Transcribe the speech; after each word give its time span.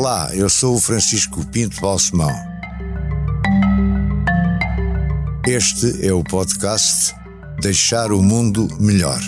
Olá, 0.00 0.30
eu 0.32 0.48
sou 0.48 0.76
o 0.76 0.80
Francisco 0.80 1.44
Pinto 1.46 1.80
Balsemão. 1.80 2.30
Este 5.44 6.06
é 6.06 6.12
o 6.12 6.22
podcast 6.22 7.12
Deixar 7.60 8.12
o 8.12 8.22
Mundo 8.22 8.68
Melhor. 8.78 9.18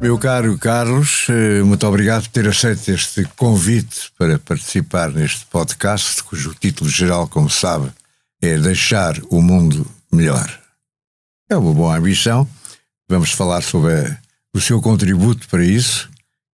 Meu 0.00 0.16
caro 0.18 0.56
Carlos, 0.56 1.26
eh, 1.28 1.62
muito 1.62 1.86
obrigado 1.86 2.22
por 2.22 2.30
ter 2.30 2.48
aceito 2.48 2.90
este 2.90 3.24
convite 3.36 4.10
para 4.16 4.38
participar 4.38 5.10
neste 5.10 5.44
podcast, 5.44 6.24
cujo 6.24 6.54
título 6.58 6.88
geral, 6.88 7.28
como 7.28 7.50
sabe, 7.50 7.92
é 8.40 8.56
Deixar 8.56 9.20
o 9.28 9.42
Mundo 9.42 9.86
Melhor. 10.10 10.58
É 11.50 11.56
uma 11.56 11.74
boa 11.74 11.98
ambição. 11.98 12.48
Vamos 13.08 13.32
falar 13.32 13.62
sobre 13.62 13.92
a, 13.92 14.18
o 14.54 14.60
seu 14.60 14.80
contributo 14.80 15.48
para 15.48 15.64
isso. 15.64 16.10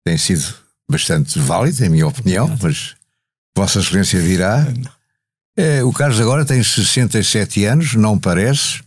Tem 0.05 0.17
sido 0.17 0.53
bastante 0.89 1.39
válido, 1.39 1.83
em 1.85 1.89
minha 1.89 2.07
opinião, 2.07 2.57
mas 2.61 2.95
Vossa 3.55 3.79
Excelência 3.79 4.21
dirá. 4.21 4.67
É, 5.55 5.83
o 5.83 5.91
Carlos 5.91 6.19
agora 6.19 6.45
tem 6.45 6.61
67 6.63 7.65
anos, 7.65 7.95
não 7.95 8.17
parece. 8.17 8.81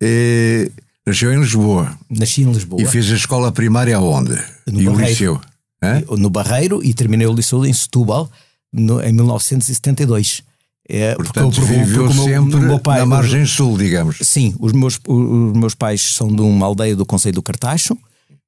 É, 0.00 0.70
nasceu 1.06 1.32
em 1.32 1.40
Lisboa. 1.40 1.98
Nasci 2.08 2.42
em 2.42 2.52
Lisboa. 2.52 2.80
E 2.80 2.86
fez 2.86 3.10
a 3.10 3.16
escola 3.16 3.52
primária 3.52 3.98
onde? 3.98 4.34
No 4.66 4.80
e 4.80 4.84
Barreiro. 4.84 4.94
o 4.94 5.08
liceu? 5.08 5.40
Hã? 5.82 6.02
No 6.16 6.30
Barreiro 6.30 6.82
e 6.82 6.94
terminei 6.94 7.26
o 7.26 7.32
liceu 7.32 7.64
em 7.64 7.72
Setúbal 7.72 8.30
no, 8.72 9.00
em 9.02 9.12
1972. 9.12 10.42
É, 10.88 11.14
porque 11.14 11.32
Portanto, 11.32 11.60
eu- 11.60 11.66
porque 11.66 11.78
viveu 11.84 12.04
meu- 12.14 12.24
sempre 12.24 12.56
o 12.56 12.60
meu 12.60 12.78
pai- 12.78 13.00
na 13.00 13.06
margem 13.06 13.44
sul, 13.44 13.76
digamos. 13.76 14.18
Sim, 14.22 14.54
os 14.60 14.72
meus, 14.72 14.98
os 15.06 15.52
meus 15.56 15.74
pais 15.74 16.00
são 16.14 16.28
de 16.28 16.40
uma 16.40 16.64
aldeia 16.66 16.94
do 16.94 17.04
Conselho 17.04 17.34
do 17.34 17.42
Cartacho, 17.42 17.96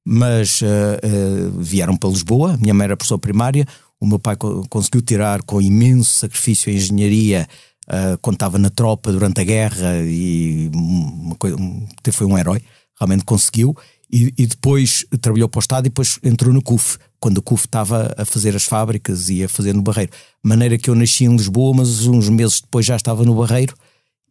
mas 0.05 0.61
eh, 0.63 0.99
eh, 1.03 1.51
vieram 1.57 1.95
para 1.97 2.09
Lisboa. 2.09 2.57
Minha 2.61 2.73
mãe 2.73 2.85
era 2.85 2.97
professora 2.97 3.19
primária. 3.19 3.65
O 3.99 4.07
meu 4.07 4.17
pai 4.17 4.35
co- 4.37 4.65
conseguiu 4.69 5.01
tirar 5.01 5.41
com 5.43 5.61
imenso 5.61 6.11
sacrifício 6.19 6.71
a 6.71 6.75
engenharia 6.75 7.47
eh, 7.91 8.17
quando 8.21 8.35
estava 8.35 8.57
na 8.57 8.69
tropa 8.69 9.11
durante 9.11 9.41
a 9.41 9.43
guerra 9.43 9.97
e 10.03 10.69
uma 10.73 11.35
coi- 11.35 11.53
um- 11.53 11.85
até 11.99 12.11
foi 12.11 12.25
um 12.25 12.37
herói. 12.37 12.61
Realmente 12.99 13.25
conseguiu. 13.25 13.75
E, 14.11 14.33
e 14.37 14.47
depois 14.47 15.05
trabalhou 15.21 15.49
para 15.49 15.59
o 15.59 15.61
Estado 15.61 15.85
e 15.85 15.89
depois 15.89 16.17
entrou 16.23 16.53
no 16.53 16.61
CUF, 16.61 16.97
quando 17.19 17.39
o 17.39 17.41
CUF 17.41 17.65
estava 17.65 18.13
a 18.17 18.25
fazer 18.25 18.55
as 18.55 18.63
fábricas 18.63 19.29
e 19.29 19.43
a 19.43 19.49
fazer 19.49 19.73
no 19.73 19.81
Barreiro. 19.81 20.11
Maneira 20.43 20.77
que 20.77 20.89
eu 20.89 20.95
nasci 20.95 21.25
em 21.25 21.35
Lisboa, 21.35 21.73
mas 21.75 22.05
uns 22.07 22.29
meses 22.29 22.61
depois 22.61 22.85
já 22.85 22.95
estava 22.95 23.23
no 23.25 23.35
Barreiro 23.35 23.75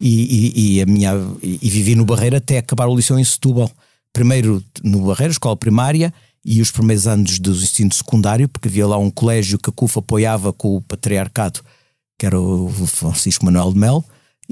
e, 0.01 0.53
e- 0.57 0.77
e 0.77 0.83
a 0.83 0.87
minha, 0.87 1.13
e, 1.43 1.59
e 1.61 1.71
vivi 1.71 1.95
no 1.95 2.05
Barreiro 2.05 2.37
até 2.37 2.59
acabar 2.59 2.87
o 2.87 2.97
liceu 2.97 3.19
em 3.19 3.25
Setúbal. 3.25 3.71
Primeiro 4.13 4.63
no 4.83 5.07
Barreiro, 5.07 5.33
escola 5.33 5.57
primária, 5.57 6.13
e 6.45 6.63
os 6.63 6.71
primeiros 6.71 7.07
anos 7.07 7.39
do 7.39 7.51
ensino 7.53 7.93
secundário, 7.93 8.49
porque 8.49 8.69
havia 8.69 8.87
lá 8.87 8.97
um 8.97 9.11
colégio 9.11 9.59
que 9.59 9.69
a 9.69 9.73
CUF 9.73 9.99
apoiava 9.99 10.53
com 10.53 10.77
o 10.77 10.81
patriarcado, 10.81 11.61
que 12.19 12.25
era 12.25 12.41
o 12.41 12.71
Francisco 12.87 13.45
Manuel 13.45 13.73
de 13.73 13.79
Melo, 13.79 14.05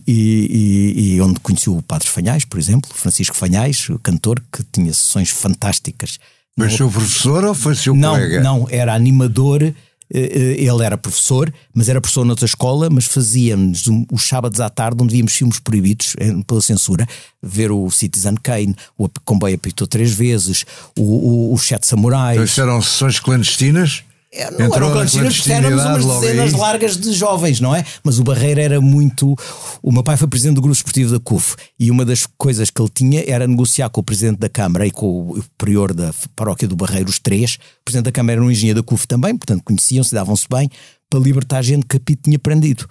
e, 0.06 0.92
e- 0.94 1.14
e 1.14 1.20
onde 1.22 1.40
conheci 1.40 1.70
o 1.70 1.80
Padre 1.80 2.08
Fanhais, 2.08 2.44
por 2.44 2.58
exemplo, 2.58 2.90
Francisco 2.92 3.34
Fanhais, 3.34 3.88
o 3.88 3.98
cantor, 3.98 4.42
que 4.52 4.62
tinha 4.64 4.92
sessões 4.92 5.30
fantásticas. 5.30 6.18
Mas 6.56 6.74
seu 6.74 6.90
professor 6.90 7.44
ou 7.44 7.54
foi 7.54 7.74
seu 7.74 7.94
Não, 7.94 8.12
colega? 8.14 8.40
não, 8.40 8.66
era 8.70 8.94
animador. 8.94 9.62
eh, 9.62 9.74
eh, 10.14 10.54
Ele 10.64 10.84
era 10.84 10.96
professor, 10.96 11.52
mas 11.74 11.88
era 11.88 12.00
professor 12.00 12.24
noutra 12.24 12.46
escola, 12.46 12.88
mas 12.88 13.04
fazíamos 13.06 13.88
um- 13.88 14.06
os 14.12 14.22
sábados 14.22 14.60
à 14.60 14.70
tarde, 14.70 15.02
onde 15.02 15.12
víamos 15.12 15.32
filmes 15.34 15.58
proibidos 15.58 16.14
eh, 16.18 16.32
pela 16.46 16.62
censura, 16.62 17.06
ver 17.42 17.70
o 17.72 17.90
Citizen 17.90 18.36
Kane, 18.42 18.74
o 18.96 19.08
Comboio 19.24 19.56
apitou 19.56 19.86
três 19.86 20.12
vezes, 20.14 20.64
o, 20.96 21.02
o, 21.50 21.52
os 21.54 21.62
Sete 21.62 21.86
Samurais. 21.88 22.52
Então, 22.52 22.64
eram 22.64 22.80
sessões 22.80 23.18
clandestinas? 23.20 24.04
É, 24.36 24.50
não 24.50 24.66
Entrou 24.66 24.74
eram 24.74 24.88
na 24.88 25.06
clandestinas, 25.06 25.48
éramos 25.48 25.84
umas 25.84 26.20
dezenas 26.20 26.54
aí? 26.54 26.60
largas 26.60 26.96
de 26.96 27.12
jovens, 27.12 27.58
não 27.58 27.74
é? 27.74 27.84
Mas 28.04 28.18
o 28.18 28.24
Barreiro 28.24 28.60
era 28.60 28.80
muito. 28.82 29.34
O 29.82 29.90
meu 29.90 30.02
pai 30.02 30.16
foi 30.18 30.28
presidente 30.28 30.56
do 30.56 30.60
grupo 30.60 30.76
esportivo 30.76 31.10
da 31.10 31.18
CUF 31.18 31.56
e 31.80 31.90
uma 31.90 32.04
das 32.04 32.26
coisas 32.36 32.68
que 32.68 32.80
ele 32.80 32.90
tinha 32.92 33.24
era 33.26 33.46
negociar 33.46 33.88
com 33.88 34.00
o 34.02 34.04
presidente 34.04 34.38
da 34.38 34.48
Câmara 34.48 34.86
e 34.86 34.90
com 34.90 35.06
o 35.06 35.44
prior 35.56 35.94
da 35.94 36.12
paróquia 36.34 36.68
do 36.68 36.76
Barreiro, 36.76 37.08
os 37.08 37.18
três. 37.18 37.54
O 37.80 37.84
presidente 37.84 38.04
da 38.04 38.12
Câmara 38.12 38.34
era 38.34 38.44
um 38.44 38.50
engenheiro 38.50 38.82
da 38.82 38.86
CUF 38.86 39.08
também, 39.08 39.34
portanto 39.34 39.62
conheciam-se, 39.64 40.14
davam-se 40.14 40.46
bem, 40.50 40.68
para 41.08 41.18
libertar 41.18 41.62
gente 41.62 41.86
que 41.86 41.96
a 41.96 42.00
Pito 42.00 42.24
tinha 42.24 42.38
prendido. 42.38 42.86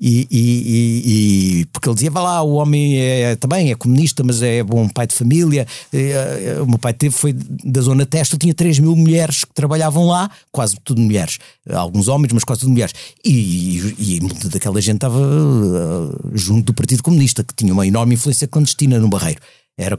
E, 0.00 0.26
e- 0.30 1.60
e- 1.60 1.64
porque 1.72 1.88
ele 1.88 1.94
dizia, 1.94 2.10
vá 2.10 2.20
lá, 2.20 2.42
o 2.42 2.54
homem 2.54 2.98
é, 3.00 3.34
também 3.36 3.70
é 3.70 3.74
comunista, 3.74 4.22
mas 4.22 4.42
é 4.42 4.62
bom 4.62 4.88
pai 4.88 5.06
de 5.06 5.14
família. 5.14 5.66
Eh, 5.92 6.54
eh, 6.56 6.60
O 6.60 6.66
meu 6.66 6.78
pai 6.78 6.92
teve, 6.92 7.14
foi 7.14 7.32
da 7.32 7.80
zona 7.80 8.04
testa, 8.04 8.36
tinha 8.36 8.52
3 8.54 8.78
mil 8.78 8.94
mulheres 8.94 9.44
que 9.44 9.54
trabalhavam 9.54 10.06
lá, 10.06 10.30
quase 10.52 10.76
tudo 10.84 11.00
mulheres, 11.00 11.38
alguns 11.72 12.08
homens, 12.08 12.32
mas 12.32 12.44
quase 12.44 12.60
tudo 12.60 12.72
mulheres. 12.72 12.92
E, 13.24 13.94
e, 13.98 14.20
muita 14.20 14.48
daquela 14.48 14.80
gente 14.80 14.96
estava 14.96 15.18
eh, 15.18 16.28
junto 16.34 16.66
do 16.66 16.74
Partido 16.74 17.02
Comunista, 17.02 17.42
que 17.42 17.54
tinha 17.54 17.72
uma 17.72 17.86
enorme 17.86 18.14
influência 18.14 18.46
clandestina 18.46 18.98
no 18.98 19.08
Barreiro. 19.08 19.40
Era 19.78 19.98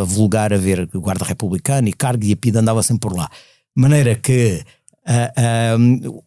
a 0.00 0.04
vulgar 0.04 0.52
a 0.52 0.56
ver 0.56 0.86
guarda 0.94 1.24
republicano 1.24 1.88
e 1.88 1.92
cargo 1.92 2.24
e 2.24 2.32
a 2.32 2.36
PIDA 2.36 2.60
andava 2.60 2.82
sempre 2.82 3.08
por 3.08 3.16
lá. 3.16 3.28
De 3.76 3.82
maneira 3.82 4.14
que, 4.14 4.62
ah, 5.04 5.32
ah, 5.36 5.76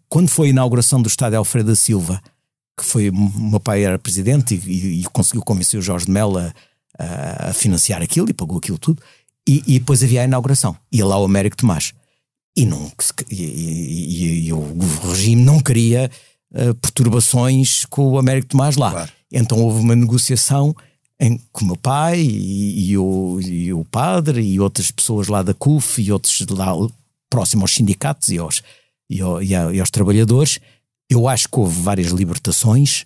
quando 0.10 0.28
foi 0.30 0.48
a 0.48 0.50
inauguração 0.52 1.02
do 1.02 1.08
estádio 1.08 1.38
Alfredo 1.38 1.70
da 1.70 1.76
Silva, 1.76 2.22
que 2.82 2.88
foi 2.88 3.10
o 3.10 3.14
meu 3.16 3.60
pai 3.60 3.84
era 3.84 3.98
presidente 4.00 4.56
e, 4.56 5.02
e- 5.02 5.04
conseguiu 5.14 5.42
convencer 5.44 5.80
o 5.80 5.84
Jorge 5.84 6.06
de 6.06 6.12
Mello 6.12 6.38
a, 6.38 6.54
a- 7.50 7.54
financiar 7.54 8.02
aquilo 8.02 8.30
e 8.30 8.34
pagou 8.34 8.58
aquilo 8.58 8.78
tudo. 8.78 9.02
E, 9.48 9.64
e 9.66 9.80
depois 9.80 10.04
havia 10.04 10.22
a 10.22 10.26
inauguração. 10.26 10.76
Ia 10.92 11.06
lá 11.06 11.18
o 11.20 11.24
Américo 11.26 11.58
Tomás. 11.58 11.94
E, 12.56 12.66
não, 12.66 12.92
e, 13.30 14.48
e- 14.48 14.54
o 14.54 14.78
regime 15.10 15.42
não 15.44 15.60
queria 15.60 16.12
eh, 16.54 16.74
perturbações 16.74 17.86
com 17.86 18.10
o 18.10 18.20
Américo 18.20 18.50
Tomás 18.50 18.76
lá. 18.76 18.92
Claro. 18.92 19.12
Então 19.32 19.60
houve 19.60 19.80
uma 19.80 19.96
negociação 19.96 20.76
em, 21.20 21.40
com 21.52 21.64
o 21.64 21.68
meu 21.68 21.78
pai 21.78 22.20
e, 22.22 22.98
o, 22.98 23.40
e 23.42 23.74
o 23.74 23.86
padre 23.86 24.42
e 24.42 24.60
outras 24.60 24.92
pessoas 24.92 25.28
lá 25.28 25.42
da 25.42 25.54
CUF 25.54 26.02
e 26.02 26.12
outros 26.12 26.46
lá 26.50 26.74
próximos 27.30 27.64
aos 27.64 27.74
sindicatos 27.74 28.30
e 28.30 28.38
aos, 28.38 28.62
e, 29.10 29.22
ao- 29.22 29.42
e 29.42 29.80
aos 29.80 29.90
trabalhadores. 29.90 30.60
Eu 31.12 31.28
acho 31.28 31.48
que 31.50 31.60
houve 31.60 31.80
várias 31.82 32.12
libertações 32.12 33.04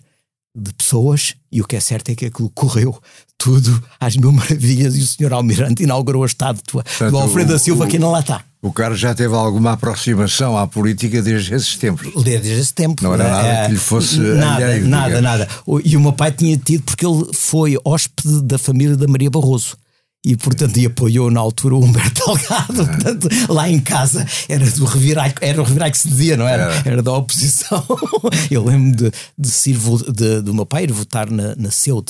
de 0.56 0.72
pessoas 0.72 1.34
e 1.52 1.60
o 1.60 1.66
que 1.66 1.76
é 1.76 1.80
certo 1.80 2.08
é 2.10 2.14
que 2.14 2.26
aquilo 2.26 2.48
correu 2.50 2.98
tudo 3.36 3.82
às 4.00 4.16
mil 4.16 4.32
maravilhas 4.32 4.96
e 4.96 5.00
o 5.00 5.06
senhor 5.06 5.32
Almirante 5.34 5.82
inaugurou 5.82 6.22
a 6.22 6.26
estátua 6.26 6.82
do 6.82 6.88
Portanto, 6.88 7.18
Alfredo 7.18 7.50
o- 7.50 7.52
da 7.52 7.58
Silva 7.58 7.84
o- 7.84 7.88
que 7.88 7.96
ainda 7.96 8.08
lá 8.08 8.20
está. 8.20 8.42
O 8.62 8.72
Carlos 8.72 8.98
já 8.98 9.14
teve 9.14 9.34
alguma 9.34 9.72
aproximação 9.72 10.56
à 10.56 10.66
política 10.66 11.20
desde 11.20 11.54
esses 11.54 11.76
tempos. 11.76 12.10
Desde 12.24 12.50
esse 12.52 12.72
tempo. 12.72 13.02
Não 13.02 13.12
era 13.12 13.24
Eh, 13.24 13.30
nada 13.30 13.66
que 13.66 13.72
lhe 13.72 13.78
fosse 13.78 14.18
Nada, 14.18 14.64
alheio, 14.64 14.88
nada, 14.88 15.06
digamos. 15.16 15.22
nada. 15.22 15.48
E 15.84 15.96
o 15.96 16.00
meu 16.00 16.12
pai 16.12 16.32
tinha 16.32 16.56
tido, 16.56 16.82
porque 16.84 17.04
ele 17.06 17.26
foi 17.34 17.76
hóspede 17.84 18.42
da 18.42 18.56
família 18.58 18.96
da 18.96 19.06
Maria 19.06 19.30
Barroso. 19.30 19.76
E, 20.24 20.36
portanto, 20.36 20.76
e 20.76 20.86
apoiou 20.86 21.30
na 21.30 21.38
altura 21.38 21.76
o 21.76 21.84
Humberto 21.84 22.20
Delgado. 22.26 22.84
Portanto, 22.86 23.28
lá 23.48 23.68
em 23.70 23.78
casa 23.78 24.26
era 24.48 24.68
do 24.72 24.84
revirai, 24.84 25.32
era 25.40 25.60
o 25.60 25.64
revirai 25.64 25.90
que 25.92 25.98
se 25.98 26.08
dizia, 26.08 26.36
não 26.36 26.48
era? 26.48 26.82
Era. 26.84 27.00
Da 27.00 27.12
oposição. 27.12 27.84
Eu 28.50 28.64
lembro 28.64 28.96
de, 28.96 29.12
de, 29.38 29.72
vo- 29.74 30.12
de- 30.12 30.40
do 30.42 30.52
meu 30.52 30.66
pai 30.66 30.82
ir 30.84 30.90
votar 30.92 31.30
na, 31.30 31.54
na 31.54 31.70
CEUD. 31.70 32.06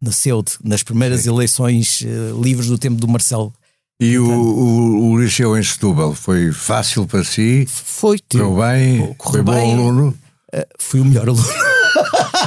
Na 0.00 0.10
CEUD, 0.10 0.52
nas 0.64 0.82
primeiras 0.82 1.26
eleições 1.26 2.02
eh, 2.02 2.32
livres 2.42 2.68
do 2.68 2.78
tempo 2.78 2.96
do 2.98 3.08
Marcelo. 3.08 3.52
E 4.00 4.16
o, 4.16 4.24
o, 4.26 5.10
o 5.10 5.20
liceu 5.20 5.58
em 5.58 5.62
Setúbal 5.62 6.14
foi 6.14 6.50
fácil 6.52 7.04
para 7.06 7.24
si? 7.24 7.66
Foi, 7.68 8.18
Correu 8.30 8.56
bem? 8.56 9.16
Foi 9.20 9.42
bom 9.42 9.52
bem. 9.52 9.72
aluno? 9.74 10.16
Eh, 10.52 10.66
fui 10.78 11.00
o 11.00 11.04
melhor 11.04 11.28
aluno. 11.28 11.44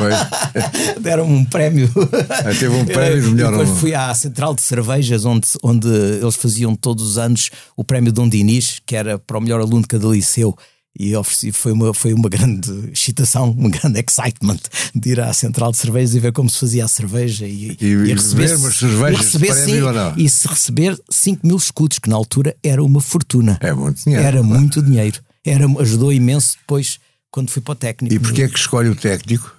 Foi. 0.01 0.11
Deram-me 1.01 1.33
um 1.33 1.45
prémio. 1.45 1.89
Ah, 2.29 2.43
teve 2.57 2.67
um 2.69 2.85
prémio 2.85 3.21
de 3.21 3.29
melhor 3.35 3.51
Depois 3.51 3.69
fui 3.79 3.93
à 3.93 4.13
Central 4.13 4.53
de 4.55 4.61
Cervejas, 4.61 5.25
onde, 5.25 5.47
onde 5.63 5.87
eles 5.87 6.35
faziam 6.35 6.75
todos 6.75 7.05
os 7.05 7.17
anos 7.17 7.49
o 7.75 7.83
prémio 7.83 8.11
Dom 8.11 8.27
Dinis, 8.29 8.81
que 8.85 8.95
era 8.95 9.17
para 9.19 9.37
o 9.37 9.41
melhor 9.41 9.59
aluno 9.61 9.81
de 9.81 9.87
cada 9.87 10.07
liceu. 10.07 10.55
E 10.99 11.15
ofereci, 11.15 11.53
foi, 11.53 11.71
uma, 11.71 11.93
foi 11.93 12.13
uma 12.13 12.27
grande 12.27 12.69
excitação, 12.91 13.55
um 13.57 13.69
grande 13.69 13.97
excitement 14.05 14.59
de 14.93 15.11
ir 15.11 15.21
à 15.21 15.31
Central 15.31 15.71
de 15.71 15.77
Cervejas 15.77 16.13
e 16.15 16.19
ver 16.19 16.33
como 16.33 16.49
se 16.49 16.59
fazia 16.59 16.83
a 16.83 16.87
cerveja 16.89 17.47
e, 17.47 17.77
E- 17.79 17.85
e 17.85 18.11
umas 18.59 18.75
cervejas 18.75 19.19
e 19.21 19.37
receber, 19.37 19.53
sim, 19.53 19.71
e 20.17 20.29
se 20.29 20.47
receber 20.49 20.99
5 21.09 21.47
mil 21.47 21.55
escudos, 21.55 21.97
que 21.97 22.09
na 22.09 22.17
altura 22.17 22.53
era 22.61 22.83
uma 22.83 22.99
fortuna. 22.99 23.57
É 23.61 23.71
muito 23.71 24.03
dinheiro. 24.03 24.25
Era 24.25 24.43
muito 24.43 24.81
dinheiro. 24.81 25.21
Era, 25.45 25.65
ajudou 25.79 26.11
imenso 26.11 26.57
depois 26.59 26.99
quando 27.31 27.49
fui 27.51 27.61
para 27.61 27.71
o 27.71 27.75
técnico. 27.75 28.13
E 28.13 28.19
porquê 28.19 28.43
é 28.43 28.47
que 28.49 28.59
escolhe 28.59 28.89
o 28.89 28.95
técnico? 28.95 29.49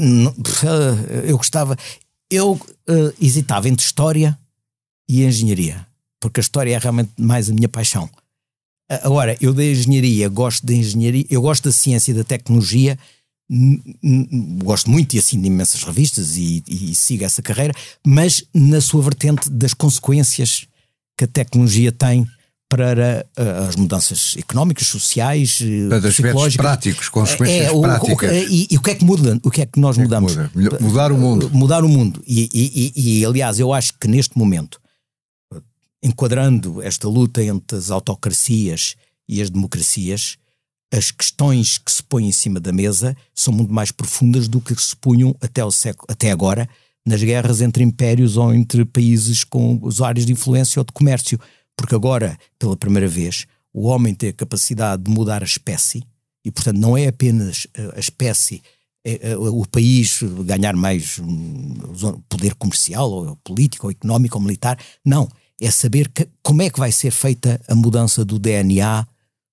Não, 0.00 0.34
eu 1.24 1.36
gostava. 1.36 1.76
Eu 2.30 2.58
eh, 2.88 3.12
hesitava 3.20 3.68
entre 3.68 3.84
história 3.84 4.38
e 5.08 5.24
engenharia, 5.24 5.86
porque 6.20 6.40
a 6.40 6.42
história 6.42 6.74
é 6.74 6.78
realmente 6.78 7.10
mais 7.18 7.50
a 7.50 7.52
minha 7.52 7.68
paixão. 7.68 8.08
Agora, 8.88 9.36
eu 9.40 9.52
da 9.52 9.64
engenharia 9.64 10.28
gosto 10.28 10.66
da 10.66 10.72
engenharia, 10.72 11.24
eu 11.28 11.40
gosto 11.40 11.64
da 11.64 11.72
ciência 11.72 12.10
e 12.10 12.14
da 12.14 12.24
tecnologia, 12.24 12.98
gosto 14.62 14.90
muito 14.90 15.14
e 15.14 15.18
assino 15.18 15.46
imensas 15.46 15.82
revistas 15.82 16.36
e, 16.36 16.62
e, 16.66 16.94
sigo 16.94 17.24
essa 17.24 17.42
carreira, 17.42 17.74
mas 18.04 18.44
na 18.54 18.80
sua 18.80 19.02
vertente 19.02 19.50
das 19.50 19.74
consequências 19.74 20.66
que 21.16 21.24
a 21.24 21.28
tecnologia 21.28 21.92
tem 21.92 22.26
para 22.70 23.26
uh, 23.36 23.68
as 23.68 23.74
mudanças 23.74 24.36
económicas, 24.38 24.86
sociais, 24.86 25.58
eh, 25.60 25.88
para 25.88 26.08
aspectos 26.08 26.56
práticos, 26.56 27.08
consequências 27.08 27.66
é, 27.66 27.72
o, 27.72 27.80
práticas. 27.80 28.30
O, 28.30 28.34
e, 28.34 28.68
e, 28.70 28.76
o 28.76 28.80
que 28.80 28.90
é 28.92 28.94
que 28.94 29.04
muda? 29.04 29.40
O 29.42 29.50
que 29.50 29.62
é 29.62 29.66
que 29.66 29.80
nós 29.80 29.96
que 29.96 30.04
mudamos? 30.04 30.38
É 30.38 30.46
que 30.46 30.56
muda? 30.56 30.78
Mudar 30.80 31.10
o 31.10 31.18
mundo. 31.18 31.50
Mudar 31.52 31.84
o 31.84 31.88
mundo. 31.88 32.22
E, 32.24 32.92
e, 32.94 33.24
aliás, 33.26 33.58
eu 33.58 33.72
acho 33.72 33.92
que 33.98 34.06
neste 34.06 34.38
momento, 34.38 34.80
enquadrando 36.00 36.80
esta 36.80 37.08
luta 37.08 37.42
entre 37.42 37.76
as 37.76 37.90
autocracias 37.90 38.94
e 39.28 39.42
as 39.42 39.50
democracias, 39.50 40.36
as 40.94 41.10
questões 41.10 41.76
que 41.76 41.90
se 41.90 42.04
põem 42.04 42.28
em 42.28 42.32
cima 42.32 42.60
da 42.60 42.70
mesa 42.70 43.16
são 43.34 43.52
muito 43.52 43.72
mais 43.72 43.90
profundas 43.90 44.46
do 44.46 44.60
que 44.60 44.80
se 44.80 44.94
punham 44.94 45.34
até, 45.40 45.64
o 45.64 45.72
século, 45.72 46.06
até 46.08 46.30
agora 46.30 46.68
nas 47.04 47.22
guerras 47.22 47.60
entre 47.60 47.82
impérios 47.82 48.36
ou 48.36 48.54
entre 48.54 48.84
países 48.84 49.42
com 49.42 49.80
áreas 50.04 50.26
de 50.26 50.32
influência 50.32 50.78
ou 50.78 50.84
de 50.84 50.92
comércio. 50.92 51.38
Porque 51.80 51.94
agora, 51.94 52.36
pela 52.58 52.76
primeira 52.76 53.08
vez, 53.08 53.46
o 53.72 53.86
homem 53.86 54.14
tem 54.14 54.28
a 54.28 54.34
capacidade 54.34 55.02
de 55.02 55.10
mudar 55.10 55.42
a 55.42 55.46
espécie 55.46 56.02
e, 56.44 56.50
portanto, 56.50 56.76
não 56.76 56.94
é 56.94 57.06
apenas 57.06 57.66
a 57.96 57.98
espécie, 57.98 58.62
é, 59.02 59.30
é, 59.30 59.36
o 59.36 59.64
país 59.66 60.20
ganhar 60.44 60.76
mais 60.76 61.18
hum, 61.18 61.74
poder 62.28 62.54
comercial, 62.54 63.10
ou 63.10 63.36
político, 63.36 63.86
ou 63.86 63.90
económico, 63.90 64.36
ou 64.36 64.42
militar. 64.44 64.78
Não. 65.04 65.26
É 65.58 65.70
saber 65.70 66.08
que, 66.08 66.28
como 66.42 66.62
é 66.62 66.68
que 66.68 66.78
vai 66.78 66.92
ser 66.92 67.10
feita 67.10 67.60
a 67.66 67.74
mudança 67.74 68.24
do 68.24 68.38
DNA, 68.38 69.06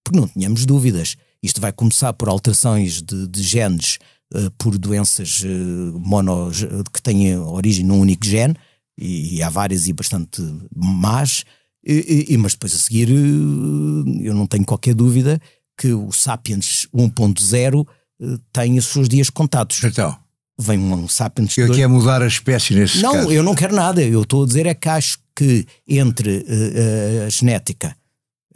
porque 0.04 0.20
não 0.20 0.28
tínhamos 0.28 0.66
dúvidas 0.66 1.16
isto 1.42 1.62
vai 1.62 1.72
começar 1.72 2.14
por 2.14 2.30
alterações 2.30 3.02
de, 3.02 3.28
de 3.28 3.44
genes 3.44 4.00
uh, 4.34 4.52
por 4.58 4.78
doenças 4.78 5.42
uh, 5.44 6.00
mono, 6.00 6.52
que 6.94 7.02
têm 7.02 7.38
origem 7.38 7.86
num 7.86 8.00
único 8.00 8.26
gene, 8.26 8.56
e, 8.98 9.36
e 9.36 9.44
há 9.44 9.50
várias 9.50 9.88
e 9.88 9.94
bastante 9.94 10.42
más, 10.76 11.44
e, 11.90 12.34
e, 12.34 12.38
mas 12.38 12.54
depois 12.54 12.74
a 12.76 12.78
seguir 12.78 13.10
uh, 13.10 14.22
eu 14.22 14.34
não 14.34 14.46
tenho 14.46 14.66
qualquer 14.66 14.94
dúvida 14.94 15.40
que 15.78 15.94
o 15.94 16.12
Sapiens 16.12 16.88
1.0 16.94 17.82
uh, 17.82 18.38
tem 18.52 18.78
os 18.78 18.86
seus 18.86 19.08
dias 19.08 19.30
contados. 19.30 19.84
Então. 19.84 20.16
Vem 20.60 20.80
um 20.80 21.08
Sapiens. 21.08 21.56
Eu 21.58 21.72
quero 21.72 21.90
mudar 21.90 22.22
a 22.22 22.28
espécie 22.28 22.74
nesse 22.74 23.00
Não, 23.00 23.14
caso. 23.14 23.32
eu 23.32 23.44
não 23.44 23.54
quero 23.54 23.76
nada. 23.76 24.02
Eu 24.02 24.24
estou 24.24 24.44
a 24.44 24.48
dizer 24.48 24.66
é 24.66 24.74
que 24.74 24.90
acho 24.90 25.20
que 25.36 25.68
entre 25.88 26.44
a 27.28 27.30
genética 27.30 27.96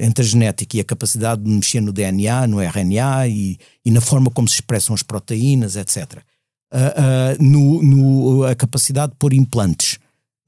entre 0.01 0.23
a 0.23 0.27
genética 0.27 0.77
e 0.77 0.79
a 0.79 0.83
capacidade 0.83 1.43
de 1.43 1.49
mexer 1.49 1.79
no 1.79 1.93
DNA, 1.93 2.47
no 2.47 2.59
RNA 2.59 3.27
e, 3.27 3.57
e 3.85 3.91
na 3.91 4.01
forma 4.01 4.31
como 4.31 4.47
se 4.47 4.55
expressam 4.55 4.95
as 4.95 5.03
proteínas, 5.03 5.75
etc. 5.75 6.23
Uh, 6.73 6.77
uh, 6.77 7.43
no, 7.43 7.83
no, 7.83 8.43
a 8.45 8.55
capacidade 8.55 9.11
de 9.11 9.17
pôr 9.19 9.33
implantes. 9.33 9.99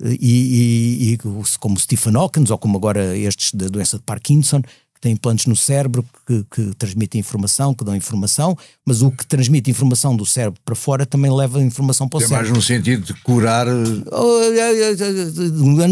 E, 0.03 1.09
e, 1.09 1.13
e, 1.13 1.17
como 1.59 1.79
Stephen 1.79 2.15
Hawking, 2.15 2.45
ou 2.49 2.57
como 2.57 2.77
agora 2.77 3.17
estes 3.17 3.53
da 3.53 3.67
doença 3.67 3.97
de 3.97 4.03
Parkinson, 4.03 4.61
que 4.61 4.99
têm 4.99 5.13
implantes 5.13 5.45
no 5.45 5.55
cérebro 5.55 6.05
que, 6.27 6.45
que 6.51 6.75
transmitem 6.75 7.19
informação, 7.19 7.73
que 7.73 7.85
dão 7.85 7.95
informação, 7.95 8.57
mas 8.85 9.01
o 9.01 9.09
que 9.11 9.25
transmite 9.25 9.69
informação 9.69 10.15
do 10.15 10.25
cérebro 10.25 10.59
para 10.65 10.75
fora 10.75 11.05
também 11.05 11.31
leva 11.31 11.61
informação 11.61 12.07
para 12.09 12.17
o 12.17 12.21
é 12.21 12.27
cérebro. 12.27 12.47
É 12.47 12.49
mais 12.49 12.57
no 12.57 12.61
sentido 12.61 13.05
de 13.05 13.13
curar. 13.21 13.67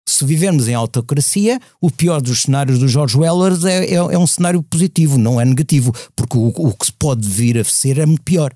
se 0.07 0.25
vivermos 0.25 0.69
em 0.69 0.75
autocracia, 0.75 1.61
o 1.81 1.91
pior 1.91 2.21
dos 2.21 2.43
cenários 2.43 2.79
do 2.79 2.89
George 2.89 3.17
Wellers 3.17 3.65
é, 3.65 3.87
é, 3.87 3.95
é 3.95 4.19
um 4.19 4.27
cenário 4.27 4.63
positivo, 4.63 5.17
não 5.17 5.41
é 5.41 5.45
negativo, 5.45 5.93
porque 6.15 6.37
o, 6.37 6.49
o, 6.49 6.73
que 6.75 6.87
se 6.87 6.93
pode 6.93 7.27
vir 7.27 7.59
a 7.59 7.65
ser 7.65 7.99
é 7.99 8.07
muito 8.07 8.23
pior. 8.23 8.53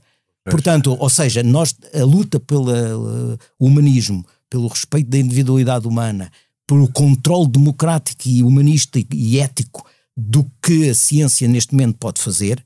Portanto, 0.51 0.97
ou 0.99 1.09
seja, 1.09 1.43
nós, 1.43 1.75
a 1.95 2.05
luta 2.05 2.39
pelo 2.39 2.71
uh, 2.71 3.39
humanismo, 3.59 4.25
pelo 4.49 4.69
respeito 4.69 5.11
da 5.11 5.19
individualidade 5.19 5.87
humana, 5.87 6.31
pelo 6.67 6.91
controle 6.91 7.49
democrático 7.49 8.23
e 8.29 8.43
humanista 8.43 8.99
e, 9.13 9.39
ético 9.39 9.85
do 10.17 10.51
que 10.63 10.89
a 10.89 10.95
ciência 10.95 11.47
neste 11.47 11.73
momento 11.73 11.99
pode 11.99 12.21
fazer, 12.21 12.65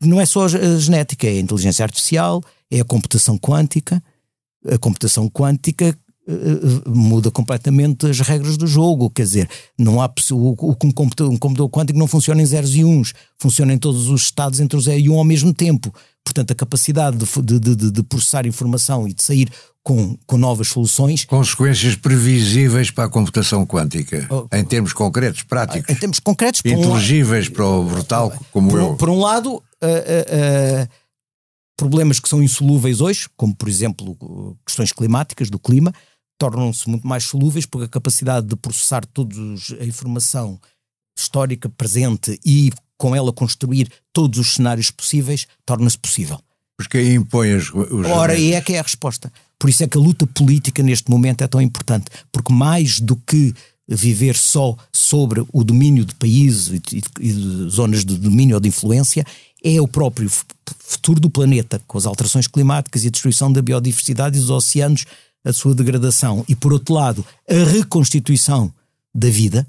não 0.00 0.20
é 0.20 0.26
só 0.26 0.44
a 0.44 0.78
genética, 0.78 1.26
é 1.26 1.30
a 1.30 1.40
inteligência 1.40 1.82
artificial, 1.82 2.42
é 2.70 2.80
a 2.80 2.84
computação 2.84 3.38
quântica. 3.38 4.02
A 4.68 4.78
computação 4.78 5.28
quântica 5.28 5.96
eh, 6.28 6.88
muda 6.88 7.30
completamente 7.30 8.06
as 8.06 8.20
regras 8.20 8.56
do 8.56 8.66
jogo. 8.66 9.08
Quer 9.08 9.22
dizer, 9.22 9.50
não 9.78 10.02
há 10.02 10.12
o, 10.32 10.50
um, 10.50 10.90
computador, 10.90 11.32
um 11.32 11.36
computador 11.36 11.70
quântico 11.70 11.98
não 11.98 12.08
funciona 12.08 12.42
em 12.42 12.46
zeros 12.46 12.74
e 12.74 12.84
uns, 12.84 13.14
funciona 13.38 13.72
em 13.72 13.78
todos 13.78 14.08
os 14.08 14.22
estados 14.22 14.58
entre 14.58 14.76
o 14.76 14.80
zero 14.80 14.98
e 14.98 15.08
um 15.08 15.16
ao 15.18 15.24
mesmo 15.24 15.54
tempo. 15.54 15.94
Portanto, 16.26 16.50
a 16.50 16.54
capacidade 16.56 17.16
de, 17.16 17.60
de, 17.60 17.76
de, 17.76 17.90
de 17.92 18.02
processar 18.02 18.46
informação 18.46 19.06
e 19.06 19.14
de 19.14 19.22
sair 19.22 19.48
com, 19.80 20.18
com 20.26 20.36
novas 20.36 20.66
soluções. 20.66 21.24
Consequências 21.24 21.94
previsíveis 21.94 22.90
para 22.90 23.04
a 23.04 23.08
computação 23.08 23.64
quântica, 23.64 24.26
oh, 24.28 24.48
em 24.52 24.64
termos 24.64 24.92
concretos, 24.92 25.44
práticos. 25.44 25.88
Em 25.88 25.94
termos 25.94 26.18
concretos. 26.18 26.60
Inteligíveis 26.64 27.48
para, 27.48 27.64
um, 27.64 27.68
para 27.68 27.78
o 27.78 27.94
brutal 27.94 28.32
como 28.50 28.70
por, 28.70 28.80
eu. 28.80 28.96
Por 28.96 29.08
um 29.08 29.20
lado, 29.20 29.50
uh, 29.50 29.58
uh, 29.58 30.82
uh, 30.82 30.88
problemas 31.76 32.18
que 32.18 32.28
são 32.28 32.42
insolúveis 32.42 33.00
hoje, 33.00 33.28
como 33.36 33.54
por 33.54 33.68
exemplo 33.68 34.58
questões 34.66 34.90
climáticas, 34.90 35.48
do 35.48 35.60
clima, 35.60 35.94
tornam-se 36.36 36.88
muito 36.90 37.06
mais 37.06 37.22
solúveis 37.22 37.64
porque 37.64 37.86
a 37.86 37.88
capacidade 37.88 38.48
de 38.48 38.56
processar 38.56 39.06
toda 39.06 39.36
a 39.80 39.84
informação 39.84 40.58
histórica 41.16 41.68
presente 41.68 42.40
e 42.44 42.72
com 42.96 43.14
ela 43.14 43.32
construir 43.32 43.90
todos 44.12 44.38
os 44.38 44.54
cenários 44.54 44.90
possíveis 44.90 45.46
torna-se 45.64 45.98
possível. 45.98 46.40
Porque 46.76 46.98
aí 46.98 47.14
impõe 47.14 47.54
os, 47.54 47.72
os 47.72 48.06
Ora, 48.06 48.34
aí 48.34 48.52
é 48.52 48.60
que 48.60 48.74
é 48.74 48.78
a 48.78 48.82
resposta. 48.82 49.32
Por 49.58 49.70
isso 49.70 49.82
é 49.82 49.86
que 49.86 49.96
a 49.96 50.00
luta 50.00 50.26
política 50.26 50.82
neste 50.82 51.10
momento 51.10 51.42
é 51.42 51.48
tão 51.48 51.60
importante, 51.60 52.06
porque 52.30 52.52
mais 52.52 53.00
do 53.00 53.16
que 53.16 53.54
viver 53.88 54.36
só 54.36 54.76
sobre 54.92 55.44
o 55.52 55.64
domínio 55.64 56.04
de 56.04 56.14
países 56.14 56.68
e, 56.92 57.02
e, 57.20 57.32
de 57.32 57.70
zonas 57.70 58.04
de 58.04 58.18
domínio 58.18 58.56
ou 58.56 58.60
de 58.60 58.68
influência, 58.68 59.24
é 59.62 59.80
o 59.80 59.88
próprio 59.88 60.30
futuro 60.78 61.20
do 61.20 61.30
planeta, 61.30 61.80
com 61.86 61.96
as 61.96 62.04
alterações 62.04 62.46
climáticas 62.46 63.04
e 63.04 63.08
a 63.08 63.10
destruição 63.10 63.50
da 63.50 63.62
biodiversidade 63.62 64.36
e 64.36 64.40
dos 64.40 64.50
oceanos 64.50 65.04
a 65.44 65.52
sua 65.52 65.74
degradação 65.74 66.44
e, 66.48 66.56
por 66.56 66.72
outro 66.72 66.94
lado, 66.94 67.24
a 67.48 67.70
reconstituição 67.70 68.72
da 69.14 69.28
vida, 69.30 69.66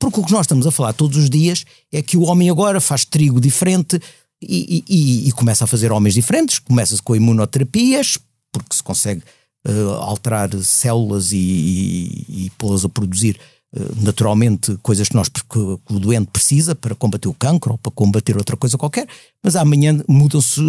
porque 0.00 0.18
o 0.18 0.24
que 0.24 0.32
nós 0.32 0.40
estamos 0.40 0.66
a 0.66 0.70
falar 0.70 0.94
todos 0.94 1.18
os 1.18 1.28
dias 1.28 1.64
é 1.92 2.02
que 2.02 2.16
o 2.16 2.22
homem 2.22 2.48
agora 2.48 2.80
faz 2.80 3.04
trigo 3.04 3.38
diferente 3.38 4.00
e, 4.42 4.82
e, 4.88 5.28
e 5.28 5.32
começa 5.32 5.64
a 5.64 5.66
fazer 5.66 5.92
homens 5.92 6.14
diferentes, 6.14 6.58
começa-se 6.58 7.02
com 7.02 7.14
imunoterapias, 7.14 8.18
porque 8.50 8.74
se 8.74 8.82
consegue 8.82 9.22
uh, 9.68 9.90
alterar 10.00 10.50
células 10.64 11.32
e, 11.32 12.24
e 12.28 12.52
pô-las 12.56 12.82
a 12.82 12.88
produzir 12.88 13.38
uh, 13.76 14.02
naturalmente 14.02 14.74
coisas 14.82 15.10
que, 15.10 15.14
nós, 15.14 15.28
que 15.28 15.58
o 15.58 16.00
doente 16.00 16.30
precisa 16.32 16.74
para 16.74 16.94
combater 16.94 17.28
o 17.28 17.34
cancro 17.34 17.72
ou 17.72 17.78
para 17.78 17.92
combater 17.92 18.38
outra 18.38 18.56
coisa 18.56 18.78
qualquer, 18.78 19.06
mas 19.44 19.54
amanhã 19.54 20.02
mudam-se, 20.08 20.62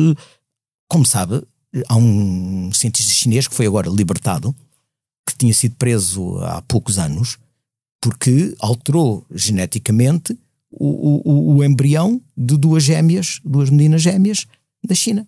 como 0.89 1.05
sabe, 1.05 1.41
há 1.87 1.95
um 1.95 2.69
cientista 2.73 3.13
chinês 3.13 3.47
que 3.47 3.55
foi 3.55 3.65
agora 3.65 3.89
libertado, 3.89 4.53
que 5.25 5.37
tinha 5.37 5.53
sido 5.53 5.75
preso 5.77 6.37
há 6.39 6.61
poucos 6.63 6.99
anos, 6.99 7.37
porque 8.01 8.55
alterou 8.59 9.25
geneticamente 9.31 10.37
o, 10.71 11.29
o, 11.29 11.55
o 11.55 11.63
embrião 11.63 12.21
de 12.35 12.57
duas 12.57 12.83
gêmeas, 12.83 13.39
duas 13.45 13.69
meninas 13.69 14.01
gêmeas 14.01 14.47
da 14.83 14.95
China. 14.95 15.27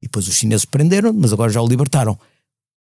E 0.00 0.06
depois 0.06 0.28
os 0.28 0.36
chineses 0.36 0.64
prenderam, 0.64 1.12
mas 1.12 1.32
agora 1.32 1.52
já 1.52 1.60
o 1.60 1.66
libertaram. 1.66 2.18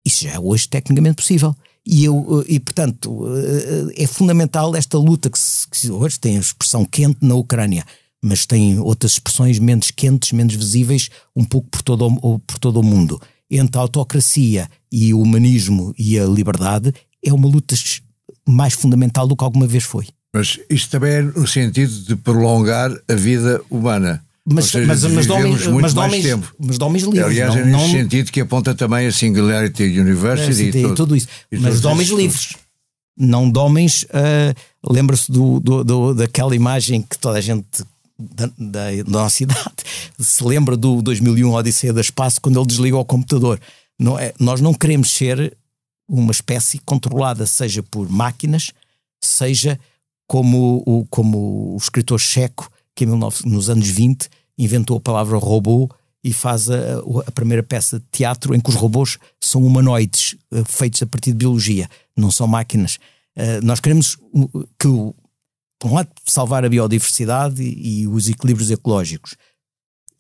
Isso 0.05 0.25
já 0.25 0.33
é 0.33 0.39
hoje 0.39 0.69
tecnicamente 0.69 1.17
possível. 1.17 1.55
E, 1.85 2.05
eu, 2.05 2.45
e 2.49 2.59
portanto, 2.59 3.25
é 3.97 4.07
fundamental 4.07 4.75
esta 4.75 4.99
luta 4.99 5.31
que, 5.31 5.39
se, 5.39 5.69
que 5.69 5.91
hoje 5.91 6.19
tem 6.19 6.37
a 6.37 6.41
expressão 6.41 6.85
quente 6.85 7.19
na 7.23 7.35
Ucrânia 7.35 7.85
mas 8.23 8.47
tem 8.47 8.79
outras 8.79 9.13
expressões 9.13 9.59
menos 9.59 9.91
quentes, 9.91 10.33
menos 10.33 10.55
visíveis, 10.55 11.09
um 11.35 11.45
pouco 11.45 11.69
por 11.69 11.83
todo 11.83 12.07
o, 12.07 12.39
por 12.41 12.59
todo 12.59 12.81
o 12.81 12.83
mundo. 12.83 13.21
Entre 13.51 13.79
a 13.79 13.83
autocracia 13.83 14.69
e 14.91 15.15
o 15.15 15.21
humanismo 15.21 15.95
e 15.99 16.19
a 16.19 16.27
liberdade 16.27 16.93
é 17.25 17.33
uma 17.33 17.49
luta 17.49 17.75
mais 18.49 18.75
fundamental 18.75 19.27
do 19.27 19.37
que 19.37 19.45
alguma 19.45 19.67
vez 19.67 19.85
foi. 19.85 20.07
Mas 20.35 20.59
isto 20.69 20.91
também 20.91 21.13
é 21.13 21.23
no 21.23 21.47
sentido 21.47 21.93
de 21.93 22.17
prolongar 22.17 22.91
a 23.09 23.15
vida 23.15 23.61
humana. 23.71 24.23
Mas, 24.51 24.67
seja, 24.67 24.87
mas, 24.87 25.05
mas, 25.05 25.27
de 25.27 25.33
homens, 25.33 25.67
mas, 25.67 25.93
de 25.93 26.01
homens, 26.01 26.25
tempo. 26.25 26.55
mas 26.59 26.79
de 26.79 26.85
homens 26.85 27.03
livres. 27.05 27.25
Aliás, 27.25 27.55
não, 27.55 27.61
é 27.61 27.65
nesse 27.67 27.77
não, 27.77 27.91
sentido 27.91 28.33
que 28.33 28.41
aponta 28.41 28.75
também 28.75 29.07
a 29.07 29.13
Singularity 29.13 29.83
University 29.83 30.79
e, 30.79 30.83
tudo, 30.83 30.95
tudo 30.95 31.17
isso. 31.17 31.29
mas 31.53 31.81
de 31.81 31.87
homens 31.87 32.09
livres. 32.09 32.55
Não 33.17 33.51
de 33.51 33.59
homens. 33.59 34.05
Uh, 34.05 34.55
Lembra-se 34.91 35.31
do, 35.31 35.61
do, 35.61 35.85
do, 35.85 36.15
daquela 36.15 36.55
imagem 36.57 37.03
que 37.03 37.19
toda 37.19 37.37
a 37.37 37.41
gente 37.41 37.67
da, 38.19 38.47
da, 38.59 38.91
da, 38.91 39.11
nossa 39.11 39.43
idade 39.45 39.75
se 40.19 40.43
lembra 40.43 40.77
do 40.77 41.03
2001 41.03 41.53
Odisseia 41.53 41.93
do 41.93 42.01
Espaço 42.01 42.41
quando 42.41 42.59
ele 42.59 42.67
desligou 42.67 43.01
o 43.01 43.05
computador. 43.05 43.61
Não 43.99 44.19
é, 44.19 44.33
nós 44.39 44.61
não 44.61 44.73
queremos 44.73 45.11
ser 45.11 45.57
uma 46.09 46.33
espécie 46.33 46.79
controlada, 46.79 47.47
seja 47.47 47.83
por 47.83 48.09
máquinas, 48.09 48.73
seja 49.23 49.79
como 50.27 50.83
o, 50.87 51.07
como 51.07 51.75
o 51.75 51.77
escritor 51.77 52.19
checo 52.19 52.71
que 52.95 53.05
em 53.05 53.07
19, 53.07 53.49
nos 53.49 53.71
anos 53.71 53.89
20 53.89 54.29
inventou 54.59 54.97
a 54.97 55.01
palavra 55.01 55.39
robô 55.39 55.89
e 56.23 56.33
faz 56.33 56.69
a, 56.69 56.99
a, 57.27 57.31
primeira 57.31 57.63
peça 57.63 58.01
de 58.01 58.05
teatro 58.11 58.55
em 58.55 58.61
que 58.61 58.71
os 58.71 58.75
robôs 58.75 59.19
são 59.41 59.63
humanoides, 59.65 60.37
uh, 60.53 60.65
feitos 60.65 61.01
a 61.03 61.07
partir 61.07 61.31
de 61.31 61.39
biologia, 61.39 61.89
não 62.17 62.31
são 62.31 62.47
máquinas. 62.49 62.99
Uh, 63.37 63.65
nós 63.65 63.79
queremos 63.79 64.17
que, 64.79 64.89
por 65.79 65.91
um 65.91 65.95
lado, 65.95 66.09
salvar 66.27 66.65
a 66.65 66.69
biodiversidade 66.69 67.63
e, 67.63 68.01
e 68.01 68.09
os 68.09 68.29
equilíbrios 68.29 68.71
ecológicos, 68.71 69.37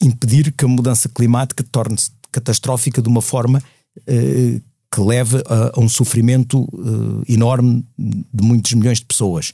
impedir 0.00 0.52
que 0.52 0.64
a 0.64 0.68
mudança 0.68 1.08
climática 1.08 1.64
torne-se 1.64 2.12
catastrófica 2.30 3.02
de 3.02 3.08
uma 3.08 3.20
forma 3.20 3.60
uh, 3.98 4.62
que 4.92 5.00
leve 5.00 5.42
a, 5.46 5.78
a 5.78 5.80
um 5.80 5.88
sofrimento 5.88 6.66
enorme 7.28 7.86
de 7.96 8.42
muitos 8.42 8.72
milhões 8.72 8.98
de 8.98 9.06
pessoas. 9.06 9.52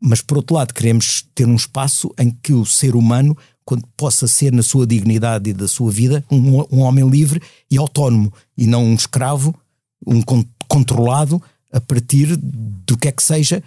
Mas, 0.00 0.20
por 0.20 0.36
outro 0.36 0.56
lado, 0.56 0.74
queremos 0.74 1.26
ter 1.34 1.46
um 1.46 1.56
espaço 1.56 2.12
em 2.18 2.30
que 2.30 2.52
o 2.52 2.66
ser 2.66 2.94
humano 2.94 3.36
quando 3.66 3.84
possa 3.96 4.28
ser 4.28 4.52
na 4.52 4.62
sua 4.62 4.86
dignidade 4.86 5.50
e 5.50 5.52
da 5.52 5.66
sua 5.66 5.90
vida 5.90 6.24
um, 6.30 6.60
um 6.70 6.80
homem 6.82 7.06
livre 7.06 7.42
e 7.68 7.76
autónomo 7.76 8.32
e 8.56 8.64
não 8.64 8.84
um 8.84 8.94
escravo, 8.94 9.52
um 10.06 10.22
con 10.22 10.44
controlado 10.68 11.42
a 11.72 11.80
partir 11.80 12.36
do 12.36 12.96
que 12.96 13.08
é 13.08 13.12
que 13.12 13.22
seja, 13.22 13.62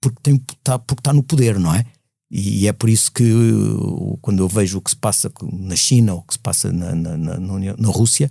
porque 0.00 0.18
tem, 0.22 0.34
está, 0.34 1.12
no 1.12 1.22
poder, 1.22 1.58
não 1.58 1.74
é? 1.74 1.84
E 2.30 2.66
é 2.66 2.72
por 2.72 2.88
isso 2.88 3.12
que 3.12 3.24
quando 4.20 4.42
eu 4.42 4.48
vejo 4.48 4.78
o 4.78 4.80
que 4.80 4.90
se 4.90 4.96
passa 4.96 5.30
na 5.52 5.76
China 5.76 6.14
ou 6.14 6.20
o 6.20 6.22
que 6.22 6.34
se 6.34 6.38
passa 6.38 6.72
na, 6.72 6.94
na, 6.94 7.16
na, 7.16 7.38
na 7.38 7.88
Rússia, 7.88 8.30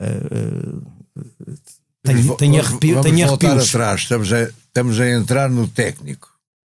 uh, 0.00 0.78
uh, 1.18 1.54
tenho, 2.02 2.36
tenho, 2.36 2.60
arrepio, 2.60 2.96
Vamos 2.96 3.10
tenho 3.10 3.28
voltar 3.28 3.58
atrás, 3.58 4.02
estamos 4.02 4.32
a, 4.32 4.42
estamos 4.42 5.00
a 5.00 5.10
entrar 5.10 5.50
no 5.50 5.66
técnico. 5.68 6.28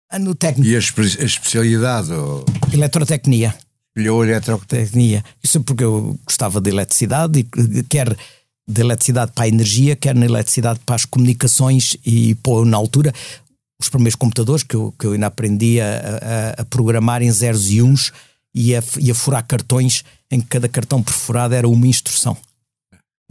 Ah, 0.09 0.19
no 0.19 0.35
técnico. 0.35 0.69
E 0.69 0.75
a, 0.75 0.79
a 0.79 1.25
especialidade? 1.25 2.13
Ou... 2.13 2.45
Eletrotecnia 2.71 3.55
escolheu 3.95 4.23
eletrotecnia. 4.23 5.23
Isso 5.41 5.57
é 5.57 5.61
porque 5.61 5.83
eu 5.83 6.19
gostava 6.25 6.59
de 6.59 6.69
eletricidade, 6.69 7.39
e 7.39 7.83
quer 7.83 8.15
de 8.67 8.81
eletricidade 8.81 9.31
para 9.31 9.45
a 9.45 9.47
energia, 9.47 9.95
quer 9.95 10.13
na 10.13 10.25
eletricidade 10.25 10.79
para 10.85 10.95
as 10.95 11.05
comunicações 11.05 11.95
e 12.05 12.35
pô, 12.35 12.65
na 12.65 12.77
altura 12.77 13.13
os 13.79 13.89
primeiros 13.89 14.15
computadores 14.15 14.63
que 14.63 14.75
eu, 14.75 14.93
que 14.97 15.05
eu 15.05 15.13
ainda 15.13 15.27
aprendi 15.27 15.79
a, 15.79 15.85
a, 16.57 16.61
a 16.61 16.65
programar 16.65 17.21
em 17.21 17.31
zeros 17.31 17.69
e 17.69 17.81
uns 17.81 18.11
e 18.53 18.75
a, 18.75 18.83
e 18.99 19.11
a 19.11 19.15
furar 19.15 19.45
cartões 19.45 20.03
em 20.31 20.39
que 20.39 20.47
cada 20.47 20.67
cartão 20.67 21.03
perforado 21.03 21.53
era 21.53 21.67
uma 21.67 21.87
instrução. 21.87 22.37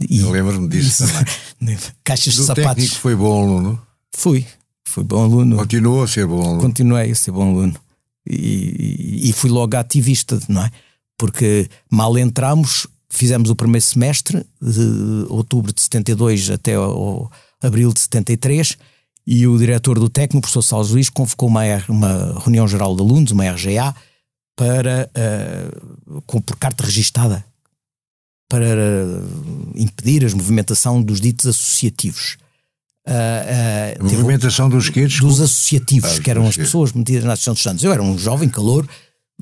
E, 0.09 0.19
eu 0.19 0.29
lembro-me 0.29 0.67
disso 0.67 1.03
isso, 1.03 1.13
também. 1.13 1.77
Caixas 2.03 2.35
Do 2.35 2.41
de 2.41 2.47
sapatos. 2.47 2.75
técnico 2.75 2.95
foi 2.95 3.15
bom 3.15 3.43
aluno? 3.43 3.81
Fui, 4.13 4.45
fui 4.83 5.03
bom 5.03 5.23
aluno. 5.23 5.57
Continuou 5.57 6.03
a 6.03 6.07
ser 6.07 6.25
bom 6.27 6.41
aluno? 6.41 6.61
Continuei 6.61 7.11
a 7.11 7.15
ser 7.15 7.31
bom 7.31 7.49
aluno 7.49 7.79
e, 8.27 9.29
e 9.29 9.33
fui 9.33 9.49
logo 9.49 9.77
ativista, 9.77 10.39
não 10.49 10.63
é? 10.63 10.71
Porque 11.17 11.69
mal 11.89 12.17
entramos, 12.17 12.87
fizemos 13.09 13.49
o 13.49 13.55
primeiro 13.55 13.85
semestre, 13.85 14.45
de 14.61 15.25
outubro 15.29 15.71
de 15.71 15.81
72 15.81 16.49
até 16.49 16.77
o, 16.77 17.29
abril 17.61 17.93
de 17.93 18.01
73, 18.01 18.77
e 19.27 19.47
o 19.47 19.57
diretor 19.57 19.97
do 19.97 20.09
técnico, 20.09 20.39
o 20.39 20.41
professor 20.41 20.61
Salles 20.61 20.89
Luís, 20.89 21.09
convocou 21.09 21.49
uma, 21.49 21.63
uma 21.87 22.39
reunião 22.39 22.67
geral 22.67 22.95
de 22.95 23.01
alunos, 23.01 23.31
uma 23.31 23.49
RGA, 23.49 23.95
para, 24.55 25.09
uh, 25.17 26.21
com, 26.25 26.41
por 26.41 26.57
carta 26.57 26.83
registada, 26.83 27.45
para 28.47 28.65
uh, 28.65 29.71
impedir 29.75 30.25
a 30.25 30.35
movimentação 30.35 31.01
dos 31.01 31.19
ditos 31.19 31.47
associativos. 31.47 32.37
Uh, 33.07 34.01
uh, 34.01 34.03
movimentação 34.03 34.69
dos 34.69 34.89
quê? 34.89 35.07
Dos 35.07 35.41
associativos, 35.41 36.17
ah, 36.17 36.21
que 36.21 36.29
eram 36.29 36.47
as 36.47 36.57
pessoas 36.57 36.91
metidas 36.93 37.23
na 37.23 37.33
Associação 37.33 37.53
dos 37.53 37.63
Santos. 37.63 37.83
Eu 37.83 37.91
era 37.91 38.01
um 38.01 38.17
jovem 38.17 38.49
calor, 38.49 38.87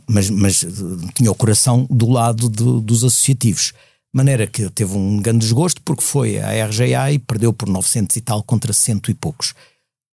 mas, 0.08 0.30
mas 0.30 0.66
tinha 1.14 1.32
o 1.32 1.36
coração 1.36 1.88
do 1.90 2.10
lado 2.10 2.50
de, 2.50 2.82
dos 2.82 3.04
associativos. 3.04 3.74
De 4.14 4.18
maneira 4.18 4.46
que 4.46 4.70
teve 4.70 4.96
um 4.96 5.18
grande 5.18 5.40
desgosto 5.40 5.82
porque 5.82 6.04
foi 6.04 6.40
à 6.40 6.66
RGA 6.66 7.12
e 7.12 7.20
perdeu 7.20 7.52
por 7.52 7.68
900 7.68 8.16
e 8.16 8.22
tal 8.22 8.44
contra 8.44 8.72
cento 8.72 9.10
e 9.10 9.14
poucos. 9.14 9.54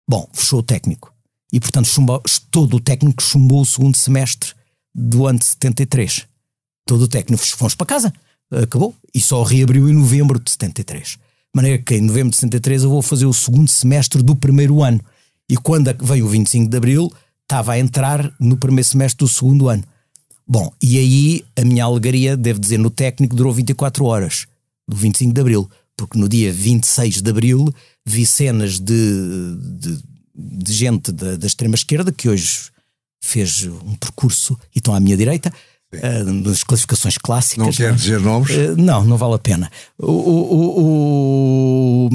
Bom, 0.08 0.28
fechou 0.34 0.60
o 0.60 0.64
técnico. 0.64 1.14
E 1.52 1.60
portanto 1.60 1.88
chumbou, 1.88 2.22
todo 2.52 2.78
o 2.78 2.80
técnico 2.80 3.22
chumbou 3.22 3.62
o 3.62 3.66
segundo 3.66 3.98
semestre 3.98 4.54
do 4.94 5.28
ano 5.28 5.40
de 5.40 5.46
73. 5.46 6.26
Todo 6.86 7.04
o 7.04 7.08
técnico 7.08 7.46
fomos 7.46 7.76
para 7.76 7.88
casa, 7.88 8.14
acabou. 8.52 8.96
E 9.14 9.20
só 9.20 9.44
reabriu 9.44 9.90
em 9.90 9.94
novembro 9.94 10.40
de 10.40 10.52
73 10.52 11.18
maneira 11.54 11.82
que 11.82 11.96
em 11.96 12.02
novembro 12.02 12.32
de 12.32 12.38
63 12.38 12.84
eu 12.84 12.90
vou 12.90 13.02
fazer 13.02 13.26
o 13.26 13.34
segundo 13.34 13.70
semestre 13.70 14.22
do 14.22 14.36
primeiro 14.36 14.84
ano. 14.84 15.02
E 15.50 15.58
quando 15.58 15.94
veio 16.02 16.26
o 16.26 16.30
25 16.30 16.70
de 16.70 16.78
Abril, 16.78 17.12
estava 17.44 17.74
a 17.74 17.80
entrar 17.80 18.32
no 18.40 18.58
primeiro 18.58 18.88
semestre 18.88 19.26
do 19.26 19.28
segundo 19.28 19.68
ano. 19.68 19.84
Bom, 20.48 20.72
e 20.82 20.98
aí 20.98 21.46
a 21.56 21.64
minha 21.64 21.84
alegaria, 21.84 22.38
devo 22.38 22.60
dizer, 22.60 22.78
no 22.78 22.90
técnico 22.90 23.36
durou 23.36 23.54
24 23.54 24.06
horas, 24.06 24.48
do 24.88 24.96
25 24.96 25.34
de 25.34 25.42
Abril, 25.42 25.70
porque 25.96 26.18
no 26.18 26.30
dia 26.30 26.52
26 26.52 27.22
de 27.22 27.30
Abril 27.30 27.74
vi 28.06 28.26
cenas 28.26 28.80
de, 28.80 29.56
de, 29.80 30.00
de 30.36 30.74
gente 30.74 31.12
da, 31.12 31.36
da 31.36 31.48
extrema-esquerda, 31.48 32.12
que 32.12 32.30
hoje 32.30 32.70
fez 33.22 33.66
um 33.66 33.96
percurso 33.96 34.58
e 34.74 34.80
estão 34.80 34.96
à 34.96 35.00
minha 35.00 35.18
direita, 35.18 35.52
nas 36.44 36.64
classificações 36.64 37.18
clássicas. 37.18 37.66
Não 37.66 37.74
quer 37.74 37.94
dizer 37.96 38.20
nomes? 38.20 38.52
Uh, 38.52 38.76
não, 38.78 39.04
não 39.04 39.18
vale 39.18 39.36
a 39.36 39.40
pena. 39.40 39.72
O, 39.98 40.12
o, 40.12 42.06
o, 42.06 42.10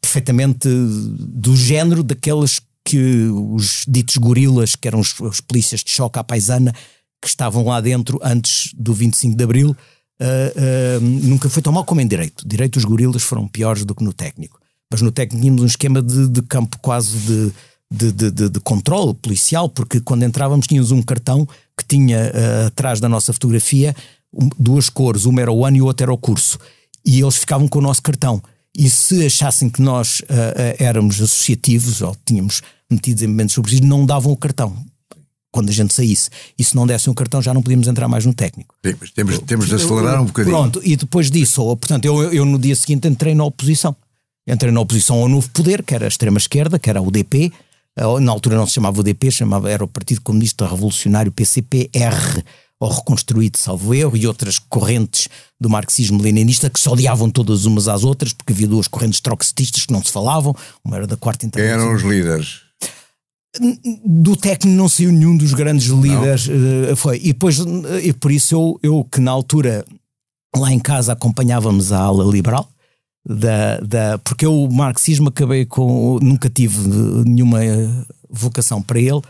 perfeitamente 0.00 0.68
do 0.68 1.56
género 1.56 2.02
daqueles 2.02 2.60
que 2.84 3.26
os 3.28 3.84
ditos 3.88 4.16
gorilas, 4.16 4.76
que 4.76 4.86
eram 4.86 5.00
os, 5.00 5.18
os, 5.20 5.40
polícias 5.40 5.82
de 5.82 5.90
choque 5.90 6.18
à 6.18 6.24
paisana, 6.24 6.72
que 7.20 7.28
estavam 7.28 7.64
lá 7.64 7.80
dentro 7.80 8.18
antes 8.22 8.72
do 8.74 8.92
25 8.92 9.36
de 9.36 9.44
Abril, 9.44 9.70
uh, 9.70 11.00
nunca 11.00 11.48
foi 11.48 11.62
tão 11.62 11.72
mal 11.72 11.84
como 11.84 12.00
em 12.00 12.06
direito. 12.06 12.46
Direito, 12.46 12.76
os 12.76 12.84
gorilas 12.84 13.22
foram 13.22 13.48
piores 13.48 13.84
do 13.84 13.94
que 13.94 14.04
no 14.04 14.12
técnico. 14.12 14.60
Mas 14.90 15.00
no 15.00 15.10
técnico 15.10 15.42
tínhamos 15.42 15.62
um 15.62 15.66
esquema 15.66 16.02
de, 16.02 16.28
de 16.28 16.42
campo 16.42 16.78
quase 16.80 17.16
de 17.18 17.52
de, 17.92 18.12
de, 18.12 18.30
de, 18.30 18.48
de 18.48 18.60
controle 18.60 19.14
policial, 19.14 19.68
porque 19.68 20.00
quando 20.00 20.24
entrávamos 20.24 20.66
tínhamos 20.66 20.90
um 20.90 21.02
cartão 21.02 21.46
que 21.76 21.84
tinha 21.86 22.18
uh, 22.18 22.66
atrás 22.66 23.00
da 23.00 23.08
nossa 23.08 23.32
fotografia 23.32 23.94
um, 24.32 24.48
duas 24.58 24.88
cores, 24.88 25.24
uma 25.24 25.40
era 25.40 25.52
o 25.52 25.64
ano 25.64 25.76
e 25.76 25.82
o 25.82 25.86
outro 25.86 26.04
era 26.04 26.12
o 26.12 26.18
curso. 26.18 26.58
E 27.04 27.20
eles 27.20 27.36
ficavam 27.36 27.68
com 27.68 27.78
o 27.78 27.82
nosso 27.82 28.02
cartão. 28.02 28.42
E 28.74 28.88
se 28.88 29.26
achassem 29.26 29.68
que 29.68 29.82
nós 29.82 30.20
uh, 30.20 30.24
uh, 30.24 30.76
éramos 30.78 31.20
associativos 31.20 32.00
ou 32.00 32.16
tínhamos 32.24 32.62
metidos 32.90 33.22
em 33.22 33.26
momentos 33.26 33.54
subsídios, 33.54 33.88
não 33.88 34.06
davam 34.06 34.32
o 34.32 34.36
cartão. 34.36 34.74
Quando 35.50 35.68
a 35.68 35.72
gente 35.72 35.92
saísse. 35.92 36.30
E 36.58 36.64
se 36.64 36.74
não 36.74 36.86
dessem 36.86 37.10
o 37.10 37.14
cartão, 37.14 37.42
já 37.42 37.52
não 37.52 37.62
podíamos 37.62 37.86
entrar 37.86 38.08
mais 38.08 38.24
no 38.24 38.32
técnico. 38.32 38.74
Sim, 38.84 38.94
mas 38.98 39.10
temos, 39.10 39.38
temos 39.40 39.66
de 39.68 39.74
acelerar 39.74 40.22
um 40.22 40.24
bocadinho. 40.24 40.56
Pronto, 40.56 40.80
e 40.82 40.96
depois 40.96 41.30
disso, 41.30 41.62
ou, 41.62 41.76
portanto, 41.76 42.06
eu, 42.06 42.32
eu 42.32 42.46
no 42.46 42.58
dia 42.58 42.74
seguinte 42.74 43.06
entrei 43.06 43.34
na 43.34 43.44
oposição. 43.44 43.94
Entrei 44.46 44.72
na 44.72 44.80
oposição 44.80 45.18
ao 45.18 45.28
novo 45.28 45.50
poder, 45.50 45.82
que 45.82 45.94
era 45.94 46.06
a 46.06 46.08
extrema-esquerda, 46.08 46.78
que 46.78 46.88
era 46.88 47.00
a 47.00 47.02
UDP, 47.02 47.52
na 48.20 48.32
altura 48.32 48.56
não 48.56 48.66
se 48.66 48.74
chamava 48.74 49.00
UDP, 49.00 49.30
chamava, 49.30 49.70
era 49.70 49.84
o 49.84 49.88
Partido 49.88 50.20
Comunista 50.22 50.66
Revolucionário 50.66 51.32
PCPR, 51.32 52.42
ou 52.80 52.90
reconstruído, 52.90 53.58
salvo 53.58 53.94
erro, 53.94 54.16
e 54.16 54.26
outras 54.26 54.58
correntes 54.58 55.28
do 55.60 55.70
marxismo-leninista 55.70 56.68
que 56.68 56.80
se 56.80 56.88
odiavam 56.88 57.30
todas 57.30 57.64
umas 57.64 57.86
às 57.86 58.02
outras, 58.02 58.32
porque 58.32 58.52
havia 58.52 58.66
duas 58.66 58.88
correntes 58.88 59.20
troxetistas 59.20 59.86
que 59.86 59.92
não 59.92 60.02
se 60.02 60.10
falavam, 60.10 60.54
uma 60.84 60.96
era 60.96 61.06
da 61.06 61.16
quarta 61.16 61.46
internacional. 61.46 61.78
Quem 61.78 61.86
eram 61.86 61.96
os 61.96 62.02
líderes? 62.02 62.60
Do 64.04 64.34
técnico 64.34 64.76
não 64.76 64.88
saiu 64.88 65.12
nenhum 65.12 65.36
dos 65.36 65.52
grandes 65.52 65.88
líderes, 65.88 66.48
uh, 66.48 66.96
foi. 66.96 67.18
E 67.18 67.34
depois, 67.34 67.58
e 68.02 68.12
por 68.14 68.32
isso 68.32 68.54
eu, 68.54 68.80
eu 68.82 69.04
que 69.04 69.20
na 69.20 69.30
altura 69.30 69.84
lá 70.56 70.72
em 70.72 70.78
casa 70.78 71.12
acompanhávamos 71.12 71.92
a 71.92 72.00
ala 72.00 72.24
liberal, 72.24 72.71
da, 73.24 73.78
da, 73.78 74.18
porque 74.18 74.44
eu 74.44 74.64
o 74.64 74.72
marxismo 74.72 75.28
acabei 75.28 75.64
com. 75.64 76.18
Nunca 76.20 76.50
tive 76.50 76.76
nenhuma 77.24 77.60
vocação 78.28 78.82
para 78.82 78.98
ele, 78.98 79.20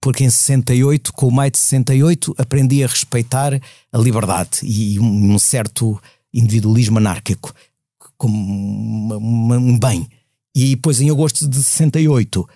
porque 0.00 0.24
em 0.24 0.30
68, 0.30 1.12
com 1.12 1.28
o 1.28 1.32
maio 1.32 1.50
de 1.50 1.58
68, 1.58 2.34
aprendi 2.38 2.84
a 2.84 2.86
respeitar 2.86 3.60
a 3.92 3.98
liberdade 3.98 4.60
e 4.62 5.00
um, 5.00 5.38
certo 5.38 6.00
individualismo 6.32 6.98
anárquico 6.98 7.54
como 8.16 9.14
um 9.16 9.78
bem. 9.78 10.08
E 10.54 10.76
depois, 10.76 11.00
em 11.00 11.10
agosto 11.10 11.48
de 11.48 11.56
68, 11.56 12.40
uh, 12.40 12.48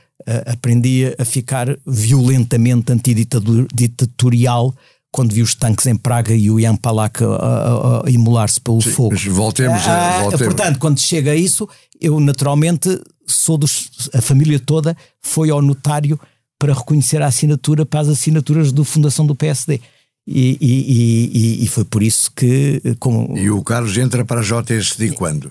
aprendi 0.46 1.14
a 1.18 1.24
ficar 1.24 1.76
violentamente 1.84 2.92
antiditatorial 2.92 4.74
quando 5.12 5.32
vi 5.32 5.42
os 5.42 5.54
tanques 5.54 5.86
em 5.86 5.96
Praga 5.96 6.34
e 6.34 6.50
o 6.50 6.60
Jan 6.60 6.76
Palak 6.76 7.22
a, 7.24 8.02
a, 8.06 8.10
imolar-se 8.10 8.60
pelo 8.60 8.82
Sim, 8.82 8.90
fogo. 8.90 9.10
Mas 9.12 9.24
voltemos, 9.24 9.86
a, 9.86 10.18
ah, 10.18 10.22
voltemos. 10.22 10.46
Portanto, 10.46 10.78
quando 10.78 11.00
chega 11.00 11.32
a 11.32 11.36
isso, 11.36 11.68
eu 12.00 12.20
naturalmente 12.20 13.00
sou 13.26 13.56
dos. 13.56 14.10
A 14.14 14.20
família 14.20 14.58
toda 14.58 14.96
foi 15.20 15.50
ao 15.50 15.62
notário 15.62 16.18
para 16.58 16.74
reconhecer 16.74 17.22
a 17.22 17.26
assinatura 17.26 17.86
para 17.86 18.00
as 18.00 18.08
assinaturas 18.08 18.72
do 18.72 18.84
fundação 18.84 19.26
do 19.26 19.34
PSD. 19.34 19.80
E, 20.26 20.58
e, 20.60 21.60
e, 21.60 21.64
e 21.64 21.68
foi 21.68 21.84
por 21.84 22.02
isso 22.02 22.30
que. 22.34 22.82
Como... 22.98 23.36
E 23.36 23.50
o 23.50 23.62
Carlos 23.62 23.96
entra 23.96 24.24
para 24.24 24.40
a 24.40 24.44
JSD 24.44 25.12
quando? 25.12 25.50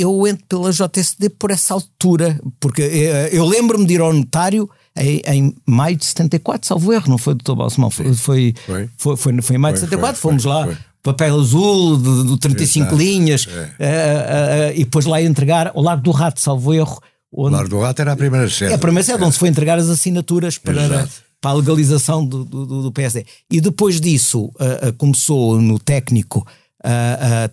Eu 0.00 0.26
entro 0.26 0.44
pela 0.48 0.72
JSD 0.72 1.30
por 1.30 1.50
essa 1.50 1.74
altura, 1.74 2.40
porque 2.58 2.82
eh, 2.82 3.30
eu 3.32 3.44
lembro-me 3.44 3.86
de 3.86 3.94
ir 3.94 4.00
ao 4.00 4.12
notário 4.12 4.68
em, 4.96 5.22
em, 5.26 5.56
maio 5.66 5.96
de 5.96 6.04
74, 6.04 6.66
salvo 6.66 6.92
erro, 6.92 7.08
não 7.08 7.18
foi, 7.18 7.34
doutor 7.34 7.56
Balsemão? 7.56 7.90
Foi, 7.90 8.12
foi, 8.14 8.54
foi, 8.96 9.16
foi, 9.16 9.42
foi, 9.42 9.56
em 9.56 9.58
maio 9.58 9.74
de 9.74 9.80
74, 9.80 10.20
fomos 10.20 10.44
lá 10.44 10.68
papel 11.02 11.40
azul 11.40 11.96
do, 11.96 12.24
do 12.24 12.36
35 12.36 12.86
Exato. 12.86 12.96
linhas 12.96 13.46
é. 13.48 13.52
uh, 13.52 13.56
uh, 13.56 14.70
uh, 14.70 14.72
e 14.74 14.84
depois 14.84 15.06
lá 15.06 15.20
entregar 15.22 15.72
ao 15.74 15.82
Largo 15.82 16.02
do 16.02 16.10
Rato, 16.10 16.40
salvo 16.40 16.74
erro. 16.74 17.00
Onde... 17.32 17.54
O 17.54 17.56
Largo 17.56 17.70
do 17.70 17.80
Rato 17.80 18.02
era 18.02 18.12
a 18.12 18.16
primeira 18.16 18.48
sede. 18.48 18.72
É 18.72 18.74
a 18.74 18.78
primeira 18.78 19.04
sede, 19.04 19.22
é. 19.22 19.24
onde 19.24 19.34
se 19.34 19.38
foi 19.38 19.48
entregar 19.48 19.78
as 19.78 19.88
assinaturas 19.88 20.58
para, 20.58 21.08
para 21.40 21.50
a 21.50 21.54
legalização 21.54 22.24
do, 22.24 22.44
do, 22.44 22.82
do, 22.82 22.92
PSD. 22.92 23.24
E 23.50 23.60
depois 23.60 24.00
disso 24.00 24.50
começou 24.98 25.60
no 25.60 25.78
técnico 25.78 26.46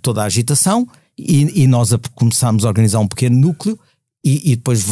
toda 0.02 0.24
a 0.24 0.26
agitação 0.26 0.88
e, 1.18 1.64
e, 1.64 1.68
nós 1.68 1.90
começámos 2.14 2.64
a 2.64 2.68
organizar 2.68 3.00
um 3.00 3.08
pequeno 3.08 3.38
núcleo 3.38 3.78
e, 4.24 4.52
e 4.52 4.56
depois 4.56 4.86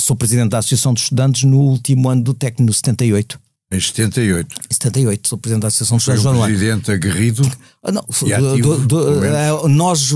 sou 0.00 0.16
presidente 0.16 0.50
da 0.50 0.58
Associação 0.58 0.92
de 0.92 1.00
Estudantes 1.00 1.44
no 1.44 1.58
último 1.58 2.08
ano 2.08 2.22
do 2.22 2.34
técnico, 2.34 2.64
no 2.64 2.72
78. 2.72 3.38
Em 3.70 3.78
78. 3.78 4.56
Em 4.70 4.74
78, 4.74 5.28
sou 5.28 5.38
presidente 5.38 5.62
da 5.62 5.68
Associação 5.68 5.98
de 5.98 6.02
Estudantes 6.02 6.22
Foi 6.22 6.38
um 6.38 6.42
presidente 6.42 6.90
aguerrido 6.90 7.52
ah, 7.82 7.92
não, 7.92 8.02
do, 8.02 8.78
do, 8.78 8.86
do, 8.86 9.24
eh, 9.24 9.68
nós, 9.68 10.10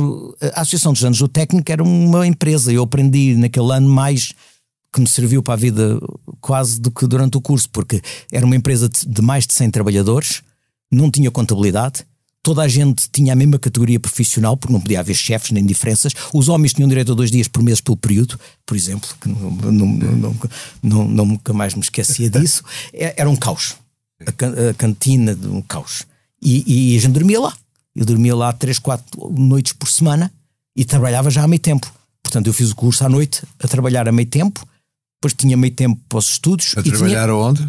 a 0.55 0.63
Associação 0.63 0.93
de 0.93 0.99
Estudantes 0.99 1.21
do 1.21 1.29
Técnico 1.29 1.71
era 1.71 1.83
uma 1.83 2.27
empresa, 2.27 2.73
eu 2.73 2.83
aprendi 2.83 3.35
naquele 3.37 3.71
ano 3.73 3.89
mais 3.89 4.33
que 4.93 5.01
me 5.01 5.07
serviu 5.07 5.43
para 5.43 5.55
a 5.55 5.57
vida 5.57 5.99
quase 6.41 6.81
do 6.81 6.91
que 6.91 7.07
durante 7.07 7.37
o 7.37 7.41
curso, 7.41 7.69
porque 7.71 8.01
era 8.31 8.45
uma 8.45 8.57
empresa 8.57 8.89
de 8.89 9.23
mais 9.23 9.47
de 9.47 9.55
100 9.55 9.71
trabalhadores, 9.71 10.43
não 10.91 11.11
tinha 11.11 11.31
contabilidade, 11.31 12.07
toda 12.43 12.63
a 12.63 12.69
gente 12.69 13.09
tinha 13.11 13.33
a 13.33 13.37
mesma 13.37 13.59
categoria 13.59 14.01
profissional, 14.01 14.57
porque 14.57 14.73
não 14.73 14.81
podia 14.81 15.01
haver 15.01 15.15
chefes 15.15 15.53
nem 15.53 15.65
diferenças. 15.65 16.13
Os 16.33 16.49
homens 16.49 16.73
tinham 16.73 16.89
direito 16.89 17.13
a 17.13 17.15
dois 17.15 17.31
dias 17.31 17.47
por 17.47 17.63
mês 17.63 17.81
pelo 17.81 17.97
período, 17.97 18.39
por 18.67 18.77
exemplo, 18.77 19.09
que 19.21 19.29
não, 19.29 19.51
não, 19.51 19.87
não, 19.87 20.37
não, 20.83 21.09
não 21.09 21.25
nunca 21.27 21.53
mais 21.53 21.75
me 21.75 21.81
esquecia 21.81 22.29
disso. 22.29 22.63
É, 22.93 23.15
era 23.17 23.31
um 23.31 23.37
caos. 23.37 23.77
A, 24.21 24.71
a 24.71 24.75
cantina 24.75 25.35
de 25.35 25.47
um 25.47 25.63
caos. 25.63 26.05
E, 26.41 26.93
e 26.93 26.97
a 26.97 27.01
gente 27.01 27.13
dormia 27.13 27.41
lá. 27.41 27.57
Eu 27.95 28.05
dormia 28.05 28.35
lá 28.35 28.53
três, 28.53 28.79
quatro 28.79 29.31
noites 29.31 29.73
por 29.73 29.89
semana 29.89 30.33
e 30.77 30.85
trabalhava 30.85 31.31
já 31.31 31.43
a 31.43 31.49
meio 31.49 31.61
tempo. 31.61 31.93
Portanto, 32.23 32.47
eu 32.47 32.53
fiz 32.53 32.71
o 32.71 32.77
curso 32.77 33.05
à 33.05 33.09
noite 33.09 33.43
a 33.63 33.69
trabalhar 33.69 34.09
a 34.09 34.13
meio 34.13 34.29
tempo, 34.29 34.67
depois 35.17 35.35
tinha 35.35 35.57
meio 35.57 35.73
tempo 35.73 36.01
para 36.09 36.19
os 36.19 36.31
estudos. 36.31 36.75
A 36.77 36.83
trabalhar 36.83 37.25
tinha... 37.27 37.35
onde? 37.35 37.69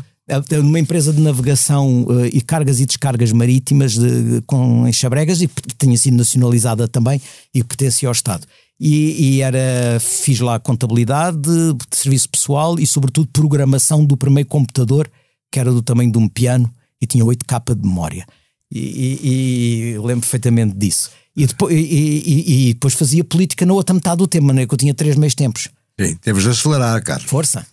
Numa 0.61 0.79
empresa 0.79 1.11
de 1.11 1.21
navegação 1.21 2.03
uh, 2.03 2.25
e 2.25 2.41
cargas 2.41 2.79
e 2.79 2.85
descargas 2.85 3.31
marítimas 3.31 3.93
de, 3.93 4.41
com 4.47 4.87
enxabregas 4.87 5.41
e 5.41 5.49
tinha 5.77 5.97
sido 5.97 6.17
nacionalizada 6.17 6.87
também 6.87 7.21
e 7.53 7.63
pertencia 7.63 8.07
ao 8.07 8.13
Estado. 8.13 8.47
E, 8.79 9.35
e, 9.37 9.41
era, 9.41 9.99
fiz 9.99 10.39
lá 10.39 10.59
contabilidade, 10.59 11.39
de 11.39 11.97
serviço 11.97 12.29
pessoal 12.29 12.79
e 12.79 12.87
sobretudo 12.87 13.27
programação 13.31 14.03
do 14.03 14.17
primeiro 14.17 14.49
computador 14.49 15.09
que 15.51 15.59
era 15.59 15.71
do 15.71 15.81
tamanho 15.81 16.11
de 16.11 16.17
um 16.17 16.27
piano 16.27 16.73
e 16.99 17.05
tinha 17.05 17.23
8K 17.23 17.75
de 17.75 17.87
memória. 17.87 18.25
E, 18.71 18.79
e, 18.79 19.93
e 19.93 19.97
lembro 19.99 20.21
perfeitamente 20.21 20.75
disso. 20.75 21.11
E 21.35 21.45
depois, 21.45 21.75
e, 21.75 22.73
depois 22.73 22.93
fazia 22.95 23.23
política 23.23 23.65
na 23.65 23.73
outra 23.73 23.93
metade 23.93 24.17
do 24.17 24.27
tema, 24.27 24.51
né? 24.51 24.65
que 24.65 24.73
eu 24.73 24.77
tinha 24.77 24.93
três 24.93 25.15
meses 25.15 25.35
tempos. 25.35 25.69
Sim, 25.99 26.15
temos 26.15 26.43
de 26.43 26.49
acelerar, 26.49 27.03
Carlos. 27.03 27.29
Força. 27.29 27.65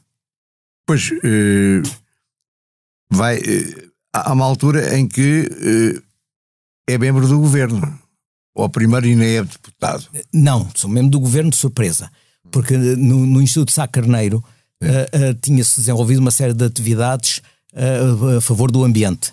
Pois, 0.87 1.11
uh, 1.11 1.83
vai. 3.11 3.37
Eh, 3.37 3.89
há 4.13 4.33
uma 4.33 4.45
altura 4.45 4.99
em 4.99 5.07
que 5.07 5.49
eh, 6.87 6.95
é 6.95 6.99
membro 6.99 7.27
do 7.27 7.39
governo. 7.39 7.99
Ou 8.55 8.69
primeiro 8.69 9.07
e 9.07 9.15
nem 9.15 9.37
é 9.37 9.43
deputado. 9.43 10.07
Não, 10.33 10.69
sou 10.75 10.91
membro 10.91 11.11
do 11.11 11.21
governo 11.21 11.51
de 11.51 11.57
surpresa. 11.57 12.11
Porque 12.51 12.77
no, 12.77 13.27
no 13.27 13.41
Instituto 13.41 13.73
Sá 13.73 13.87
Carneiro 13.87 14.43
é. 14.83 14.89
uh, 14.89 15.31
uh, 15.31 15.35
tinha-se 15.41 15.77
desenvolvido 15.81 16.19
uma 16.19 16.31
série 16.31 16.53
de 16.53 16.65
atividades 16.65 17.41
uh, 17.73 18.39
a 18.39 18.41
favor 18.41 18.71
do 18.71 18.85
ambiente. 18.85 19.33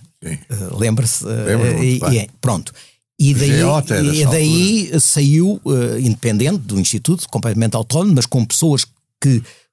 Lembra-se? 0.77 1.23
Lembra 1.25 2.27
pronto. 2.41 2.73
E 3.19 3.33
daí, 3.33 4.21
e 4.21 4.25
daí 4.25 4.99
saiu 4.99 5.61
independente 5.99 6.59
do 6.59 6.79
Instituto, 6.79 7.27
completamente 7.29 7.75
autónomo, 7.75 8.13
mas 8.15 8.25
com 8.25 8.45
pessoas 8.45 8.83
que 8.83 8.91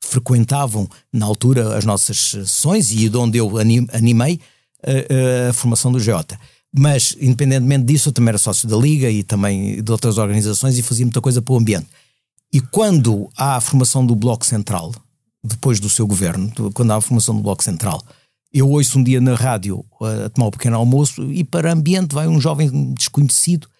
frequentavam 0.00 0.88
na 1.12 1.26
altura 1.26 1.76
as 1.76 1.84
nossas 1.84 2.18
sessões 2.18 2.90
e 2.90 3.08
de 3.08 3.16
onde 3.16 3.38
eu 3.38 3.52
animei 3.92 4.40
a, 4.82 5.50
a 5.50 5.52
formação 5.52 5.90
do 5.90 6.00
Geota. 6.00 6.38
Mas, 6.76 7.16
independentemente 7.20 7.84
disso, 7.84 8.08
eu 8.08 8.12
também 8.12 8.30
era 8.30 8.38
sócio 8.38 8.68
da 8.68 8.76
Liga 8.76 9.08
e 9.08 9.22
também 9.22 9.82
de 9.82 9.92
outras 9.92 10.18
organizações 10.18 10.76
e 10.76 10.82
fazia 10.82 11.06
muita 11.06 11.20
coisa 11.20 11.40
para 11.40 11.54
o 11.54 11.58
ambiente. 11.58 11.86
E 12.52 12.60
quando 12.60 13.28
há 13.36 13.56
a 13.56 13.60
formação 13.60 14.04
do 14.04 14.14
Bloco 14.14 14.44
Central, 14.44 14.92
depois 15.42 15.78
do 15.78 15.88
seu 15.88 16.06
governo, 16.06 16.52
quando 16.72 16.90
há 16.90 16.96
a 16.96 17.00
formação 17.00 17.36
do 17.36 17.42
Bloco 17.42 17.62
Central, 17.62 18.02
eu 18.52 18.68
ouço 18.70 18.98
um 18.98 19.02
dia 19.02 19.20
na 19.20 19.34
rádio 19.34 19.84
a 20.00 20.28
tomar 20.30 20.48
um 20.48 20.50
pequeno 20.50 20.76
almoço 20.76 21.24
e 21.32 21.42
para 21.42 21.72
ambiente 21.72 22.14
vai 22.14 22.28
um 22.28 22.40
jovem 22.40 22.94
desconhecido 22.94 23.66
eh, 23.66 23.73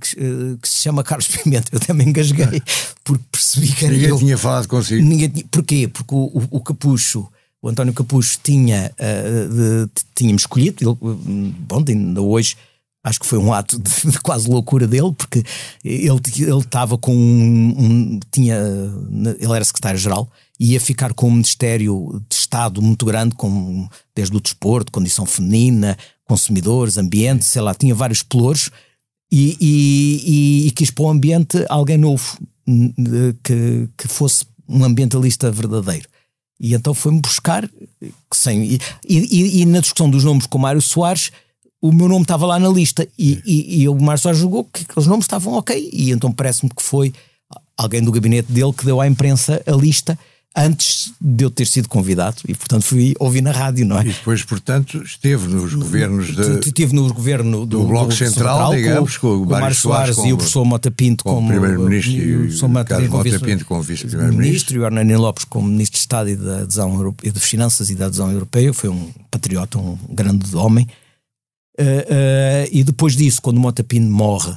que, 0.00 0.20
uh, 0.20 0.58
que, 0.58 0.68
se 0.68 0.82
chama 0.82 1.02
Carlos 1.02 1.28
Pimenta. 1.28 1.68
Eu 1.72 1.80
também 1.80 2.08
engasguei 2.08 2.62
porque 3.02 3.24
percebi 3.30 3.72
que 3.72 3.84
era 3.84 3.94
Ninguém 3.94 4.10
eu. 4.10 4.18
tinha 4.18 4.38
falado 4.38 4.68
consigo. 4.68 5.02
Ninguém 5.02 5.28
tinha, 5.28 5.46
porquê? 5.50 5.88
Porque 5.88 6.14
o, 6.14 6.18
o, 6.18 6.48
o 6.50 6.60
Capucho, 6.60 7.28
o 7.60 7.68
António 7.68 7.92
Capucho, 7.92 8.38
tinha, 8.42 8.92
uh, 8.98 9.86
de, 9.86 9.90
tínhamos 10.14 10.42
escolhido, 10.42 10.82
ele, 10.82 10.96
bom, 11.66 11.84
ainda 11.86 12.22
hoje 12.22 12.56
acho 13.04 13.20
que 13.20 13.26
foi 13.26 13.38
um 13.38 13.52
ato 13.52 13.78
de, 13.78 13.90
de, 14.10 14.18
quase 14.20 14.48
loucura 14.48 14.86
dele, 14.86 15.12
porque 15.12 15.44
ele 15.84 16.18
ele 16.38 16.58
estava 16.58 16.96
com 16.96 17.14
um, 17.14 17.74
um, 17.78 18.20
tinha 18.32 18.56
ele 19.38 19.52
era 19.52 19.64
secretário-geral 19.64 20.28
e 20.58 20.72
ia 20.72 20.80
ficar 20.80 21.12
com 21.12 21.28
um 21.28 21.32
ministério 21.32 22.22
de 22.28 22.34
Estado 22.34 22.80
muito 22.80 23.04
grande, 23.04 23.34
com, 23.34 23.88
desde 24.14 24.34
o 24.36 24.40
desporto, 24.40 24.90
condição 24.90 25.26
feminina, 25.26 25.98
consumidores, 26.24 26.96
ambiente, 26.96 27.44
sei 27.44 27.60
lá, 27.60 27.74
tinha 27.74 27.94
vários 27.94 28.22
pelouros 28.22 28.70
e, 29.34 29.56
e, 29.60 30.66
e, 30.68 30.70
quis 30.70 30.92
para 30.92 31.06
o 31.06 31.10
ambiente 31.10 31.64
alguém 31.68 31.98
novo, 31.98 32.38
que, 33.42 33.88
que 33.98 34.06
fosse 34.06 34.46
um 34.68 34.84
ambientalista 34.84 35.50
verdadeiro. 35.50 36.08
E 36.60 36.72
então 36.72 36.94
foi-me 36.94 37.20
buscar, 37.20 37.68
sem, 38.32 38.62
e, 38.64 38.78
e, 39.08 39.62
e, 39.62 39.66
na 39.66 39.80
discussão 39.80 40.08
dos 40.08 40.22
nomes 40.22 40.46
com 40.46 40.56
o 40.56 40.60
Mário 40.60 40.80
Soares, 40.80 41.32
o 41.82 41.92
meu 41.92 42.08
nome 42.08 42.22
estava 42.22 42.46
lá 42.46 42.60
na 42.60 42.68
lista 42.68 43.08
e, 43.18 43.42
e, 43.44 43.82
e 43.82 43.88
o 43.88 44.00
Mário 44.00 44.22
Soares 44.22 44.38
julgou 44.38 44.64
que 44.64 44.82
aqueles 44.82 45.08
nomes 45.08 45.24
estavam 45.24 45.54
ok. 45.54 45.90
E 45.92 46.12
então 46.12 46.30
parece-me 46.30 46.70
que 46.70 46.80
foi 46.82 47.12
alguém 47.76 48.02
do 48.02 48.12
gabinete 48.12 48.52
dele 48.52 48.72
que 48.72 48.84
deu 48.84 49.00
à 49.00 49.08
imprensa 49.08 49.60
a 49.66 49.72
lista 49.72 50.16
antes 50.56 51.12
de 51.20 51.44
eu 51.44 51.50
ter 51.50 51.66
sido 51.66 51.88
convidado 51.88 52.36
e, 52.46 52.54
portanto, 52.54 52.84
fui 52.84 53.12
ouvir 53.18 53.42
na 53.42 53.50
rádio, 53.50 53.84
não 53.84 53.98
é? 53.98 54.02
E 54.02 54.12
depois, 54.12 54.44
portanto, 54.44 55.02
esteve 55.02 55.48
nos 55.48 55.74
governos 55.74 56.34
de, 56.34 56.60
Esteve 56.60 56.94
no 56.94 57.12
governo 57.12 57.66
do, 57.66 57.80
do 57.80 57.86
Bloco 57.86 58.08
do 58.08 58.14
Central, 58.14 58.70
Central, 58.70 58.74
digamos, 58.74 59.16
com, 59.18 59.42
o 59.42 59.46
Mário 59.46 59.74
Soares, 59.74 60.16
e 60.18 60.32
o 60.32 60.36
professor 60.36 60.64
Mota 60.64 60.90
Pinto 60.90 61.24
como, 61.24 61.36
como 61.36 61.48
Primeiro-Ministro 61.48 62.12
e 62.12 62.36
o 62.36 62.68
Mota 62.68 63.00
Pinto 63.40 63.64
como 63.64 63.82
Vice-Primeiro-Ministro 63.82 64.76
e 64.76 64.78
o 64.78 64.84
Hernani 64.84 65.16
Lopes 65.16 65.44
como 65.44 65.66
Ministro 65.66 65.94
de 65.94 66.00
Estado 66.00 66.28
e 66.30 66.36
da 66.36 66.60
adesão 66.60 66.94
Europe... 66.94 67.28
de 67.28 67.40
Finanças 67.40 67.90
e 67.90 67.96
da 67.96 68.06
adesão 68.06 68.30
europeia, 68.30 68.72
foi 68.72 68.90
um 68.90 69.12
patriota, 69.30 69.78
um 69.78 69.98
grande 70.08 70.54
homem. 70.54 70.86
Uh, 71.78 71.82
uh, 71.82 72.68
e 72.70 72.84
depois 72.84 73.16
disso, 73.16 73.42
quando 73.42 73.56
o 73.56 73.60
Mota 73.60 73.82
Pinto 73.82 74.08
morre 74.08 74.54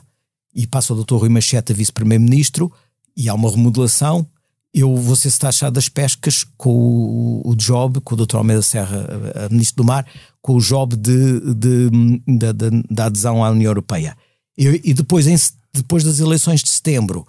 e 0.53 0.67
passa 0.67 0.93
o 0.93 1.03
Dr. 1.03 1.15
Rui 1.15 1.29
Machete 1.29 1.71
a 1.71 1.75
Vice-Primeiro-Ministro 1.75 2.71
e 3.15 3.27
há 3.27 3.33
uma 3.33 3.49
remodelação, 3.49 4.27
eu 4.73 4.95
vou 4.95 5.15
ser 5.15 5.31
taxado 5.37 5.73
das 5.73 5.89
pescas 5.89 6.45
com 6.57 6.69
o, 6.69 7.41
o, 7.49 7.55
job, 7.55 7.99
com 8.01 8.15
o 8.15 8.25
Dr. 8.25 8.37
Almeida 8.37 8.61
Serra, 8.61 9.07
a, 9.35 9.49
Ministro 9.49 9.83
do 9.83 9.87
Mar, 9.87 10.05
com 10.41 10.55
o 10.55 10.59
job 10.59 10.95
de, 10.95 11.39
de, 11.55 11.89
de, 11.89 12.53
de 12.53 12.83
da 12.89 13.05
adesão 13.05 13.43
à 13.43 13.49
União 13.49 13.69
Europeia. 13.69 14.15
E, 14.57 14.81
e 14.83 14.93
depois, 14.93 15.27
em, 15.27 15.35
depois 15.73 16.03
das 16.03 16.19
eleições 16.19 16.61
de 16.61 16.69
setembro, 16.69 17.25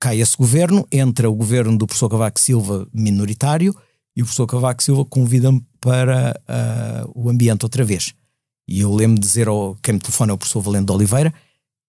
cai 0.00 0.20
esse 0.20 0.36
governo, 0.36 0.86
entra 0.92 1.30
o 1.30 1.34
governo 1.34 1.76
do 1.78 1.86
professor 1.86 2.08
Cavaco 2.08 2.40
Silva 2.40 2.86
minoritário 2.92 3.74
e 4.16 4.22
o 4.22 4.24
professor 4.24 4.46
Cavaco 4.46 4.82
Silva 4.82 5.04
convida-me 5.04 5.64
para 5.80 6.38
uh, 6.48 7.10
o 7.14 7.28
ambiente 7.28 7.64
outra 7.64 7.84
vez. 7.84 8.14
E 8.66 8.80
eu 8.80 8.94
lembro 8.94 9.16
de 9.16 9.26
dizer 9.26 9.48
ao 9.48 9.76
quem 9.82 9.94
me 9.94 10.00
telefona 10.00 10.32
é 10.32 10.34
o 10.34 10.38
professor 10.38 10.60
Valente 10.60 10.86
de 10.86 10.92
Oliveira, 10.92 11.32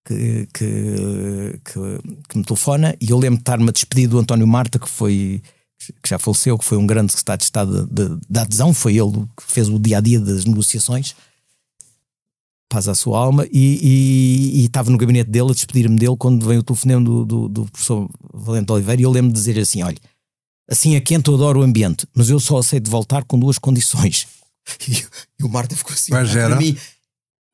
que, 0.06 0.48
que, 0.54 1.60
que, 1.64 1.80
que 2.28 2.38
me 2.38 2.44
telefona 2.44 2.96
e 3.00 3.10
eu 3.10 3.18
lembro 3.18 3.38
de 3.38 3.42
estar-me 3.42 3.68
a 3.68 3.72
despedir 3.72 4.08
do 4.08 4.18
António 4.18 4.46
Marta, 4.46 4.78
que 4.78 4.88
foi 4.88 5.42
que 6.02 6.08
já 6.08 6.18
faleceu, 6.18 6.58
que 6.58 6.64
foi 6.64 6.78
um 6.78 6.86
grande 6.86 7.12
secretário 7.12 7.38
de 7.38 7.44
Estado 7.44 7.86
da 8.28 8.42
adesão, 8.42 8.72
foi 8.72 8.96
ele 8.96 9.26
que 9.36 9.42
fez 9.52 9.68
o 9.68 9.78
dia 9.78 9.98
a 9.98 10.00
dia 10.00 10.18
das 10.18 10.44
negociações. 10.44 11.14
Paz 12.68 12.88
à 12.88 12.94
sua 12.94 13.18
alma, 13.18 13.46
e, 13.52 13.78
e, 13.82 14.60
e 14.60 14.64
estava 14.64 14.90
no 14.90 14.98
gabinete 14.98 15.30
dele 15.30 15.50
a 15.50 15.54
despedir-me 15.54 15.96
dele 15.96 16.16
quando 16.16 16.44
veio 16.44 16.60
o 16.60 16.62
telefonema 16.64 17.04
do, 17.04 17.24
do, 17.24 17.48
do, 17.48 17.64
professor 17.66 18.10
Valente 18.34 18.72
Oliveira. 18.72 19.00
E 19.02 19.04
eu 19.04 19.10
lembro 19.10 19.28
de 19.28 19.34
dizer 19.34 19.58
assim: 19.58 19.82
olha, 19.82 19.98
assim 20.68 20.96
é 20.96 21.00
quente, 21.00 21.28
eu 21.28 21.34
adoro 21.34 21.60
o 21.60 21.62
ambiente, 21.62 22.08
mas 22.12 22.28
eu 22.28 22.40
só 22.40 22.58
aceito 22.58 22.90
voltar 22.90 23.22
com 23.24 23.38
duas 23.38 23.58
condições. 23.58 24.26
E, 24.88 25.06
e 25.38 25.44
o 25.44 25.48
Marta 25.48 25.76
ficou 25.76 25.92
assim: 25.92 26.10
mas 26.10 26.34
era? 26.34 26.56
Mim, 26.56 26.76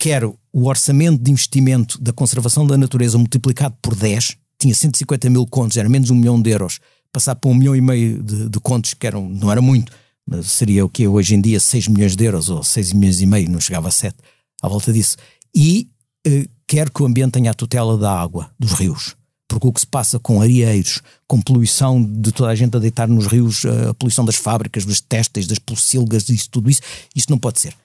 quero 0.02 0.36
o 0.52 0.66
orçamento 0.66 1.22
de 1.22 1.30
investimento 1.30 1.96
da 2.02 2.12
conservação 2.12 2.66
da 2.66 2.76
natureza 2.76 3.16
multiplicado 3.16 3.76
por 3.80 3.94
10, 3.94 4.36
tinha 4.58 4.74
150 4.74 5.30
mil 5.30 5.46
contos, 5.46 5.76
era 5.76 5.88
menos 5.88 6.10
um 6.10 6.16
milhão 6.16 6.42
de 6.42 6.50
euros, 6.50 6.80
passar 7.12 7.36
para 7.36 7.48
um 7.48 7.54
milhão 7.54 7.76
e 7.76 7.80
meio 7.80 8.20
de, 8.20 8.48
de 8.48 8.58
contos, 8.58 8.94
que 8.94 9.06
eram, 9.06 9.28
não 9.28 9.52
era 9.52 9.62
muito, 9.62 9.92
mas 10.26 10.50
seria 10.50 10.84
o 10.84 10.88
que 10.88 11.06
hoje 11.06 11.36
em 11.36 11.40
dia 11.40 11.60
6 11.60 11.86
milhões 11.86 12.16
de 12.16 12.24
euros 12.24 12.50
ou 12.50 12.64
6 12.64 12.94
milhões 12.94 13.20
e 13.20 13.26
meio, 13.26 13.48
não 13.48 13.60
chegava 13.60 13.86
a 13.86 13.90
7, 13.92 14.16
à 14.60 14.68
volta 14.68 14.92
disso. 14.92 15.16
E 15.54 15.88
uh, 16.26 16.50
quer 16.66 16.90
que 16.90 17.00
o 17.00 17.06
ambiente 17.06 17.34
tenha 17.34 17.52
a 17.52 17.54
tutela 17.54 17.96
da 17.96 18.12
água, 18.12 18.50
dos 18.58 18.72
rios. 18.72 19.14
Porque 19.46 19.68
o 19.68 19.72
que 19.72 19.80
se 19.80 19.86
passa 19.86 20.18
com 20.18 20.42
areieiros, 20.42 21.00
com 21.28 21.40
poluição 21.40 22.02
de 22.02 22.32
toda 22.32 22.50
a 22.50 22.56
gente 22.56 22.76
a 22.76 22.80
deitar 22.80 23.06
nos 23.06 23.28
rios, 23.28 23.64
a 23.88 23.94
poluição 23.94 24.24
das 24.24 24.34
fábricas, 24.34 24.84
dos 24.84 25.00
têxteis, 25.00 25.46
das 25.46 25.60
pulsilgas, 25.60 26.28
isso, 26.28 26.50
tudo 26.50 26.68
isso, 26.68 26.80
isso 27.14 27.30
não 27.30 27.38
pode 27.38 27.60
ser. 27.60 27.76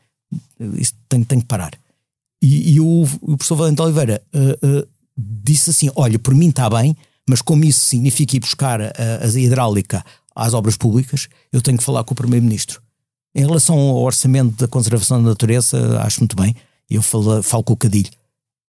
Isso 0.80 0.94
tem, 1.08 1.24
tem 1.24 1.40
que 1.40 1.46
parar. 1.46 1.78
E, 2.42 2.74
e 2.76 2.80
o, 2.80 3.04
o, 3.22 3.38
professor 3.38 3.56
Valente 3.56 3.82
Oliveira 3.82 4.22
uh, 4.34 4.82
uh, 4.82 4.88
disse 5.18 5.70
assim: 5.70 5.90
Olha, 5.96 6.20
por 6.20 6.36
mim 6.36 6.50
está 6.50 6.70
bem, 6.70 6.96
mas 7.28 7.42
como 7.42 7.64
isso 7.64 7.82
significa 7.86 8.36
ir 8.36 8.40
buscar 8.40 8.82
a, 8.82 8.92
a 9.24 9.40
hidráulica 9.40 10.04
às 10.36 10.54
obras 10.54 10.78
públicas, 10.78 11.28
eu 11.52 11.62
tenho 11.62 11.78
que 11.78 11.84
falar 11.84 12.04
com 12.04 12.14
o 12.14 12.16
Primeiro-Ministro. 12.16 12.82
Em 13.34 13.42
relação 13.42 13.78
ao 13.78 14.02
orçamento 14.04 14.56
da 14.56 14.68
conservação 14.68 15.22
da 15.22 15.30
natureza, 15.30 16.00
acho 16.02 16.22
muito 16.22 16.36
bem. 16.36 16.56
Eu 16.90 17.02
falo, 17.02 17.42
falo 17.44 17.64
com 17.64 17.74
o 17.74 17.78
Cadilho, 17.78 18.10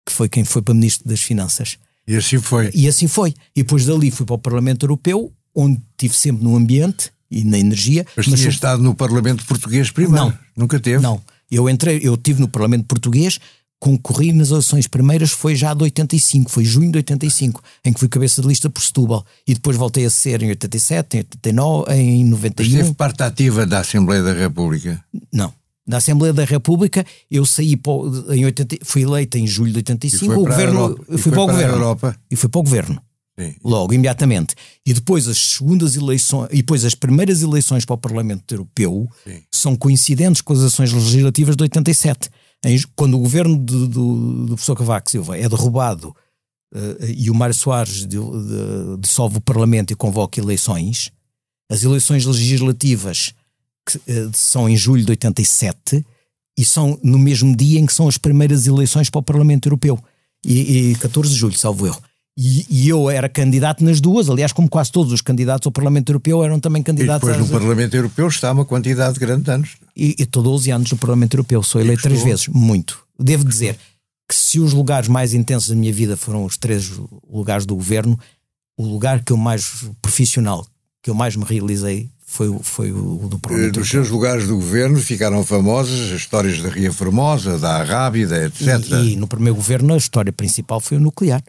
que 0.04 0.12
foi 0.12 0.28
quem 0.28 0.44
foi 0.44 0.62
para 0.62 0.74
Ministro 0.74 1.08
das 1.08 1.20
Finanças. 1.20 1.76
E 2.06 2.16
assim 2.16 2.38
foi. 2.38 2.70
E 2.72 2.86
assim 2.88 3.08
foi. 3.08 3.34
E 3.54 3.62
depois 3.62 3.84
dali 3.84 4.10
fui 4.10 4.24
para 4.24 4.34
o 4.34 4.38
Parlamento 4.38 4.84
Europeu, 4.84 5.32
onde 5.54 5.80
estive 5.92 6.14
sempre 6.14 6.44
no 6.44 6.56
ambiente 6.56 7.10
e 7.30 7.44
na 7.44 7.58
energia. 7.58 8.06
Mas, 8.16 8.28
mas 8.28 8.40
tinha 8.40 8.50
estado 8.50 8.82
no 8.82 8.94
Parlamento 8.94 9.44
português 9.44 9.90
primeiro? 9.90 10.26
Não. 10.26 10.38
Nunca 10.56 10.78
teve? 10.78 11.02
Não. 11.02 11.20
Eu 11.50 11.68
entrei, 11.68 12.00
eu 12.02 12.14
estive 12.14 12.40
no 12.40 12.48
Parlamento 12.48 12.86
português, 12.86 13.38
concorri 13.78 14.32
nas 14.32 14.50
eleições 14.50 14.86
primeiras, 14.86 15.30
foi 15.30 15.54
já 15.54 15.74
de 15.74 15.82
85, 15.84 16.50
foi 16.50 16.64
junho 16.64 16.90
de 16.90 16.98
85, 16.98 17.62
em 17.84 17.92
que 17.92 18.00
fui 18.00 18.08
cabeça 18.08 18.40
de 18.40 18.48
lista 18.48 18.70
por 18.70 18.82
Setúbal. 18.82 19.24
E 19.46 19.54
depois 19.54 19.76
voltei 19.76 20.04
a 20.04 20.10
ser 20.10 20.42
em 20.42 20.48
87, 20.48 21.16
em 21.16 21.20
89, 21.20 21.92
em 21.94 22.24
91. 22.24 22.70
Mas 22.70 22.82
teve 22.82 22.94
parte 22.94 23.22
ativa 23.22 23.66
da 23.66 23.80
Assembleia 23.80 24.22
da 24.22 24.32
República? 24.32 25.02
Não. 25.32 25.52
Da 25.86 25.98
Assembleia 25.98 26.32
da 26.32 26.44
República, 26.44 27.06
eu 27.30 27.46
saí 27.46 27.80
em 28.30 28.44
80, 28.44 28.78
fui 28.82 29.02
eleito 29.02 29.38
em 29.38 29.46
julho 29.46 29.70
de 29.70 29.78
85, 29.78 30.32
o 30.32 30.36
governo, 30.36 30.96
fui 31.16 31.30
para 31.30 31.42
o 31.42 31.46
governo. 31.46 31.74
Europa. 31.74 32.16
E 32.28 32.34
fui 32.34 32.48
para 32.48 32.58
o 32.58 32.62
governo. 32.64 33.00
Sim. 33.38 33.54
Logo, 33.62 33.92
imediatamente. 33.92 34.54
E 34.84 34.94
depois 34.94 35.28
as 35.28 35.36
segundas 35.36 35.94
eleições, 35.94 36.48
e 36.50 36.56
depois 36.56 36.84
as 36.84 36.94
primeiras 36.94 37.42
eleições 37.42 37.84
para 37.84 37.94
o 37.94 37.98
Parlamento 37.98 38.52
Europeu 38.52 39.08
Sim. 39.24 39.42
são 39.50 39.76
coincidentes 39.76 40.40
com 40.40 40.54
as 40.54 40.60
ações 40.60 40.92
legislativas 40.92 41.54
de 41.54 41.62
87. 41.62 42.30
Em, 42.64 42.80
quando 42.94 43.14
o 43.14 43.20
governo 43.20 43.56
de, 43.56 43.86
do, 43.86 44.46
do 44.46 44.46
professor 44.48 44.76
Cavaco 44.76 45.10
Silva 45.10 45.38
é 45.38 45.48
derrubado 45.48 46.14
uh, 46.74 47.04
e 47.06 47.30
o 47.30 47.34
Mário 47.34 47.54
Soares 47.54 48.06
de, 48.06 48.18
de, 48.18 48.96
dissolve 48.98 49.38
o 49.38 49.40
Parlamento 49.40 49.92
e 49.92 49.96
convoca 49.96 50.40
eleições, 50.40 51.10
as 51.70 51.82
eleições 51.82 52.24
legislativas 52.24 53.34
que, 53.88 53.98
uh, 53.98 54.30
são 54.32 54.68
em 54.68 54.76
julho 54.76 55.04
de 55.04 55.10
87 55.12 56.04
e 56.58 56.64
são 56.64 56.98
no 57.02 57.18
mesmo 57.18 57.54
dia 57.54 57.78
em 57.78 57.86
que 57.86 57.92
são 57.92 58.08
as 58.08 58.16
primeiras 58.16 58.66
eleições 58.66 59.10
para 59.10 59.18
o 59.18 59.22
Parlamento 59.22 59.66
Europeu. 59.66 60.02
E, 60.44 60.92
e 60.92 60.94
14 60.96 61.30
de 61.30 61.36
julho, 61.36 61.58
salvo 61.58 61.86
erro. 61.86 62.02
E, 62.38 62.66
e, 62.68 62.88
eu 62.88 63.08
era 63.08 63.30
candidato 63.30 63.82
nas 63.82 63.98
duas, 63.98 64.28
aliás, 64.28 64.52
como 64.52 64.68
quase 64.68 64.92
todos 64.92 65.10
os 65.10 65.22
candidatos 65.22 65.66
ao 65.66 65.72
Parlamento 65.72 66.10
Europeu 66.10 66.44
eram 66.44 66.60
também 66.60 66.82
candidatos. 66.82 67.26
E 67.26 67.32
depois 67.32 67.42
às... 67.42 67.50
no 67.50 67.58
Parlamento 67.58 67.94
Europeu 67.94 68.28
está 68.28 68.52
uma 68.52 68.64
quantidade 68.64 69.18
grande 69.18 69.44
de 69.44 69.50
anos. 69.50 69.70
E 69.96 70.14
estou 70.18 70.42
12 70.42 70.70
anos 70.70 70.90
no 70.90 70.98
Parlamento 70.98 71.32
Europeu, 71.34 71.62
sou 71.62 71.80
eleito 71.80 72.02
três 72.02 72.22
vezes, 72.22 72.48
muito. 72.48 72.98
Devo 73.18 73.42
dizer 73.42 73.78
que 74.28 74.34
se 74.34 74.60
os 74.60 74.74
lugares 74.74 75.08
mais 75.08 75.32
intensos 75.32 75.70
da 75.70 75.74
minha 75.74 75.92
vida 75.92 76.14
foram 76.14 76.44
os 76.44 76.58
três 76.58 76.92
lugares 77.30 77.64
do 77.64 77.74
governo, 77.74 78.18
o 78.76 78.84
lugar 78.86 79.24
que 79.24 79.32
eu 79.32 79.36
mais 79.38 79.86
profissional, 80.02 80.66
que 81.02 81.08
eu 81.08 81.14
mais 81.14 81.36
me 81.36 81.44
realizei 81.44 82.10
foi, 82.26 82.54
foi 82.60 82.92
o 82.92 83.28
do 83.30 83.38
Parlamento. 83.38 83.78
Dos 83.78 83.88
seus 83.88 84.10
lugares 84.10 84.46
do 84.46 84.56
governo 84.56 84.98
ficaram 84.98 85.42
famosas 85.42 86.12
as 86.12 86.20
histórias 86.20 86.60
da 86.60 86.68
Ria 86.68 86.92
Formosa, 86.92 87.56
da 87.56 87.76
Arrábida, 87.76 88.44
etc. 88.44 88.84
E, 88.90 89.12
e 89.12 89.16
no 89.16 89.26
primeiro 89.26 89.54
governo 89.54 89.94
a 89.94 89.96
história 89.96 90.32
principal 90.32 90.80
foi 90.80 90.98
o 90.98 91.00
nuclear. 91.00 91.42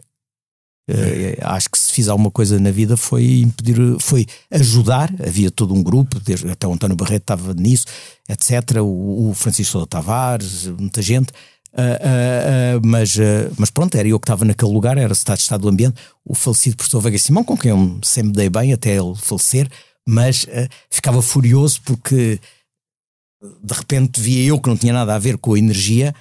Uh, 0.88 1.36
acho 1.42 1.68
que 1.68 1.78
se 1.78 1.92
fiz 1.92 2.08
alguma 2.08 2.30
coisa 2.30 2.58
na 2.58 2.70
vida 2.70 2.96
foi 2.96 3.40
impedir, 3.40 3.76
foi 4.00 4.26
ajudar. 4.50 5.12
Havia 5.24 5.50
todo 5.50 5.74
um 5.74 5.82
grupo, 5.82 6.18
desde, 6.18 6.50
até 6.50 6.66
o 6.66 6.72
António 6.72 6.96
Barreto 6.96 7.24
estava 7.24 7.52
nisso, 7.52 7.84
etc. 8.26 8.80
O, 8.80 9.28
o 9.28 9.34
Francisco 9.34 9.86
Tavares, 9.86 10.66
muita 10.66 11.02
gente. 11.02 11.28
Uh, 11.74 12.78
uh, 12.78 12.86
mas, 12.86 13.16
mas 13.58 13.68
pronto, 13.68 13.94
era 13.96 14.08
eu 14.08 14.18
que 14.18 14.24
estava 14.24 14.46
naquele 14.46 14.72
lugar, 14.72 14.96
era 14.96 15.12
Estado 15.12 15.36
de 15.36 15.42
Estado 15.42 15.60
do 15.60 15.68
Ambiente, 15.68 16.00
o 16.24 16.34
falecido 16.34 16.76
professor 16.76 17.00
Vega 17.02 17.18
Simão, 17.18 17.44
com 17.44 17.56
quem 17.56 17.70
eu 17.70 17.98
sempre 18.02 18.32
dei 18.32 18.48
bem 18.48 18.72
até 18.72 18.96
ele 18.96 19.14
falecer, 19.14 19.68
mas 20.08 20.46
ficava 20.90 21.20
furioso 21.20 21.82
porque 21.84 22.40
de 23.62 23.74
repente 23.74 24.18
via 24.18 24.46
eu 24.46 24.58
que 24.58 24.68
não 24.68 24.76
tinha 24.76 24.94
nada 24.94 25.14
a 25.14 25.18
ver 25.18 25.36
com 25.36 25.52
a 25.52 25.58
energia 25.58 26.14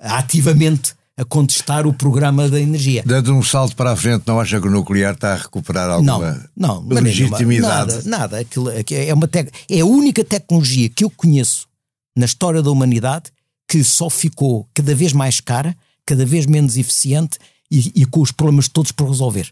ativamente 0.00 0.95
a 1.18 1.24
contestar 1.24 1.86
o 1.86 1.92
programa 1.94 2.48
da 2.48 2.60
energia. 2.60 3.02
Dando 3.06 3.32
um 3.32 3.42
salto 3.42 3.74
para 3.74 3.92
a 3.92 3.96
frente, 3.96 4.24
não 4.26 4.38
acha 4.38 4.60
que 4.60 4.68
o 4.68 4.70
nuclear 4.70 5.14
está 5.14 5.32
a 5.32 5.36
recuperar 5.36 5.88
alguma 5.88 6.48
não, 6.54 6.82
não, 6.82 7.00
legitimidade? 7.00 7.94
Nada, 7.94 8.02
nada. 8.04 8.38
Aquilo, 8.40 8.70
é, 8.70 9.14
uma 9.14 9.26
tec... 9.26 9.50
é 9.68 9.80
a 9.80 9.86
única 9.86 10.22
tecnologia 10.22 10.90
que 10.90 11.04
eu 11.04 11.10
conheço 11.10 11.66
na 12.14 12.26
história 12.26 12.62
da 12.62 12.70
humanidade 12.70 13.32
que 13.68 13.82
só 13.82 14.10
ficou 14.10 14.68
cada 14.74 14.94
vez 14.94 15.12
mais 15.12 15.40
cara, 15.40 15.74
cada 16.04 16.24
vez 16.24 16.44
menos 16.44 16.76
eficiente 16.76 17.38
e, 17.70 17.92
e 18.02 18.04
com 18.04 18.20
os 18.20 18.30
problemas 18.30 18.68
todos 18.68 18.92
por 18.92 19.08
resolver. 19.08 19.50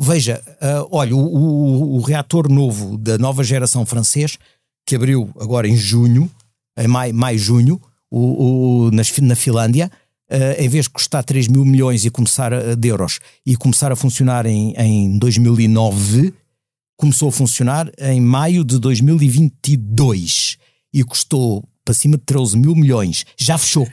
Veja, 0.00 0.42
uh, 0.60 0.88
olha, 0.90 1.14
o, 1.14 1.20
o, 1.20 1.96
o, 1.96 2.00
reator 2.00 2.50
novo 2.50 2.96
da 2.96 3.18
nova 3.18 3.44
geração 3.44 3.86
francês, 3.86 4.36
que 4.86 4.96
abriu 4.96 5.30
agora 5.38 5.68
em 5.68 5.76
junho, 5.76 6.28
em 6.76 6.88
maio, 6.88 7.14
maio 7.14 7.38
junho, 7.38 7.80
o, 8.10 8.86
o, 8.86 8.90
na, 8.90 9.02
na 9.22 9.36
Finlândia, 9.36 9.90
em 10.58 10.68
vez 10.68 10.84
de 10.84 10.90
custar 10.90 11.22
3 11.24 11.48
mil 11.48 11.64
milhões 11.64 12.04
e 12.04 12.10
começar 12.10 12.52
a, 12.52 12.74
de 12.74 12.88
euros 12.88 13.18
e 13.44 13.56
começar 13.56 13.92
a 13.92 13.96
funcionar 13.96 14.46
em, 14.46 14.74
em 14.78 15.18
2009, 15.18 16.32
começou 16.96 17.28
a 17.28 17.32
funcionar 17.32 17.90
em 17.98 18.20
maio 18.20 18.64
de 18.64 18.78
2022 18.78 20.56
e 20.94 21.02
custou 21.02 21.64
para 21.84 21.94
cima 21.94 22.16
de 22.16 22.24
13 22.24 22.56
mil 22.56 22.74
milhões. 22.74 23.24
Já 23.36 23.58
fechou. 23.58 23.88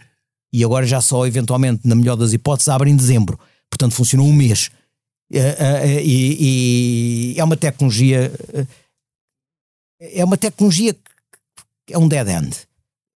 E 0.52 0.64
agora 0.64 0.86
já 0.86 1.00
só, 1.02 1.26
eventualmente, 1.26 1.88
na 1.88 1.96
melhor 1.96 2.16
das 2.16 2.34
hipóteses, 2.34 2.70
abre 2.70 2.90
em 2.90 2.96
dezembro. 2.96 3.40
Portanto, 3.70 3.94
funcionou 3.94 4.28
um 4.28 4.34
mês. 4.34 4.70
Uh, 5.32 5.38
uh, 5.38 6.00
e, 6.04 7.34
e, 7.36 7.40
é 7.40 7.44
uma 7.44 7.56
tecnologia. 7.56 8.32
é 10.00 10.24
uma 10.24 10.38
tecnologia 10.38 10.94
que 11.86 11.94
é 11.94 11.98
um 11.98 12.08
dead 12.08 12.28
end. 12.28 12.56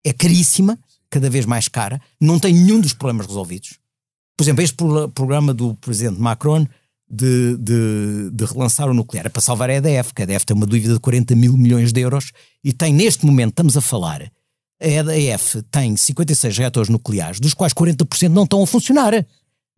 É 0.04 0.12
caríssima, 0.12 0.78
cada 1.12 1.28
vez 1.28 1.44
mais 1.44 1.68
cara, 1.68 2.00
não 2.18 2.38
tem 2.38 2.54
nenhum 2.54 2.80
dos 2.80 2.94
problemas 2.94 3.26
resolvidos. 3.26 3.78
Por 4.36 4.42
exemplo, 4.42 4.64
este 4.64 4.76
programa 5.14 5.52
do 5.52 5.74
presidente 5.74 6.18
Macron 6.18 6.66
de, 7.08 7.56
de, 7.58 8.30
de, 8.32 8.44
relançar 8.46 8.88
o 8.88 8.94
nuclear 8.94 9.26
é 9.26 9.28
para 9.28 9.42
salvar 9.42 9.68
a 9.68 9.74
EDF, 9.74 10.14
que 10.14 10.22
a 10.22 10.24
EDF 10.24 10.46
tem 10.46 10.56
uma 10.56 10.66
dívida 10.66 10.94
de 10.94 11.00
40 11.00 11.36
mil 11.36 11.56
milhões 11.58 11.92
de 11.92 12.00
euros 12.00 12.32
e 12.64 12.72
tem, 12.72 12.94
neste 12.94 13.26
momento, 13.26 13.50
estamos 13.50 13.76
a 13.76 13.82
falar, 13.82 14.32
a 14.80 14.88
EDF 14.88 15.62
tem 15.70 15.94
56 15.94 16.56
reatores 16.56 16.88
nucleares, 16.88 17.38
dos 17.38 17.52
quais 17.52 17.74
40% 17.74 18.30
não 18.30 18.44
estão 18.44 18.62
a 18.62 18.66
funcionar. 18.66 19.14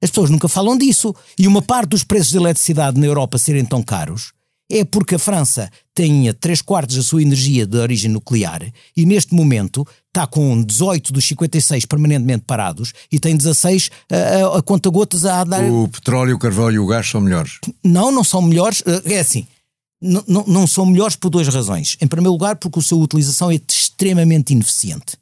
As 0.00 0.10
pessoas 0.10 0.30
nunca 0.30 0.48
falam 0.48 0.78
disso. 0.78 1.14
E 1.36 1.48
uma 1.48 1.60
parte 1.60 1.90
dos 1.90 2.04
preços 2.04 2.30
de 2.30 2.36
eletricidade 2.36 3.00
na 3.00 3.06
Europa 3.06 3.38
serem 3.38 3.64
tão 3.64 3.82
caros 3.82 4.32
é 4.70 4.84
porque 4.84 5.16
a 5.16 5.18
França 5.18 5.70
tinha 5.94 6.32
3 6.32 6.62
quartos 6.62 6.96
da 6.96 7.02
sua 7.02 7.22
energia 7.22 7.66
de 7.66 7.76
origem 7.76 8.10
nuclear 8.10 8.62
e 8.96 9.04
neste 9.04 9.34
momento 9.34 9.86
está 10.14 10.26
com 10.28 10.62
18 10.62 11.12
dos 11.12 11.26
56 11.26 11.84
permanentemente 11.86 12.44
parados 12.46 12.92
e 13.10 13.18
tem 13.18 13.36
16 13.36 13.90
a, 14.10 14.16
a, 14.16 14.58
a 14.58 14.62
conta-gotas 14.62 15.24
a 15.24 15.42
dar. 15.42 15.64
O 15.64 15.88
petróleo, 15.88 16.36
o 16.36 16.38
carvão 16.38 16.70
e 16.70 16.78
o 16.78 16.86
gás 16.86 17.08
são 17.08 17.20
melhores? 17.20 17.58
Não, 17.82 18.12
não 18.12 18.22
são 18.22 18.40
melhores. 18.40 18.82
Eh, 18.86 19.14
é 19.14 19.18
assim, 19.18 19.46
não, 20.00 20.22
não, 20.26 20.44
não 20.46 20.66
são 20.66 20.86
melhores 20.86 21.16
por 21.16 21.30
duas 21.30 21.48
razões. 21.48 21.96
Em 22.00 22.06
primeiro 22.06 22.32
lugar, 22.32 22.56
porque 22.56 22.78
a 22.78 22.82
sua 22.82 23.02
utilização 23.02 23.50
é 23.50 23.60
extremamente 23.68 24.52
ineficiente. 24.52 25.16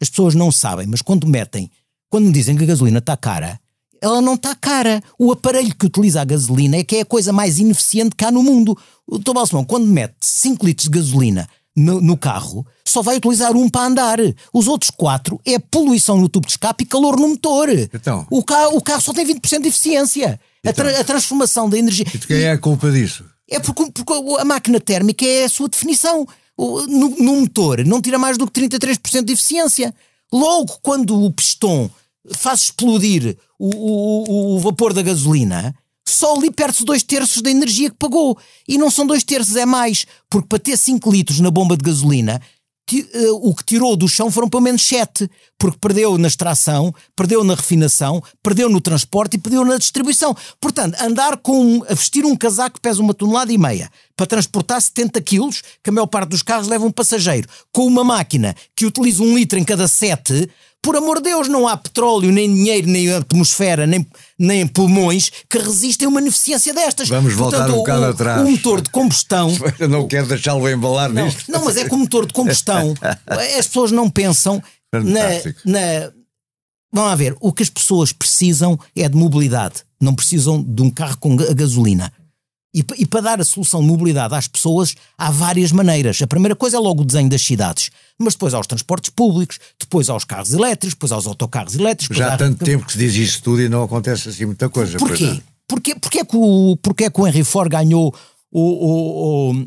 As 0.00 0.08
pessoas 0.08 0.34
não 0.36 0.52
sabem, 0.52 0.86
mas 0.86 1.02
quando 1.02 1.26
metem, 1.26 1.68
quando 2.08 2.26
me 2.26 2.32
dizem 2.32 2.56
que 2.56 2.62
a 2.62 2.66
gasolina 2.66 2.98
está 2.98 3.16
cara, 3.16 3.58
ela 4.00 4.20
não 4.20 4.34
está 4.34 4.54
cara. 4.54 5.02
O 5.18 5.32
aparelho 5.32 5.74
que 5.74 5.86
utiliza 5.86 6.20
a 6.20 6.24
gasolina 6.24 6.76
é 6.76 6.84
que 6.84 6.96
é 6.96 7.00
a 7.00 7.04
coisa 7.04 7.32
mais 7.32 7.58
ineficiente 7.58 8.14
que 8.14 8.24
há 8.24 8.30
no 8.30 8.42
mundo. 8.42 8.78
O 9.04 9.18
Tom 9.18 9.34
Balsemão, 9.34 9.64
quando 9.64 9.86
mete 9.86 10.14
5 10.20 10.64
litros 10.64 10.88
de 10.88 10.96
gasolina 10.96 11.48
no, 11.78 12.00
no, 12.00 12.16
carro, 12.16 12.66
só 12.84 13.02
vai 13.02 13.16
utilizar 13.16 13.56
um 13.56 13.68
para 13.68 13.86
andar. 13.86 14.18
Os 14.52 14.66
outros 14.66 14.90
quatro 14.90 15.40
é 15.44 15.58
poluição 15.58 16.18
no 16.18 16.28
tubo 16.28 16.46
de 16.46 16.52
escape 16.52 16.84
e 16.84 16.86
calor 16.86 17.18
no 17.18 17.28
motor. 17.28 17.68
Então, 17.70 18.26
o, 18.30 18.42
carro, 18.42 18.76
o 18.76 18.82
carro 18.82 19.00
só 19.00 19.12
tem 19.12 19.26
20% 19.26 19.62
de 19.62 19.68
eficiência. 19.68 20.40
Então, 20.64 20.70
a, 20.70 20.90
tra 20.90 21.00
a, 21.00 21.04
transformação 21.04 21.68
da 21.68 21.78
energia. 21.78 22.06
E 22.12 22.18
de 22.18 22.26
quem 22.26 22.42
é 22.42 22.52
a 22.52 22.58
culpa 22.58 22.90
disso? 22.90 23.24
É 23.48 23.58
porque, 23.60 23.90
porque 23.92 24.12
a 24.38 24.44
máquina 24.44 24.80
térmica 24.80 25.24
é 25.24 25.44
a 25.44 25.48
sua 25.48 25.68
definição. 25.68 26.26
No, 26.58 27.10
no 27.10 27.40
motor 27.40 27.84
não 27.86 28.02
tira 28.02 28.18
mais 28.18 28.36
do 28.36 28.46
que 28.50 28.60
33% 28.60 29.24
de 29.24 29.32
eficiência. 29.32 29.94
Logo, 30.32 30.78
quando 30.82 31.22
o 31.22 31.32
pistão 31.32 31.90
faz 32.34 32.62
explodir 32.62 33.36
o, 33.58 33.68
o, 33.68 34.56
o 34.56 34.58
vapor 34.60 34.92
da 34.92 35.02
gasolina, 35.02 35.74
só 36.10 36.34
ali 36.34 36.50
perde-se 36.50 36.84
dois 36.84 37.02
terços 37.02 37.42
da 37.42 37.50
energia 37.50 37.90
que 37.90 37.96
pagou. 37.96 38.38
E 38.66 38.78
não 38.78 38.90
são 38.90 39.06
dois 39.06 39.22
terços, 39.22 39.56
é 39.56 39.66
mais. 39.66 40.06
Porque 40.30 40.48
para 40.48 40.58
ter 40.58 40.76
5 40.76 41.10
litros 41.10 41.40
na 41.40 41.50
bomba 41.50 41.76
de 41.76 41.84
gasolina, 41.84 42.40
eh, 42.96 43.30
o 43.32 43.54
que 43.54 43.64
tirou 43.64 43.94
do 43.96 44.08
chão 44.08 44.30
foram 44.30 44.48
pelo 44.48 44.62
menos 44.62 44.82
sete, 44.82 45.30
porque 45.58 45.78
perdeu 45.78 46.16
na 46.16 46.28
extração, 46.28 46.94
perdeu 47.14 47.44
na 47.44 47.54
refinação, 47.54 48.22
perdeu 48.42 48.70
no 48.70 48.80
transporte 48.80 49.34
e 49.34 49.38
perdeu 49.38 49.64
na 49.64 49.76
distribuição. 49.76 50.34
Portanto, 50.60 50.96
andar 51.00 51.36
com 51.36 51.84
a 51.88 51.94
vestir 51.94 52.24
um 52.24 52.34
casaco 52.34 52.76
que 52.76 52.80
pesa 52.80 53.02
uma 53.02 53.12
tonelada 53.12 53.52
e 53.52 53.58
meia 53.58 53.90
para 54.16 54.26
transportar 54.26 54.80
70 54.80 55.20
quilos, 55.20 55.62
que 55.82 55.90
a 55.90 55.92
maior 55.92 56.06
parte 56.06 56.30
dos 56.30 56.42
carros 56.42 56.68
leva 56.68 56.86
um 56.86 56.90
passageiro, 56.90 57.48
com 57.72 57.86
uma 57.86 58.02
máquina 58.02 58.54
que 58.74 58.86
utiliza 58.86 59.22
um 59.22 59.36
litro 59.36 59.58
em 59.58 59.64
cada 59.64 59.86
sete, 59.86 60.48
por 60.82 60.96
amor 60.96 61.16
de 61.16 61.24
Deus, 61.30 61.48
não 61.48 61.66
há 61.68 61.76
petróleo, 61.76 62.30
nem 62.32 62.52
dinheiro, 62.52 62.86
nem 62.88 63.12
atmosfera, 63.12 63.86
nem, 63.86 64.06
nem 64.38 64.66
pulmões 64.66 65.30
que 65.48 65.58
resistem 65.58 66.06
a 66.06 66.08
uma 66.08 66.20
ineficiência 66.20 66.72
destas. 66.72 67.08
Vamos 67.08 67.34
voltar 67.34 67.58
Portanto, 67.58 67.74
um 67.74 67.78
bocado 67.78 68.00
o, 68.02 68.04
atrás. 68.06 68.42
O 68.46 68.50
motor 68.50 68.80
de 68.80 68.90
combustão. 68.90 69.50
Eu 69.78 69.88
não 69.88 70.06
quero 70.06 70.26
deixá-lo 70.26 70.68
embalar 70.68 71.12
Não, 71.12 71.24
nisto. 71.26 71.50
não, 71.50 71.64
mas 71.64 71.76
é 71.76 71.88
que 71.88 71.94
o 71.94 71.98
motor 71.98 72.26
de 72.26 72.32
combustão, 72.32 72.94
as 73.26 73.66
pessoas 73.66 73.90
não 73.92 74.08
pensam 74.08 74.62
na, 74.92 75.00
Fantástico. 75.20 75.60
na. 75.64 76.12
Vamos 76.90 77.10
lá 77.10 77.16
ver, 77.16 77.36
o 77.40 77.52
que 77.52 77.62
as 77.62 77.68
pessoas 77.68 78.12
precisam 78.12 78.78
é 78.96 79.06
de 79.08 79.16
mobilidade, 79.16 79.82
não 80.00 80.14
precisam 80.14 80.62
de 80.62 80.80
um 80.80 80.88
carro 80.88 81.18
com 81.18 81.36
ga- 81.36 81.52
gasolina. 81.52 82.10
E, 82.74 82.84
e 82.98 83.06
para 83.06 83.20
dar 83.22 83.40
a 83.40 83.44
solução 83.44 83.80
de 83.80 83.86
mobilidade 83.86 84.34
às 84.34 84.46
pessoas, 84.46 84.94
há 85.16 85.30
várias 85.30 85.72
maneiras. 85.72 86.20
A 86.20 86.26
primeira 86.26 86.54
coisa 86.54 86.76
é 86.76 86.80
logo 86.80 87.00
o 87.02 87.04
desenho 87.04 87.28
das 87.28 87.40
cidades, 87.42 87.90
mas 88.18 88.34
depois 88.34 88.52
há 88.52 88.60
os 88.60 88.66
transportes 88.66 89.10
públicos, 89.10 89.58
depois 89.80 90.10
há 90.10 90.14
os 90.14 90.24
carros 90.24 90.52
elétricos, 90.52 90.94
depois 90.94 91.10
há 91.12 91.16
os 91.16 91.26
autocarros 91.26 91.74
elétricos. 91.74 92.16
Já 92.16 92.34
há 92.34 92.36
tanto 92.36 92.62
tempo 92.64 92.84
que 92.84 92.92
se 92.92 92.98
diz 92.98 93.14
isso 93.14 93.42
tudo 93.42 93.62
e 93.62 93.68
não 93.68 93.82
acontece 93.84 94.28
assim 94.28 94.44
muita 94.44 94.68
coisa. 94.68 94.98
Porquê? 94.98 95.24
não. 95.26 95.40
Porquê, 95.66 95.94
porquê, 95.94 96.24
que 96.24 96.36
o, 96.36 96.76
porquê 96.82 97.10
que 97.10 97.20
o 97.20 97.26
Henry 97.26 97.44
Ford 97.44 97.70
ganhou 97.70 98.14
o, 98.50 98.60
o- 98.60 99.50
o- 99.52 99.66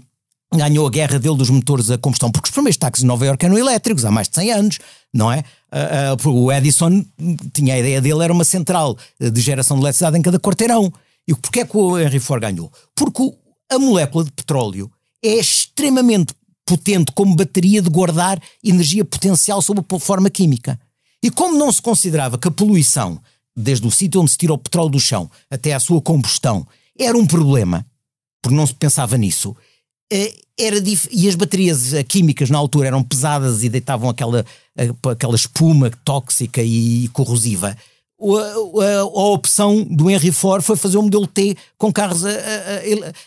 ganhou 0.57 0.85
a 0.85 0.89
guerra 0.89 1.19
dele 1.19 1.37
dos 1.37 1.49
motores 1.49 1.89
a 1.91 1.97
combustão? 1.97 2.31
Porque 2.31 2.47
os 2.49 2.51
primeiros 2.53 2.77
táxis 2.77 3.01
de 3.01 3.07
Nova 3.07 3.25
Iorque 3.25 3.45
eram 3.45 3.57
elétricos 3.57 4.03
há 4.05 4.11
mais 4.11 4.27
de 4.27 4.35
100 4.35 4.51
anos, 4.51 4.79
não 5.13 5.31
é? 5.31 5.43
Ah, 5.71 6.15
ah, 6.19 6.27
o 6.29 6.51
Edison 6.51 7.03
tinha 7.53 7.75
a 7.75 7.79
ideia 7.79 8.01
dele, 8.01 8.23
era 8.23 8.33
uma 8.33 8.43
central 8.43 8.97
de 9.19 9.41
geração 9.41 9.77
de 9.77 9.83
eletricidade 9.83 10.17
em 10.17 10.21
cada 10.21 10.39
quarteirão. 10.39 10.91
E 11.31 11.35
porquê 11.35 11.65
que 11.65 11.77
o 11.77 11.97
Henry 11.97 12.19
Ford 12.19 12.41
ganhou? 12.41 12.69
Porque 12.93 13.33
a 13.71 13.79
molécula 13.79 14.25
de 14.25 14.31
petróleo 14.33 14.91
é 15.23 15.35
extremamente 15.35 16.33
potente 16.65 17.13
como 17.13 17.37
bateria 17.37 17.81
de 17.81 17.89
guardar 17.89 18.37
energia 18.61 19.05
potencial 19.05 19.61
sob 19.61 19.79
a 19.79 19.99
forma 19.99 20.29
química. 20.29 20.77
E 21.23 21.31
como 21.31 21.57
não 21.57 21.71
se 21.71 21.81
considerava 21.81 22.37
que 22.37 22.49
a 22.49 22.51
poluição, 22.51 23.17
desde 23.55 23.87
o 23.87 23.91
sítio 23.91 24.19
onde 24.19 24.31
se 24.31 24.37
tira 24.37 24.51
o 24.51 24.57
petróleo 24.57 24.89
do 24.89 24.99
chão 24.99 25.31
até 25.49 25.73
à 25.73 25.79
sua 25.79 26.01
combustão, 26.01 26.67
era 26.99 27.17
um 27.17 27.25
problema, 27.25 27.85
porque 28.41 28.57
não 28.57 28.67
se 28.67 28.73
pensava 28.73 29.17
nisso, 29.17 29.55
eh, 30.11 30.35
era 30.59 30.83
e 31.11 31.29
as 31.29 31.35
baterias 31.35 31.93
eh, 31.93 32.03
químicas 32.03 32.49
na 32.49 32.57
altura 32.57 32.87
eram 32.87 33.01
pesadas 33.03 33.63
e 33.63 33.69
deitavam 33.69 34.09
aquela, 34.09 34.45
eh, 34.75 34.89
aquela 35.09 35.35
espuma 35.35 35.89
tóxica 36.03 36.61
e 36.61 37.07
corrosiva. 37.13 37.77
A, 38.21 38.83
a- 38.85 38.99
a 39.01 39.25
opção 39.33 39.83
do 39.83 40.09
Henry 40.09 40.31
Ford 40.31 40.63
foi 40.63 40.75
fazer 40.75 40.97
um 40.97 41.03
modelo 41.03 41.25
T 41.27 41.55
com 41.77 41.91
carros. 41.91 42.25
a- 42.25 42.29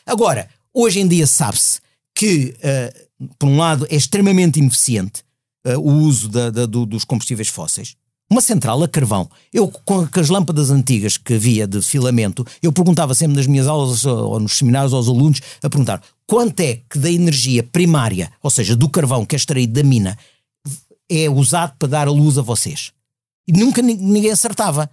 Agora, 0.06 0.48
hoje 0.72 1.00
em 1.00 1.08
dia 1.08 1.26
sabe-se 1.26 1.80
que, 2.14 2.54
eh, 2.62 2.92
por 3.38 3.48
um 3.48 3.56
lado, 3.58 3.86
é 3.90 3.96
extremamente 3.96 4.58
ineficiente 4.60 5.22
eh, 5.66 5.76
o 5.76 5.82
uso 5.90 6.28
da- 6.28 6.50
da- 6.50 6.66
do- 6.66 6.86
dos 6.86 7.04
combustíveis 7.04 7.48
fósseis. 7.48 7.96
Uma 8.30 8.40
central 8.40 8.82
a 8.82 8.88
carvão. 8.88 9.28
Eu, 9.52 9.68
com, 9.68 10.06
as 10.18 10.28
lâmpadas 10.30 10.70
antigas 10.70 11.16
que 11.16 11.34
havia 11.34 11.66
de 11.66 11.82
filamento, 11.82 12.44
eu 12.62 12.72
perguntava 12.72 13.14
sempre 13.14 13.36
nas 13.36 13.46
minhas 13.46 13.66
aulas 13.66 14.04
ou 14.06 14.38
nos 14.40 14.56
seminários 14.58 14.92
aos 14.94 15.08
alunos 15.08 15.40
a 15.62 15.68
perguntar 15.68 16.02
quanto 16.26 16.58
é 16.60 16.80
que 16.88 16.98
da 16.98 17.10
energia 17.10 17.62
primária, 17.62 18.30
ou 18.42 18.50
seja, 18.50 18.74
do 18.76 18.88
carvão 18.88 19.26
que 19.26 19.34
é 19.34 19.38
extraído 19.38 19.72
da 19.74 19.82
mina, 19.82 20.16
é 21.10 21.28
usado 21.28 21.74
para 21.78 21.88
dar 21.88 22.08
a 22.08 22.10
luz 22.10 22.38
a 22.38 22.42
vocês. 22.42 22.92
E 23.46 23.52
nunca 23.52 23.82
ni- 23.82 23.96
ninguém 23.96 24.30
acertava. 24.30 24.90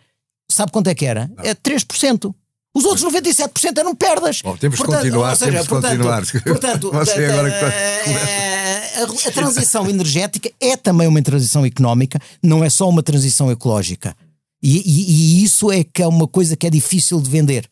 Sabe 0.50 0.72
quanto 0.72 0.88
é 0.88 0.96
que 0.96 1.06
era? 1.06 1.32
É 1.44 1.54
3%. 1.56 2.34
Os 2.74 2.86
outros 2.86 3.04
97% 3.04 3.78
eram 3.78 3.94
perdas. 3.96 4.42
Bom, 4.42 4.56
temos 4.56 4.80
que 4.80 4.86
continuar, 4.86 5.32
ou 5.32 5.36
seja, 5.36 5.52
temos 5.52 5.68
portanto, 5.68 5.92
continuar. 5.92 6.26
Portanto, 6.44 6.92
Você 6.96 7.26
agora 7.26 7.50
da- 7.50 7.60
que 7.60 9.26
a, 9.26 9.30
a 9.30 9.32
transição 9.32 9.90
energética 9.90 10.50
é 10.60 10.78
também 10.78 11.08
uma 11.08 11.22
transição 11.22 11.66
económica, 11.66 12.20
não 12.42 12.64
é 12.64 12.70
só 12.70 12.88
uma 12.88 13.04
transição 13.04 13.52
ecológica. 13.52 14.16
E, 14.64 14.78
e- 14.78 15.12
e 15.42 15.44
isso 15.44 15.72
é 15.72 15.84
que 15.84 16.02
é 16.02 16.08
uma 16.08 16.28
coisa 16.28 16.56
que 16.56 16.66
é 16.68 16.70
difícil 16.70 17.20
de 17.20 17.30
vender. 17.30 17.68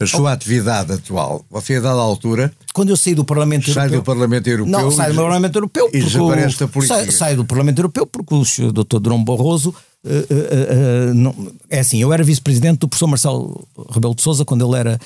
A 0.00 0.06
sua 0.06 0.32
atividade 0.32 0.92
atual, 0.92 1.44
você 1.50 1.74
a 1.74 1.80
dada 1.80 1.98
altura 2.00 2.52
Quando 2.72 2.90
eu 2.90 2.96
saí 2.96 3.16
do 3.16 3.24
Parlamento 3.24 3.72
sai 3.72 3.86
Europeu. 3.86 4.00
do 4.00 4.04
Parlamento 4.04 4.46
Europeu 4.46 4.70
Não, 4.80 4.90
sai 4.92 5.10
do 5.10 5.16
Parlamento 5.16 5.56
Europeu 5.56 5.90
e 5.92 6.00
desaparece 6.00 6.58
da 6.60 6.68
política. 6.68 6.94
Sai, 7.02 7.10
sai 7.10 7.34
do 7.34 7.44
Parlamento 7.44 7.78
Europeu 7.80 8.06
porque 8.06 8.32
o. 8.32 8.72
Dr. 8.72 9.00
Durão 9.00 9.24
Barroso 9.24 9.74
eh, 10.04 10.26
eh, 10.30 10.68
eh, 11.10 11.12
não- 11.14 11.34
é 11.68 11.80
assim, 11.80 11.98
eu 12.00 12.12
era 12.12 12.22
vice-presidente 12.24 12.78
do 12.80 12.88
professor 12.88 13.06
Marcelo 13.08 13.66
Rebelo 13.90 14.14
de 14.14 14.22
Sousa 14.22 14.44
quando 14.44 14.66
ele 14.66 14.78
era 14.78 15.00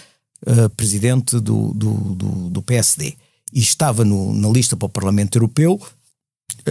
presidente 0.77 1.39
do, 1.39 1.73
do, 1.73 1.93
do, 1.95 2.27
do 2.51 2.63
PSD 2.63 3.15
e 3.53 3.61
estava 3.61 4.05
no- 4.05 4.33
na 4.35 4.49
lista 4.49 4.77
para 4.77 4.87
o 4.87 4.89
Parlamento 4.89 5.37
Europeu 5.37 5.81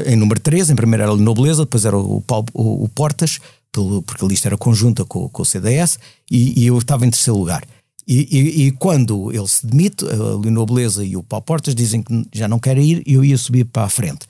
em 0.05 0.15
número 0.15 0.39
3, 0.39 0.69
em 0.69 0.75
primeiro 0.75 1.03
era 1.03 1.13
o 1.13 1.17
Nobleza, 1.17 1.63
depois 1.63 1.85
era 1.85 1.97
o, 1.97 2.21
Paulo- 2.21 2.47
o- 2.53 2.83
o 2.83 2.89
Portas, 2.89 3.39
pelo- 3.71 4.01
porque 4.01 4.23
a 4.23 4.27
lista 4.27 4.47
era 4.49 4.57
conjunta 4.57 5.03
com, 5.05 5.27
com 5.29 5.41
o 5.41 5.45
CDS, 5.45 5.97
e, 6.29 6.61
e 6.61 6.67
eu 6.67 6.77
estava 6.77 7.05
em 7.05 7.09
terceiro 7.09 7.37
lugar. 7.39 7.63
E, 8.07 8.27
e- 8.31 8.67
e 8.67 8.71
quando 8.71 9.31
ele 9.31 9.47
se 9.47 9.65
demite, 9.65 10.05
a 10.05 10.37
Lino 10.43 10.65
Beleza 10.65 11.03
e 11.05 11.15
o 11.15 11.23
Paulo 11.23 11.45
Portas 11.45 11.73
dizem 11.75 12.01
que 12.03 12.25
já 12.33 12.47
não 12.47 12.59
querem 12.59 12.85
ir, 12.85 13.03
eu 13.05 13.23
ia 13.23 13.37
subir 13.37 13.65
para 13.65 13.83
a 13.83 13.89
frente. 13.89 14.25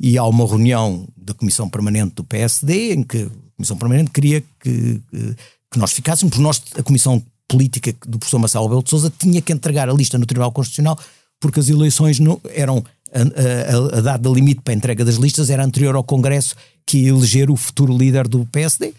E 0.00 0.16
há 0.16 0.24
uma 0.24 0.46
reunião 0.46 1.06
da 1.16 1.34
Comissão 1.34 1.68
Permanente 1.68 2.14
do 2.14 2.24
PSD, 2.24 2.94
em 2.94 3.02
que 3.02 3.18
a 3.24 3.28
Comissão 3.56 3.76
Permanente 3.76 4.10
queria 4.10 4.40
que, 4.58 5.00
que- 5.10 5.36
nós 5.76 5.92
ficássemos, 5.92 6.30
porque 6.30 6.42
nós, 6.42 6.62
a 6.76 6.82
Comissão 6.82 7.22
Política 7.46 7.94
do 8.06 8.18
professor 8.18 8.38
Marcelo 8.38 8.64
Rebelo 8.64 8.82
de 8.82 8.90
Sousa 8.90 9.12
tinha 9.18 9.42
que 9.42 9.52
entregar 9.52 9.88
a 9.88 9.92
lista 9.92 10.16
no 10.18 10.24
Tribunal 10.24 10.50
Constitucional, 10.52 10.98
porque 11.38 11.60
as 11.60 11.68
eleições 11.68 12.18
não 12.18 12.40
eram 12.54 12.82
a, 13.12 13.94
a- 13.94 13.98
a 13.98 14.00
data 14.00 14.28
limite 14.28 14.60
para 14.62 14.72
a 14.72 14.76
entrega 14.76 15.04
das 15.04 15.16
listas 15.16 15.50
era 15.50 15.64
anterior 15.64 15.94
ao 15.94 16.02
Congresso 16.04 16.54
que 16.86 16.98
ia 16.98 17.08
eleger 17.10 17.50
o 17.50 17.56
futuro 17.56 17.96
líder 17.96 18.26
do 18.26 18.46
PSD. 18.46 18.94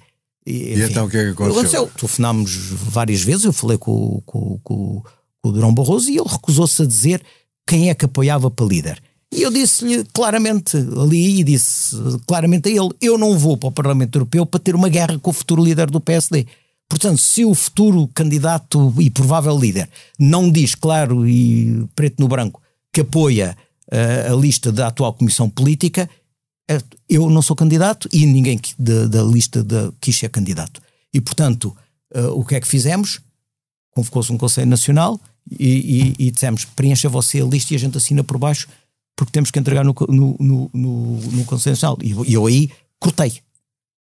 E 0.45 0.73
então 0.91 1.05
o 1.05 1.09
que 1.09 1.17
é 1.17 1.23
que 1.25 1.29
aconteceu? 1.31 1.87
Telefonámos 1.97 2.55
várias 2.55 3.21
vezes, 3.21 3.45
eu 3.45 3.53
falei 3.53 3.77
com, 3.77 4.21
com, 4.25 4.59
com, 4.63 5.01
com 5.41 5.49
o 5.49 5.51
Durão 5.51 5.73
Barroso 5.73 6.09
e 6.09 6.17
ele 6.17 6.27
recusou-se 6.29 6.81
a 6.81 6.85
dizer 6.85 7.21
quem 7.67 7.89
é 7.89 7.93
que 7.95 8.05
apoiava 8.05 8.49
para 8.51 8.65
líder. 8.65 9.01
E 9.33 9.43
eu 9.43 9.51
disse-lhe 9.51 10.03
claramente 10.13 10.75
ali, 10.75 11.39
e 11.39 11.43
disse 11.43 11.95
claramente 12.27 12.67
a 12.67 12.71
ele: 12.71 12.89
eu 12.99 13.17
não 13.17 13.37
vou 13.37 13.55
para 13.55 13.69
o 13.69 13.71
Parlamento 13.71 14.15
Europeu 14.15 14.45
para 14.45 14.59
ter 14.59 14.75
uma 14.75 14.89
guerra 14.89 15.17
com 15.19 15.29
o 15.29 15.33
futuro 15.33 15.63
líder 15.63 15.89
do 15.89 16.01
PSD. 16.01 16.45
Portanto, 16.89 17.19
se 17.19 17.45
o 17.45 17.55
futuro 17.55 18.09
candidato 18.13 18.93
e 18.99 19.09
provável 19.09 19.57
líder 19.57 19.89
não 20.19 20.51
diz 20.51 20.75
claro 20.75 21.25
e 21.25 21.87
preto 21.95 22.19
no 22.19 22.27
branco 22.27 22.61
que 22.91 22.99
apoia 22.99 23.55
eh, 23.89 24.27
a 24.29 24.35
lista 24.35 24.73
da 24.73 24.87
atual 24.87 25.13
Comissão 25.13 25.49
Política, 25.49 26.09
eh, 26.69 26.81
eu 27.07 27.29
não 27.29 27.41
sou 27.41 27.55
candidato 27.55 28.09
e 28.11 28.25
ninguém 28.25 28.59
da, 28.77 29.07
da 29.07 29.23
lista 29.23 29.63
da, 29.63 29.89
quis 30.01 30.17
ser 30.17 30.29
candidato. 30.29 30.81
E, 31.13 31.21
portanto, 31.21 31.73
eh, 32.13 32.27
o 32.27 32.43
que 32.43 32.55
é 32.55 32.59
que 32.59 32.67
fizemos? 32.67 33.21
Convocou-se 33.91 34.31
um 34.33 34.37
Conselho 34.37 34.69
Nacional 34.69 35.17
e, 35.49 36.13
e, 36.19 36.27
e 36.27 36.31
dissemos: 36.31 36.65
preencha 36.65 37.07
você 37.07 37.39
a 37.39 37.45
lista 37.45 37.73
e 37.73 37.77
a 37.77 37.79
gente 37.79 37.97
assina 37.97 38.21
por 38.21 38.37
baixo, 38.37 38.67
porque 39.15 39.32
temos 39.32 39.52
que 39.52 39.60
entregar 39.60 39.84
no, 39.84 39.93
no, 40.10 40.36
no, 40.39 40.69
no, 40.74 41.45
Nacional. 41.65 41.97
E 42.02 42.12
eu, 42.12 42.26
eu 42.26 42.45
aí 42.47 42.69
cortei. 43.00 43.34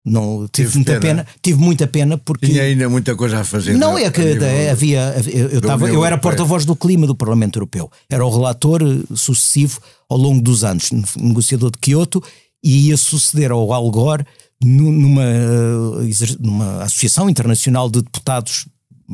Não, 0.06 0.46
tive 0.52 0.68
Teve 0.68 0.74
muita 0.76 0.92
pena? 1.00 1.24
pena. 1.24 1.26
tive 1.40 1.58
muita 1.58 1.86
pena 1.86 2.18
porque. 2.18 2.46
Tinha 2.46 2.62
ainda 2.62 2.88
muita 2.90 3.16
coisa 3.16 3.40
a 3.40 3.44
fazer. 3.44 3.74
Não, 3.74 3.96
é 3.96 4.10
que 4.10 4.20
nível- 4.20 4.44
eh, 4.46 4.70
havia. 4.70 5.14
Eu, 5.50 5.60
tava, 5.62 5.88
eu 5.88 6.04
era 6.04 6.18
porta-voz 6.18 6.66
do 6.66 6.76
clima 6.76 7.06
do 7.06 7.14
Parlamento 7.14 7.56
Europeu. 7.56 7.90
Era 8.10 8.24
o 8.24 8.30
relator 8.30 8.82
eh, 8.82 9.14
sucessivo 9.16 9.80
ao 10.08 10.18
longo 10.18 10.42
dos 10.42 10.62
anos, 10.62 10.90
negociador 11.16 11.70
de 11.70 11.78
Kyoto, 11.78 12.22
e 12.62 12.88
ia 12.88 12.96
suceder 12.98 13.50
ao 13.50 13.72
Al 13.72 13.90
Gore 13.90 14.26
nu- 14.62 14.92
numa, 14.92 15.22
eh, 15.24 16.36
numa 16.38 16.82
associação 16.82 17.30
internacional 17.30 17.88
de 17.90 18.02
deputados 18.02 18.66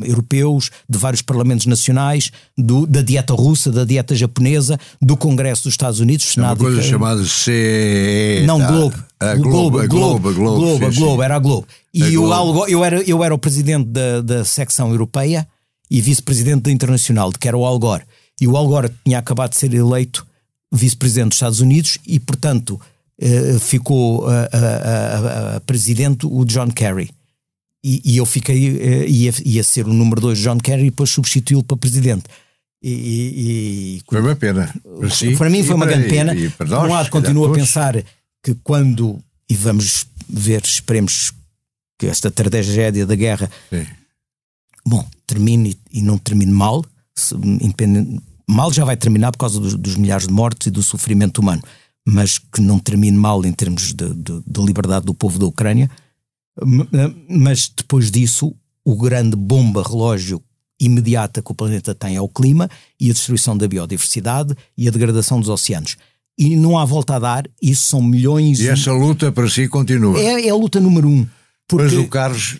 europeus, 0.04 0.70
de 0.88 0.98
vários 0.98 1.22
parlamentos 1.22 1.66
nacionais, 1.66 2.30
do- 2.56 2.86
da 2.86 3.02
dieta 3.02 3.34
russa, 3.34 3.70
da 3.72 3.84
dieta 3.84 4.14
japonesa, 4.14 4.78
do 5.00 5.16
Congresso 5.16 5.64
dos 5.64 5.72
Estados 5.74 6.00
Unidos, 6.00 6.26
É 6.26 6.28
Uma 6.28 6.32
Senado 6.48 6.58
coisa 6.58 6.82
chamada 6.82 7.24
CE. 7.24 8.44
não? 8.46 8.58
Globo. 8.66 8.94
A 9.18 9.34
Globo, 9.34 9.78
a 9.80 9.86
Globo, 9.86 10.28
a 10.28 10.32
Globo. 10.32 10.60
Globo, 10.60 10.86
a 10.86 10.92
sim, 10.92 10.98
Globo, 11.00 11.16
sim. 11.16 11.24
era 11.24 11.36
a 11.36 11.38
Globo. 11.38 11.66
E 11.92 12.02
A 12.02 12.06
o 12.20 12.22
Globo. 12.22 12.66
Eu, 12.68 12.84
era, 12.84 13.02
eu 13.02 13.22
era 13.22 13.34
o 13.34 13.38
presidente 13.38 13.86
da, 13.88 14.20
da 14.22 14.44
secção 14.44 14.90
europeia 14.90 15.46
e 15.90 16.00
vice-presidente 16.00 16.62
da 16.62 16.70
Internacional, 16.70 17.30
que 17.32 17.46
era 17.46 17.56
o 17.56 17.66
Al 17.66 17.78
Gore. 17.78 18.04
E 18.40 18.46
o 18.48 18.56
Al 18.56 18.66
Gore 18.66 18.90
tinha 19.04 19.18
acabado 19.18 19.50
de 19.50 19.58
ser 19.58 19.74
eleito 19.74 20.26
vice-presidente 20.72 21.28
dos 21.30 21.36
Estados 21.36 21.60
Unidos 21.60 21.98
e, 22.06 22.18
portanto, 22.18 22.80
eh, 23.20 23.58
ficou 23.60 24.26
a, 24.26 24.48
a- 24.52 24.56
a- 24.56 25.56
a 25.56 25.60
presidente 25.60 26.26
o 26.26 26.44
John 26.46 26.68
Kerry. 26.70 27.10
E, 27.82 28.02
e 28.04 28.16
eu 28.18 28.26
fiquei, 28.26 28.78
eh, 28.78 29.08
ia, 29.08 29.32
ia 29.44 29.64
ser 29.64 29.86
o 29.86 29.92
número 29.92 30.20
2 30.20 30.38
John 30.38 30.58
Kerry 30.58 30.82
e 30.82 30.90
depois 30.90 31.10
substituí-lo 31.10 31.64
para 31.64 31.76
presidente. 31.76 32.24
E, 32.82 33.98
e, 33.98 34.02
foi 34.08 34.20
uma 34.20 34.36
pena. 34.36 34.74
Para, 34.98 35.10
si, 35.10 35.36
para 35.36 35.50
mim 35.50 35.62
foi 35.62 35.74
uma 35.74 35.86
grande 35.86 36.08
pena. 36.08 36.34
E, 36.34 36.52
nós, 36.60 36.84
um 36.84 36.92
lado, 36.92 37.10
continuo 37.10 37.46
a 37.46 37.52
pensar 37.52 38.02
que 38.42 38.54
quando, 38.62 39.18
e 39.48 39.54
vamos 39.54 40.06
ver, 40.28 40.62
esperemos 40.64 41.32
que 41.98 42.06
esta 42.06 42.30
tragédia 42.30 43.04
da 43.04 43.14
guerra, 43.14 43.50
Sim. 43.68 43.86
bom, 44.86 45.06
termine 45.26 45.76
e 45.92 46.00
não 46.00 46.16
termine 46.16 46.52
mal, 46.52 46.84
se, 47.14 47.34
mal 48.48 48.72
já 48.72 48.84
vai 48.84 48.96
terminar 48.96 49.32
por 49.32 49.38
causa 49.38 49.60
dos, 49.60 49.74
dos, 49.74 49.96
milhares 49.96 50.26
de 50.26 50.32
mortes 50.32 50.66
e 50.68 50.70
do 50.70 50.82
sofrimento 50.82 51.38
humano, 51.38 51.62
mas 52.06 52.38
que 52.38 52.62
não 52.62 52.78
termine 52.78 53.16
mal 53.16 53.44
em 53.44 53.52
termos 53.52 53.92
de, 53.92 54.14
de, 54.14 54.42
de 54.46 54.62
liberdade 54.62 55.04
do 55.04 55.12
povo 55.12 55.38
da 55.38 55.44
Ucrânia. 55.44 55.90
Mas 57.28 57.70
depois 57.74 58.10
disso, 58.10 58.54
o 58.84 58.96
grande 58.96 59.36
bomba 59.36 59.82
relógio 59.82 60.42
imediata 60.80 61.42
que 61.42 61.52
o 61.52 61.54
planeta 61.54 61.94
tem 61.94 62.16
é 62.16 62.20
o 62.20 62.28
clima 62.28 62.68
e 62.98 63.10
a 63.10 63.12
destruição 63.12 63.56
da 63.56 63.68
biodiversidade 63.68 64.54
e 64.76 64.88
a 64.88 64.90
degradação 64.90 65.38
dos 65.38 65.48
oceanos. 65.48 65.96
E 66.38 66.56
não 66.56 66.78
há 66.78 66.84
volta 66.86 67.16
a 67.16 67.18
dar, 67.18 67.50
isso 67.60 67.86
são 67.86 68.02
milhões. 68.02 68.60
E 68.60 68.68
essa 68.68 68.92
luta 68.92 69.30
para 69.30 69.48
si 69.48 69.68
continua. 69.68 70.18
É, 70.18 70.46
é 70.46 70.50
a 70.50 70.54
luta 70.54 70.80
número 70.80 71.06
um. 71.06 71.26
Porque... 71.68 71.84
Mas 71.84 71.92
o 71.92 72.08
Carlos, 72.08 72.58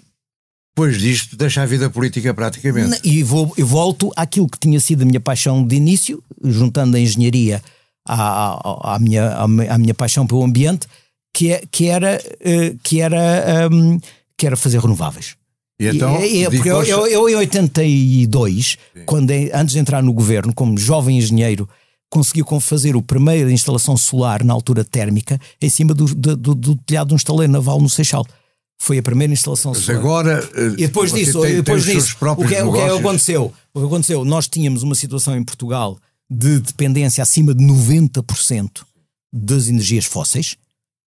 depois 0.76 1.00
disto, 1.00 1.34
deixa 1.34 1.62
a 1.62 1.66
vida 1.66 1.88
política 1.88 2.34
praticamente. 2.34 3.00
E 3.02 3.22
vou, 3.22 3.52
eu 3.56 3.66
volto 3.66 4.12
àquilo 4.14 4.48
que 4.48 4.58
tinha 4.58 4.78
sido 4.78 5.02
a 5.02 5.04
minha 5.06 5.20
paixão 5.20 5.66
de 5.66 5.76
início, 5.76 6.22
juntando 6.44 6.96
a 6.96 7.00
engenharia 7.00 7.62
à, 8.06 8.52
à, 8.52 8.96
à, 8.96 8.98
minha, 8.98 9.34
à 9.34 9.78
minha 9.78 9.94
paixão 9.94 10.26
pelo 10.26 10.44
ambiente, 10.44 10.86
que, 11.32 11.52
é, 11.52 11.62
que, 11.70 11.86
era, 11.86 12.20
eh, 12.40 12.74
que, 12.82 13.00
era, 13.00 13.68
um, 13.70 13.98
que 14.36 14.46
era 14.46 14.56
fazer 14.56 14.80
renováveis. 14.80 15.36
E 15.78 15.88
então, 15.88 16.22
e, 16.22 16.44
é, 16.44 16.50
porque 16.50 16.68
eu, 16.68 16.84
eu, 16.84 17.06
eu, 17.06 17.28
em 17.28 17.36
82, 17.36 18.66
Sim. 18.66 18.76
quando, 19.06 19.30
antes 19.30 19.72
de 19.72 19.78
entrar 19.78 20.02
no 20.02 20.12
governo, 20.12 20.52
como 20.52 20.76
jovem 20.76 21.16
engenheiro, 21.16 21.66
conseguiu 22.10 22.44
fazer 22.60 22.96
o 22.96 23.00
primeiro 23.00 23.50
instalação 23.50 23.96
solar 23.96 24.44
na 24.44 24.52
altura 24.52 24.84
térmica 24.84 25.40
em 25.62 25.70
cima 25.70 25.94
do, 25.94 26.04
do, 26.06 26.36
do, 26.36 26.54
do 26.54 26.76
telhado 26.76 27.08
de 27.08 27.14
um 27.14 27.16
estaleiro 27.16 27.52
naval 27.52 27.80
no 27.80 27.88
Seixal. 27.88 28.26
Foi 28.78 28.98
a 28.98 29.02
primeira 29.02 29.32
instalação 29.32 29.72
Mas 29.72 29.84
solar. 29.84 30.00
agora. 30.00 30.50
Eh, 30.54 30.66
e 30.72 30.86
depois 30.86 31.12
disso, 31.12 31.40
tem, 31.40 31.56
depois 31.56 31.84
tem 31.84 31.94
disso 31.94 32.16
o, 32.20 32.46
que, 32.46 32.54
é, 32.54 32.64
o 32.64 32.72
que 32.72 32.78
é 32.78 32.98
aconteceu? 32.98 33.52
O 33.72 33.80
que 33.80 33.86
aconteceu? 33.86 34.24
Nós 34.24 34.48
tínhamos 34.48 34.82
uma 34.82 34.94
situação 34.94 35.36
em 35.36 35.44
Portugal 35.44 35.98
de 36.28 36.58
dependência 36.60 37.22
acima 37.22 37.54
de 37.54 37.64
90% 37.64 38.82
das 39.32 39.68
energias 39.68 40.04
fósseis 40.04 40.56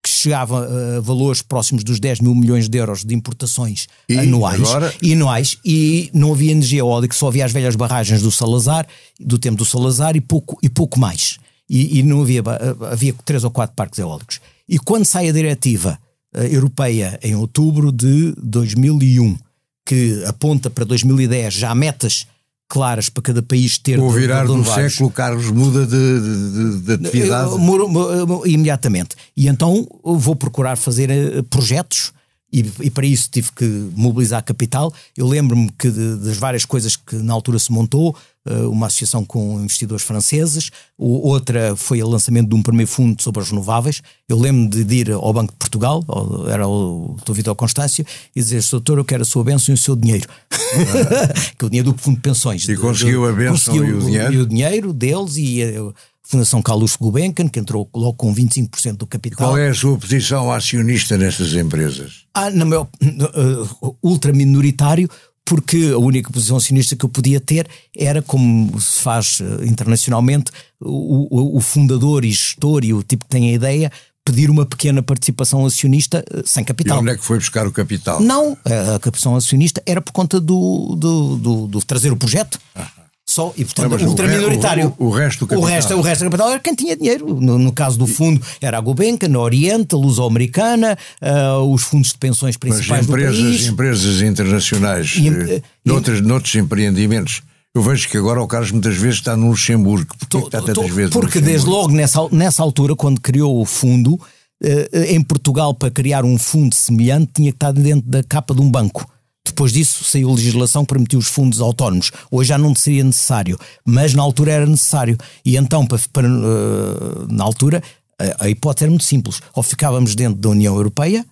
que 0.01 0.09
chegava 0.09 0.67
a 0.97 1.01
valores 1.01 1.41
próximos 1.41 1.83
dos 1.83 1.99
10 1.99 2.21
mil 2.21 2.33
milhões 2.33 2.69
de 2.69 2.77
euros 2.77 3.03
de 3.03 3.13
importações 3.13 3.87
e 4.07 4.17
anuais, 4.17 4.61
agora... 4.61 4.93
e 5.01 5.13
anuais 5.13 5.57
e 5.63 6.09
não 6.13 6.31
havia 6.31 6.51
energia 6.51 6.79
eólica, 6.79 7.13
só 7.13 7.27
havia 7.27 7.45
as 7.45 7.51
velhas 7.51 7.75
barragens 7.75 8.21
do 8.21 8.31
Salazar, 8.31 8.87
do 9.19 9.37
tempo 9.37 9.57
do 9.57 9.65
Salazar 9.65 10.15
e 10.15 10.21
pouco, 10.21 10.57
e 10.63 10.69
pouco 10.69 10.99
mais. 10.99 11.37
E, 11.69 11.99
e 11.99 12.03
não 12.03 12.21
havia, 12.21 12.41
havia 12.89 13.13
três 13.25 13.43
ou 13.43 13.51
quatro 13.51 13.75
parques 13.75 13.99
eólicos. 13.99 14.39
E 14.67 14.79
quando 14.79 15.05
sai 15.05 15.29
a 15.29 15.33
diretiva 15.33 15.99
uh, 16.35 16.41
europeia 16.41 17.19
em 17.21 17.35
outubro 17.35 17.91
de 17.91 18.33
2001, 18.37 19.37
que 19.85 20.23
aponta 20.25 20.69
para 20.69 20.85
2010 20.85 21.53
já 21.53 21.75
metas 21.75 22.25
claras 22.69 23.09
para 23.09 23.23
cada 23.23 23.41
país 23.41 23.79
ter. 23.79 23.99
O 23.99 24.09
virar 24.11 24.45
do 24.45 24.63
século, 24.63 25.09
Carlos 25.09 25.49
muda 25.49 25.85
de, 25.85 26.77
de, 26.77 26.79
de 26.81 27.07
atividade? 27.07 27.49
Eu, 27.51 28.45
imediatamente. 28.45 29.15
E 29.35 29.47
então 29.47 29.87
vou 30.03 30.35
procurar 30.35 30.77
fazer 30.77 31.09
eh, 31.09 31.41
projetos. 31.49 32.13
E, 32.51 32.65
e, 32.81 32.89
para 32.89 33.05
isso 33.05 33.29
tive 33.31 33.51
que 33.51 33.65
mobilizar 33.95 34.43
capital. 34.43 34.91
Eu 35.15 35.27
lembro-me 35.27 35.69
que 35.77 35.89
de, 35.89 36.15
das 36.17 36.37
várias 36.37 36.65
coisas 36.65 36.95
que 36.95 37.15
na 37.15 37.33
altura 37.33 37.59
se 37.59 37.71
montou, 37.71 38.15
eh, 38.47 38.61
uma 38.63 38.87
associação 38.87 39.23
com 39.23 39.59
investidores 39.61 40.03
franceses, 40.03 40.71
outra 40.97 41.75
foi 41.75 42.01
o 42.01 42.07
lançamento 42.07 42.49
de 42.49 42.55
um 42.55 42.63
primeiro 42.63 42.89
fundo 42.89 43.21
sobre 43.21 43.41
as 43.41 43.49
renováveis. 43.49 44.01
Eu 44.27 44.39
lembro-me 44.39 44.83
de 44.83 44.95
ir 44.95 45.11
ao 45.11 45.31
Banco 45.31 45.51
de 45.51 45.57
Portugal, 45.57 46.03
era 46.49 46.67
o 46.67 47.15
Dr. 47.23 47.33
Vitor 47.33 47.55
Constâncio, 47.55 48.05
e 48.35 48.39
dizer: 48.39 48.63
Doutor, 48.71 48.97
eu 48.97 49.05
quero 49.05 49.21
a 49.21 49.25
sua 49.25 49.43
bênção 49.43 49.73
e 49.73 49.75
o 49.75 49.77
seu 49.77 49.95
dinheiro. 49.95 50.27
que 51.57 51.63
é 51.63 51.65
o 51.65 51.69
dinheiro 51.69 51.91
do 51.91 51.97
fundo 51.99 52.15
de 52.15 52.21
pensões. 52.21 52.67
E 52.67 52.75
conseguiu 52.75 53.27
a 53.27 53.31
bênção 53.31 53.75
e 53.75 53.93
o 53.93 53.99
dinheiro? 53.99 54.33
E 54.33 54.37
o 54.37 54.45
dinheiro 54.45 54.93
deles 54.93 55.37
e 55.37 55.61
a 55.61 55.93
Fundação 56.29 56.61
Carlos 56.61 56.95
Gulbenkian, 56.95 57.47
que 57.47 57.59
entrou 57.59 57.89
logo 57.91 58.13
com 58.13 58.31
25% 58.31 58.97
do 58.97 59.07
capital. 59.07 59.47
Qual 59.47 59.57
é 59.57 59.69
a 59.69 59.73
sua 59.73 59.97
posição 59.97 60.51
acionista 60.51 61.17
nestas 61.17 61.55
empresas? 61.55 62.25
Ah, 62.35 62.51
no 62.51 62.67
meu 62.67 62.83
uh, 62.83 63.97
ultra 64.03 64.31
minoritário, 64.31 65.09
porque 65.43 65.89
a 65.91 65.97
única 65.97 66.31
posição 66.31 66.57
acionista 66.57 66.95
que 66.95 67.03
eu 67.03 67.09
podia 67.09 67.39
ter 67.39 67.67
era, 67.97 68.21
como 68.21 68.79
se 68.79 69.01
faz 69.01 69.39
uh, 69.39 69.65
internacionalmente, 69.65 70.51
o, 70.79 71.35
o, 71.35 71.57
o, 71.57 71.61
fundador 71.61 72.23
e 72.23 72.29
gestor 72.29 72.85
e 72.85 72.93
o 72.93 73.01
tipo 73.01 73.25
que 73.25 73.31
tem 73.31 73.49
a 73.49 73.53
ideia 73.53 73.91
pedir 74.23 74.51
uma 74.51 74.67
pequena 74.67 75.01
participação 75.01 75.65
acionista 75.65 76.23
uh, 76.31 76.43
sem 76.45 76.63
capital. 76.63 76.97
E 76.97 77.01
onde 77.01 77.09
é 77.09 77.17
que 77.17 77.25
foi 77.25 77.39
buscar 77.39 77.65
o 77.65 77.71
capital? 77.71 78.21
Não, 78.21 78.55
a, 78.63 78.97
a 78.97 78.99
participação 78.99 79.35
acionista 79.35 79.81
era 79.83 79.99
por 79.99 80.11
conta 80.11 80.39
do, 80.39 80.95
do, 80.95 81.37
do, 81.37 81.67
do 81.67 81.79
trazer 81.81 82.11
o 82.11 82.15
projeto. 82.15 82.59
Ah 82.75 82.99
só, 83.29 83.53
e 83.55 83.63
portanto 83.63 83.95
não, 84.01 84.09
ultraminoritário. 84.09 84.91
O, 84.97 85.05
o, 85.05 85.07
o, 85.09 85.11
resto 85.11 85.41
do 85.41 85.47
capital. 85.47 85.63
O 85.63 85.71
resto, 85.71 85.93
o 85.93 86.01
resto 86.01 86.23
do 86.23 86.31
capital 86.31 86.49
era 86.49 86.59
quem 86.59 86.73
tinha 86.73 86.97
dinheiro. 86.97 87.39
No, 87.39 87.59
no 87.59 87.71
caso 87.71 87.95
do 87.95 88.07
fundo, 88.07 88.41
era 88.59 88.79
a 88.79 88.81
Gulbenkian, 88.81 89.35
a 89.35 89.39
Oriente, 89.39 89.93
a 89.93 89.97
Luso-Americana, 89.99 90.97
uh, 91.21 91.61
os 91.71 91.83
fundos 91.83 92.11
de 92.11 92.17
pensões 92.17 92.57
principais 92.57 93.05
Mas 93.05 93.07
empresas, 93.07 93.37
do 93.37 93.43
país. 93.43 93.67
empresas 93.67 94.21
internacionais, 94.23 95.13
e, 95.15 95.27
eh, 95.27 95.61
noutros, 95.85 96.21
noutros 96.21 96.55
empreendimentos. 96.55 97.43
Eu 97.75 97.83
vejo 97.83 98.09
que 98.09 98.17
agora 98.17 98.41
o 98.41 98.47
Carlos 98.47 98.71
muitas 98.71 98.97
vezes 98.97 99.19
está 99.19 99.37
no 99.37 99.49
Luxemburgo. 99.49 100.07
Porquê 100.17 100.37
está 100.47 100.61
tantas 100.63 100.89
vezes 100.89 101.11
Porque 101.11 101.39
desde 101.39 101.69
logo 101.69 101.91
nessa, 101.91 102.27
nessa 102.31 102.63
altura, 102.63 102.95
quando 102.95 103.21
criou 103.21 103.61
o 103.61 103.65
fundo, 103.65 104.15
uh, 104.15 104.97
em 105.07 105.21
Portugal, 105.21 105.75
para 105.75 105.91
criar 105.91 106.25
um 106.25 106.35
fundo 106.39 106.73
semelhante, 106.73 107.33
tinha 107.35 107.51
que 107.51 107.57
estar 107.57 107.73
dentro 107.73 108.09
da 108.09 108.23
capa 108.23 108.55
de 108.55 108.61
um 108.61 108.71
banco. 108.71 109.05
Depois 109.49 109.73
disso 109.73 110.03
saiu 110.03 110.31
legislação 110.31 110.85
que 110.85 110.93
permitiu 110.93 111.19
os 111.19 111.27
fundos 111.27 111.59
autónomos. 111.59 112.11
Hoje 112.29 112.49
já 112.49 112.57
não 112.57 112.75
seria 112.75 113.03
necessário, 113.03 113.57
mas 113.83 114.13
na 114.13 114.21
altura 114.21 114.51
era 114.51 114.65
necessário. 114.65 115.17
E 115.43 115.57
então, 115.57 115.85
para, 115.85 115.99
para 116.13 116.27
uh, 116.27 117.27
na 117.29 117.43
altura, 117.43 117.81
a, 118.17 118.45
a, 118.45 118.49
hipótese 118.49 118.85
era 118.85 118.91
muito 118.91 119.05
simples. 119.05 119.41
Ou 119.53 119.63
ficávamos 119.63 120.15
dentro 120.15 120.39
da 120.39 120.49
União 120.49 120.75
Europeia, 120.75 121.25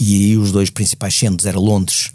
e 0.00 0.16
aí 0.16 0.36
os 0.36 0.50
dois 0.50 0.70
principais 0.70 1.14
centros 1.14 1.46
eram 1.46 1.60
Londres 1.60 2.10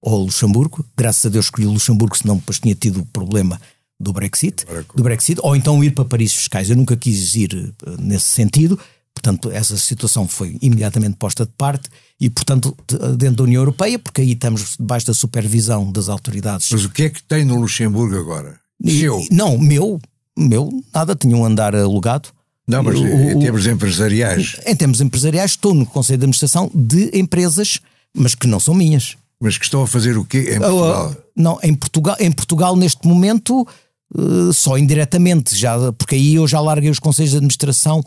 ou 0.00 0.24
Luxemburgo. 0.24 0.84
Graças 0.96 1.26
a 1.26 1.28
Deus 1.28 1.46
escolhi 1.46 1.66
Luxemburgo, 1.66 2.16
senão 2.16 2.36
depois 2.36 2.60
tinha 2.60 2.74
tido 2.74 3.00
o 3.00 3.06
problema 3.06 3.60
do 3.98 4.12
Brexit, 4.12 4.64
do 4.94 5.02
Brexit, 5.02 5.40
ou 5.42 5.56
então 5.56 5.82
ir 5.82 5.92
para 5.92 6.04
paraísos 6.04 6.36
fiscais. 6.36 6.70
Eu 6.70 6.76
nunca 6.76 6.96
quis 6.96 7.34
ir 7.34 7.74
uh, 7.86 8.00
nesse 8.00 8.26
sentido, 8.26 8.78
portanto, 9.14 9.50
essa 9.50 9.76
situação 9.78 10.26
foi 10.26 10.58
imediatamente 10.60 11.16
posta 11.16 11.46
de 11.46 11.52
parte 11.56 11.88
e, 12.20 12.28
portanto, 12.28 12.76
dentro 13.16 13.36
da 13.36 13.44
União 13.44 13.62
Europeia, 13.62 13.98
porque 13.98 14.20
aí 14.20 14.32
estamos 14.32 14.76
debaixo 14.78 15.06
da 15.06 15.14
supervisão 15.14 15.90
das 15.90 16.08
autoridades. 16.08 16.68
Mas 16.70 16.84
o 16.84 16.90
que 16.90 17.04
é 17.04 17.10
que 17.10 17.22
tem 17.22 17.44
no 17.44 17.56
Luxemburgo 17.56 18.18
agora? 18.18 18.58
Seu? 18.84 19.24
Não, 19.30 19.56
meu, 19.56 20.00
meu, 20.36 20.70
nada, 20.92 21.14
tinha 21.14 21.36
um 21.36 21.44
andar 21.44 21.74
alugado. 21.74 22.28
Não, 22.66 22.82
mas 22.82 22.98
o, 22.98 23.06
em 23.06 23.38
termos 23.38 23.66
empresariais. 23.66 24.56
Em 24.66 24.74
termos 24.74 25.00
empresariais, 25.00 25.52
estou 25.52 25.74
no 25.74 25.86
Conselho 25.86 26.18
de 26.18 26.24
Administração 26.24 26.70
de 26.74 27.10
empresas, 27.12 27.80
mas 28.16 28.34
que 28.34 28.46
não 28.46 28.58
são 28.58 28.74
minhas. 28.74 29.16
Mas 29.40 29.58
que 29.58 29.64
estão 29.64 29.82
a 29.82 29.86
fazer 29.86 30.16
o 30.16 30.24
quê 30.24 30.54
em 30.54 30.58
Portugal? 30.58 31.10
Uh, 31.10 31.16
não, 31.36 31.58
em 31.62 31.74
Portugal, 31.74 32.16
em 32.18 32.32
Portugal 32.32 32.76
neste 32.76 33.06
momento, 33.06 33.66
uh, 34.14 34.52
só 34.52 34.78
indiretamente, 34.78 35.54
já, 35.54 35.92
porque 35.92 36.14
aí 36.14 36.36
eu 36.36 36.46
já 36.46 36.60
larguei 36.60 36.90
os 36.90 36.98
Conselhos 36.98 37.32
de 37.32 37.36
Administração 37.36 38.02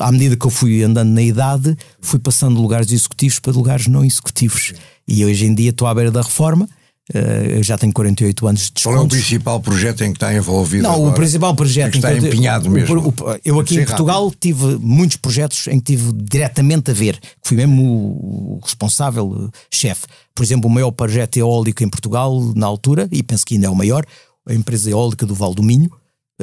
à 0.00 0.10
medida 0.12 0.36
que 0.36 0.46
eu 0.46 0.50
fui 0.50 0.82
andando 0.82 1.10
na 1.10 1.22
idade, 1.22 1.76
fui 2.00 2.18
passando 2.18 2.56
de 2.56 2.62
lugares 2.62 2.90
executivos 2.90 3.38
para 3.38 3.52
lugares 3.52 3.86
não 3.86 4.04
executivos. 4.04 4.72
E 5.06 5.24
hoje 5.24 5.46
em 5.46 5.54
dia 5.54 5.70
estou 5.70 5.86
à 5.86 5.94
beira 5.94 6.10
da 6.10 6.22
reforma. 6.22 6.68
Uh, 7.14 7.62
já 7.62 7.76
tenho 7.76 7.92
48 7.92 8.46
anos 8.46 8.62
de 8.62 8.72
descontos. 8.72 8.96
Qual 8.96 9.02
é 9.02 9.06
o 9.06 9.08
principal 9.08 9.60
projeto 9.60 10.04
em 10.04 10.10
que 10.10 10.16
está 10.16 10.34
envolvido? 10.34 10.84
Não, 10.84 10.94
agora? 10.94 11.10
o 11.10 11.12
principal 11.12 11.54
projeto 11.54 11.88
em 11.88 11.90
que 11.90 11.96
está 11.98 12.16
empenhado 12.16 12.70
mesmo. 12.70 12.98
O, 12.98 13.08
o, 13.08 13.14
eu 13.44 13.60
aqui 13.60 13.78
em 13.78 13.84
Portugal 13.84 14.24
rápido. 14.24 14.40
tive 14.40 14.78
muitos 14.80 15.18
projetos 15.18 15.66
em 15.66 15.78
que 15.78 15.94
tive 15.94 16.12
diretamente 16.14 16.90
a 16.90 16.94
ver, 16.94 17.20
fui 17.42 17.58
mesmo 17.58 17.82
o, 17.82 18.60
responsável, 18.62 19.50
chefe. 19.70 20.06
Por 20.34 20.42
exemplo, 20.42 20.70
o 20.70 20.72
maior 20.72 20.92
projeto 20.92 21.36
eólico 21.36 21.84
em 21.84 21.90
Portugal 21.90 22.40
na 22.56 22.66
altura, 22.66 23.06
e 23.12 23.22
penso 23.22 23.44
que 23.44 23.54
ainda 23.54 23.66
é 23.66 23.70
o 23.70 23.76
maior, 23.76 24.06
a 24.48 24.54
empresa 24.54 24.90
eólica 24.90 25.26
do 25.26 25.34
Val 25.34 25.52
do 25.52 25.62
Minho, 25.62 25.90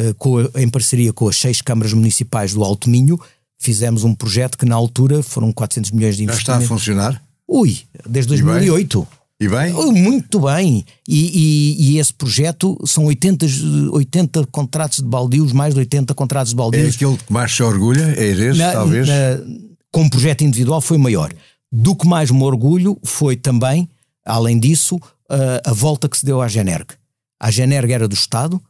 eh, 0.02 0.62
em 0.62 0.70
parceria 0.70 1.14
com 1.14 1.28
as 1.28 1.38
seis 1.38 1.62
câmaras 1.62 1.94
municipais 1.94 2.54
do 2.54 2.64
Alto 2.64 2.90
Minho, 2.90 3.20
fizemos 3.60 4.04
um 4.04 4.16
projeto 4.16 4.58
que 4.58 4.66
na 4.66 4.76
altura 4.76 5.22
foram 5.22 5.52
400 5.52 5.92
milhões 5.92 6.18
de 6.18 6.24
investimento. 6.24 6.48
Já 6.48 6.58
está 6.58 6.66
a 6.66 6.68
funcionar? 6.68 7.22
Ui, 7.48 7.80
desde 8.08 8.30
2008. 8.30 9.08
E 9.40 9.48
bem? 9.48 9.74
Muito 9.74 10.40
bem. 10.42 10.86
E, 11.08 11.18
e, 11.18 11.92
e, 11.94 11.98
esse 11.98 12.14
projeto 12.14 12.78
são 12.86 13.06
80, 13.06 13.48
80 13.92 14.46
contratos 14.52 15.00
de 15.00 15.06
baldios, 15.06 15.52
mais 15.52 15.74
de 15.74 15.80
80 15.80 16.14
contratos 16.14 16.52
de 16.52 16.56
baldios. 16.56 16.86
É 16.86 16.96
aquele 16.96 17.18
que 17.18 17.34
mais 17.34 17.52
se 17.52 17.64
orgulha? 17.64 18.14
É 18.16 18.28
esse, 18.28 18.60
na, 18.60 18.72
talvez? 18.72 19.08
Na, 19.08 19.40
com 19.92 20.08
projeto 20.08 20.44
individual 20.44 20.80
foi 20.80 21.00
maior. 21.00 21.34
Do 21.72 21.96
que 21.96 22.08
mais 22.08 22.30
me 22.30 22.44
orgulho 22.44 23.00
foi 23.04 23.36
também, 23.36 23.90
além 24.24 24.60
disso, 24.60 25.00
a, 25.28 25.72
a 25.72 25.74
volta 25.74 26.08
que 26.08 26.18
se 26.18 26.26
deu 26.26 26.40
à 26.40 26.48
Generg. 26.48 26.86
A 27.40 27.50
Generg 27.50 27.92
era 27.92 28.08
do 28.08 28.14
Estado, 28.14 28.62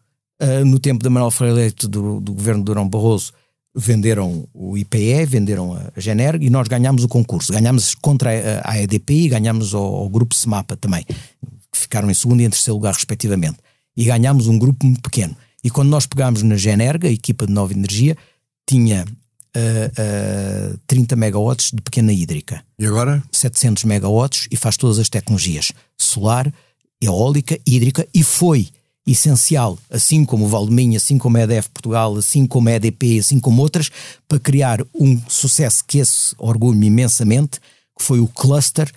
Uh, 0.41 0.65
no 0.65 0.79
tempo 0.79 1.03
da 1.03 1.09
Manuel 1.09 1.29
Freire 1.29 1.55
Leite, 1.55 1.87
do, 1.87 2.19
do 2.19 2.33
governo 2.33 2.61
de 2.61 2.65
Durão 2.65 2.89
Barroso, 2.89 3.31
venderam 3.75 4.47
o 4.53 4.77
IPE, 4.77 5.25
venderam 5.25 5.73
a 5.73 5.99
Gener 5.99 6.41
e 6.41 6.49
nós 6.49 6.67
ganhámos 6.67 7.03
o 7.03 7.07
concurso. 7.07 7.53
Ganhámos 7.53 7.95
contra 7.95 8.31
a, 8.63 8.71
a 8.71 8.81
EDP 8.81 9.13
e 9.13 9.29
ganhámos 9.29 9.73
ao, 9.73 9.83
ao 9.83 10.09
grupo 10.09 10.35
Semapa 10.35 10.75
também, 10.75 11.05
que 11.05 11.77
ficaram 11.77 12.09
em 12.09 12.13
segundo 12.13 12.41
e 12.41 12.45
em 12.45 12.49
terceiro 12.49 12.75
lugar, 12.75 12.93
respectivamente. 12.93 13.57
E 13.95 14.05
ganhámos 14.05 14.47
um 14.47 14.57
grupo 14.57 14.85
muito 14.85 15.01
pequeno. 15.01 15.35
E 15.63 15.69
quando 15.69 15.89
nós 15.89 16.05
pegámos 16.05 16.41
na 16.41 16.55
Generga, 16.55 17.07
a 17.07 17.11
equipa 17.11 17.45
de 17.45 17.53
Nova 17.53 17.73
Energia, 17.73 18.17
tinha 18.67 19.05
uh, 19.55 20.73
uh, 20.73 20.79
30 20.87 21.15
megawatts 21.15 21.71
de 21.71 21.81
pequena 21.81 22.11
hídrica. 22.11 22.63
E 22.79 22.85
agora? 22.85 23.23
700 23.31 23.83
megawatts 23.83 24.47
e 24.49 24.55
faz 24.55 24.75
todas 24.75 24.97
as 24.99 25.09
tecnologias: 25.09 25.71
solar, 25.97 26.51
eólica, 27.01 27.59
hídrica 27.65 28.07
e 28.13 28.23
foi 28.23 28.69
essencial, 29.05 29.77
assim 29.89 30.23
como 30.23 30.45
o 30.45 30.47
Valdeminha, 30.47 30.97
assim 30.97 31.17
como 31.17 31.37
a 31.37 31.41
EDF 31.41 31.69
Portugal, 31.69 32.15
assim 32.15 32.45
como 32.45 32.69
a 32.69 32.73
EDP, 32.73 33.19
assim 33.19 33.39
como 33.39 33.61
outras, 33.61 33.89
para 34.27 34.39
criar 34.39 34.81
um 34.93 35.19
sucesso 35.27 35.83
que 35.85 35.99
esse 35.99 36.35
orgulho 36.37 36.83
imensamente, 36.83 37.59
que 37.97 38.03
foi 38.03 38.19
o 38.19 38.27
cluster 38.27 38.91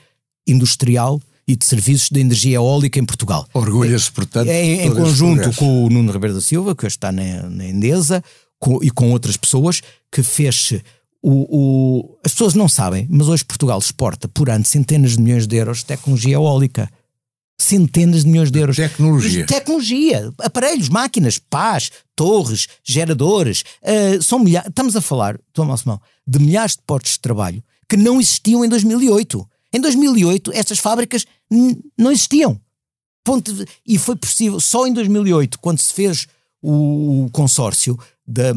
industrial 0.47 1.21
e 1.47 1.57
de 1.57 1.65
serviços 1.65 2.09
de 2.11 2.21
energia 2.21 2.57
eólica 2.57 2.99
em 2.99 3.05
Portugal. 3.05 3.47
Orgulha-se, 3.53 4.11
portanto, 4.11 4.49
é, 4.49 4.65
em, 4.65 4.87
em 4.87 4.95
conjunto 4.95 5.53
com 5.57 5.85
o 5.85 5.91
Nuno 5.91 6.13
Ribeiro 6.13 6.35
da 6.35 6.41
Silva, 6.41 6.75
que 6.75 6.87
hoje 6.87 6.97
está 6.97 7.11
na, 7.11 7.49
na 7.49 7.67
Endesa, 7.67 8.23
com, 8.59 8.83
e 8.83 8.91
com 8.91 9.11
outras 9.11 9.37
pessoas, 9.37 9.83
que 10.11 10.23
fez 10.23 10.73
o, 11.23 11.47
o, 11.49 12.19
As 12.25 12.33
pessoas 12.33 12.55
não 12.55 12.69
sabem, 12.69 13.07
mas 13.11 13.29
hoje 13.29 13.45
Portugal 13.45 13.79
exporta 13.79 14.29
por 14.29 14.51
ano 14.51 14.65
centenas 14.65 15.13
de 15.13 15.23
milhões 15.23 15.47
de 15.47 15.57
euros 15.57 15.79
de 15.79 15.87
tecnologia 15.87 16.35
eólica 16.35 16.91
centenas 17.59 18.25
de 18.25 18.31
milhões 18.31 18.51
de 18.51 18.59
euros. 18.59 18.77
Tecnologia. 18.77 19.47
Tecnologia, 19.47 20.33
aparelhos, 20.41 20.89
máquinas, 20.89 21.39
pás, 21.39 21.91
torres, 22.17 22.67
geradores. 22.83 23.65
Uh, 23.83 24.23
são 24.23 24.39
milhares, 24.39 24.69
estamos 24.69 24.97
a 24.97 25.01
falar, 25.01 25.39
Tomás 25.53 25.81
Simão, 25.81 26.01
de 26.27 26.39
milhares 26.39 26.73
de 26.73 26.83
postos 26.87 27.13
de 27.13 27.21
trabalho 27.21 27.63
que 27.89 27.97
não 27.97 28.21
existiam 28.21 28.65
em 28.65 28.69
2008. 28.69 29.49
Em 29.73 29.81
2008, 29.81 30.53
estas 30.55 30.79
fábricas 30.79 31.27
não 31.99 32.11
existiam. 32.11 32.61
Ponto 33.25 33.53
e 33.87 33.99
foi 33.99 34.17
possível, 34.17 34.61
só 34.61 34.87
em 34.87 34.93
2008, 34.93 35.59
quando 35.59 35.79
se 35.79 35.93
fez 35.93 36.27
o, 36.63 37.25
o 37.25 37.31
consórcio 37.31 37.99
da, 38.27 38.53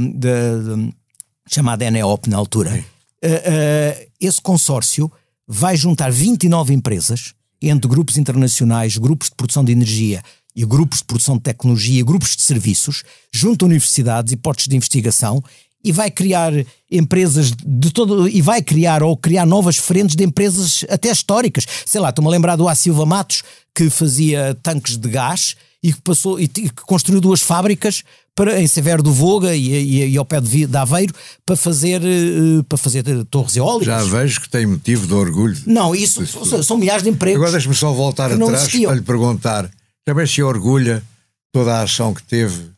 chamada 1.48 1.86
Eneop 1.86 2.28
na 2.28 2.38
altura, 2.38 2.86
uh, 3.24 3.28
uh, 3.28 4.08
esse 4.20 4.41
consórcio 4.41 5.12
vai 5.48 5.78
juntar 5.78 6.12
29 6.12 6.74
empresas 6.74 7.34
entre 7.62 7.89
grupos 7.89 8.18
internacionais, 8.18 8.97
grupos 8.97 9.30
de 9.30 9.36
produção 9.36 9.64
de 9.64 9.72
energia 9.72 10.22
e 10.55 10.66
grupos 10.66 10.99
de 10.99 11.05
produção 11.05 11.36
de 11.36 11.43
tecnologia, 11.43 12.03
grupos 12.03 12.36
de 12.36 12.41
serviços, 12.41 13.03
junto 13.32 13.64
a 13.64 13.68
universidades 13.68 14.34
e 14.34 14.38
portos 14.38 14.68
de 14.68 14.76
investigação 14.76 15.43
e 15.84 15.91
vai 15.91 16.10
criar 16.10 16.51
empresas 16.91 17.51
de 17.51 17.91
todo 17.91 18.28
e 18.28 18.41
vai 18.41 18.62
criar 18.62 19.03
ou 19.03 19.16
criar 19.16 19.45
novas 19.45 19.78
frentes 19.78 20.16
de 20.16 20.24
empresas 20.24 20.84
até 20.89 21.12
históricas. 21.12 21.66
Sei 21.86 22.01
lá, 22.01 22.10
estou-me 22.10 22.28
a 22.28 22.32
lembrar 22.32 22.55
do 22.55 22.68
A 22.68 22.76
Silva 22.76 23.05
Matos 23.05 23.43
que 23.74 23.89
fazia 23.89 24.58
tanques 24.62 24.97
de 24.97 25.08
gás 25.08 25.55
e 25.84 25.93
que 25.93 26.01
passou 26.01 26.39
e 26.39 26.47
que 26.47 26.69
construiu 26.86 27.21
duas 27.21 27.41
fábricas 27.41 28.03
para, 28.36 28.61
em 28.61 28.67
Severo 28.67 29.01
do 29.01 29.11
Voga 29.11 29.55
e, 29.55 29.67
e, 29.67 30.09
e, 30.09 30.17
ao 30.17 30.25
pé 30.25 30.39
de, 30.39 30.65
de 30.65 30.78
Aveiro 30.78 31.13
para 31.45 31.55
fazer, 31.55 32.01
uh, 32.01 32.63
para 32.63 32.78
fazer 32.78 33.03
torres 33.25 33.55
eólicas. 33.55 33.88
Já 33.88 34.03
vejo 34.03 34.41
que 34.41 34.49
tem 34.49 34.65
motivo 34.65 35.07
de 35.07 35.13
orgulho. 35.13 35.57
Não, 35.65 35.95
isso 35.95 36.25
são, 36.25 36.61
são 36.61 36.78
milhares 36.78 37.03
de 37.03 37.09
empregos. 37.09 37.38
Agora 37.38 37.51
deixe-me 37.51 37.75
só 37.75 37.91
voltar 37.91 38.32
atrás 38.32 38.69
para 38.69 38.95
lhe 38.95 39.01
perguntar: 39.01 39.71
também 40.05 40.28
se 40.28 40.41
orgulha 40.43 41.03
toda 41.51 41.80
a 41.80 41.82
ação 41.82 42.13
que 42.13 42.23
teve 42.23 42.69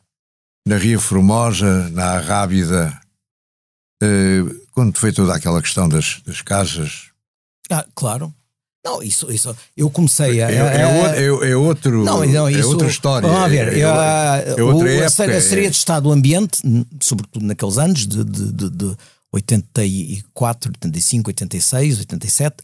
na 0.66 0.78
Ria 0.78 1.00
Formosa, 1.00 1.90
na 1.90 2.12
Arrábida, 2.12 2.98
uh, 4.04 4.62
quando 4.72 4.98
foi 4.98 5.12
toda 5.12 5.36
aquela 5.36 5.62
questão 5.62 5.90
das, 5.90 6.22
das 6.26 6.42
casas? 6.42 7.10
Ah, 7.70 7.86
claro. 7.94 8.34
Não, 8.84 9.04
isso, 9.04 9.30
isso 9.32 9.56
eu 9.76 9.90
comecei 9.90 10.42
a. 10.42 10.50
É, 10.50 10.56
é, 10.56 11.22
é, 11.22 11.52
é 11.52 11.56
outro, 11.56 12.04
não, 12.04 12.26
não, 12.26 12.48
é 12.48 12.52
isso, 12.52 12.62
é 12.62 12.66
outra 12.66 12.88
história. 12.88 13.28
Vamos 13.28 13.50
ver, 13.50 13.74
é, 13.74 13.80
é, 13.80 13.82
é 13.82 14.64
outra 14.64 14.86
o, 14.86 14.88
época. 14.88 15.06
A 15.06 15.10
Secretaria 15.10 15.70
de 15.70 15.76
Estado 15.76 16.04
do 16.04 16.12
Ambiente, 16.12 16.62
sobretudo 17.02 17.46
naqueles 17.46 17.78
anos 17.78 18.08
de, 18.08 18.24
de, 18.24 18.54
de, 18.54 18.70
de 18.70 18.96
84, 19.34 20.72
85, 20.72 21.30
86, 21.30 22.00
87, 22.00 22.56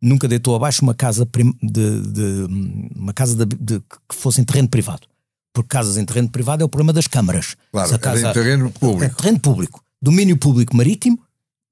nunca 0.00 0.28
deitou 0.28 0.54
abaixo 0.54 0.82
uma 0.82 0.94
casa 0.94 1.26
de, 1.26 2.00
de 2.00 2.46
uma 2.94 3.12
casa 3.12 3.34
de, 3.34 3.56
de, 3.56 3.80
que 3.80 4.14
fosse 4.14 4.40
em 4.40 4.44
terreno 4.44 4.68
privado. 4.68 5.08
Porque 5.52 5.68
casas 5.68 5.96
em 5.96 6.04
terreno 6.04 6.28
privado 6.28 6.62
é 6.62 6.64
o 6.64 6.68
problema 6.68 6.92
das 6.92 7.06
câmaras. 7.06 7.56
Claro, 7.72 7.98
casa, 7.98 8.30
em 8.30 8.32
terreno 8.32 8.70
público. 8.70 9.04
É, 9.04 9.08
terreno 9.08 9.40
público. 9.40 9.84
Domínio 10.02 10.36
público 10.36 10.76
marítimo 10.76 11.18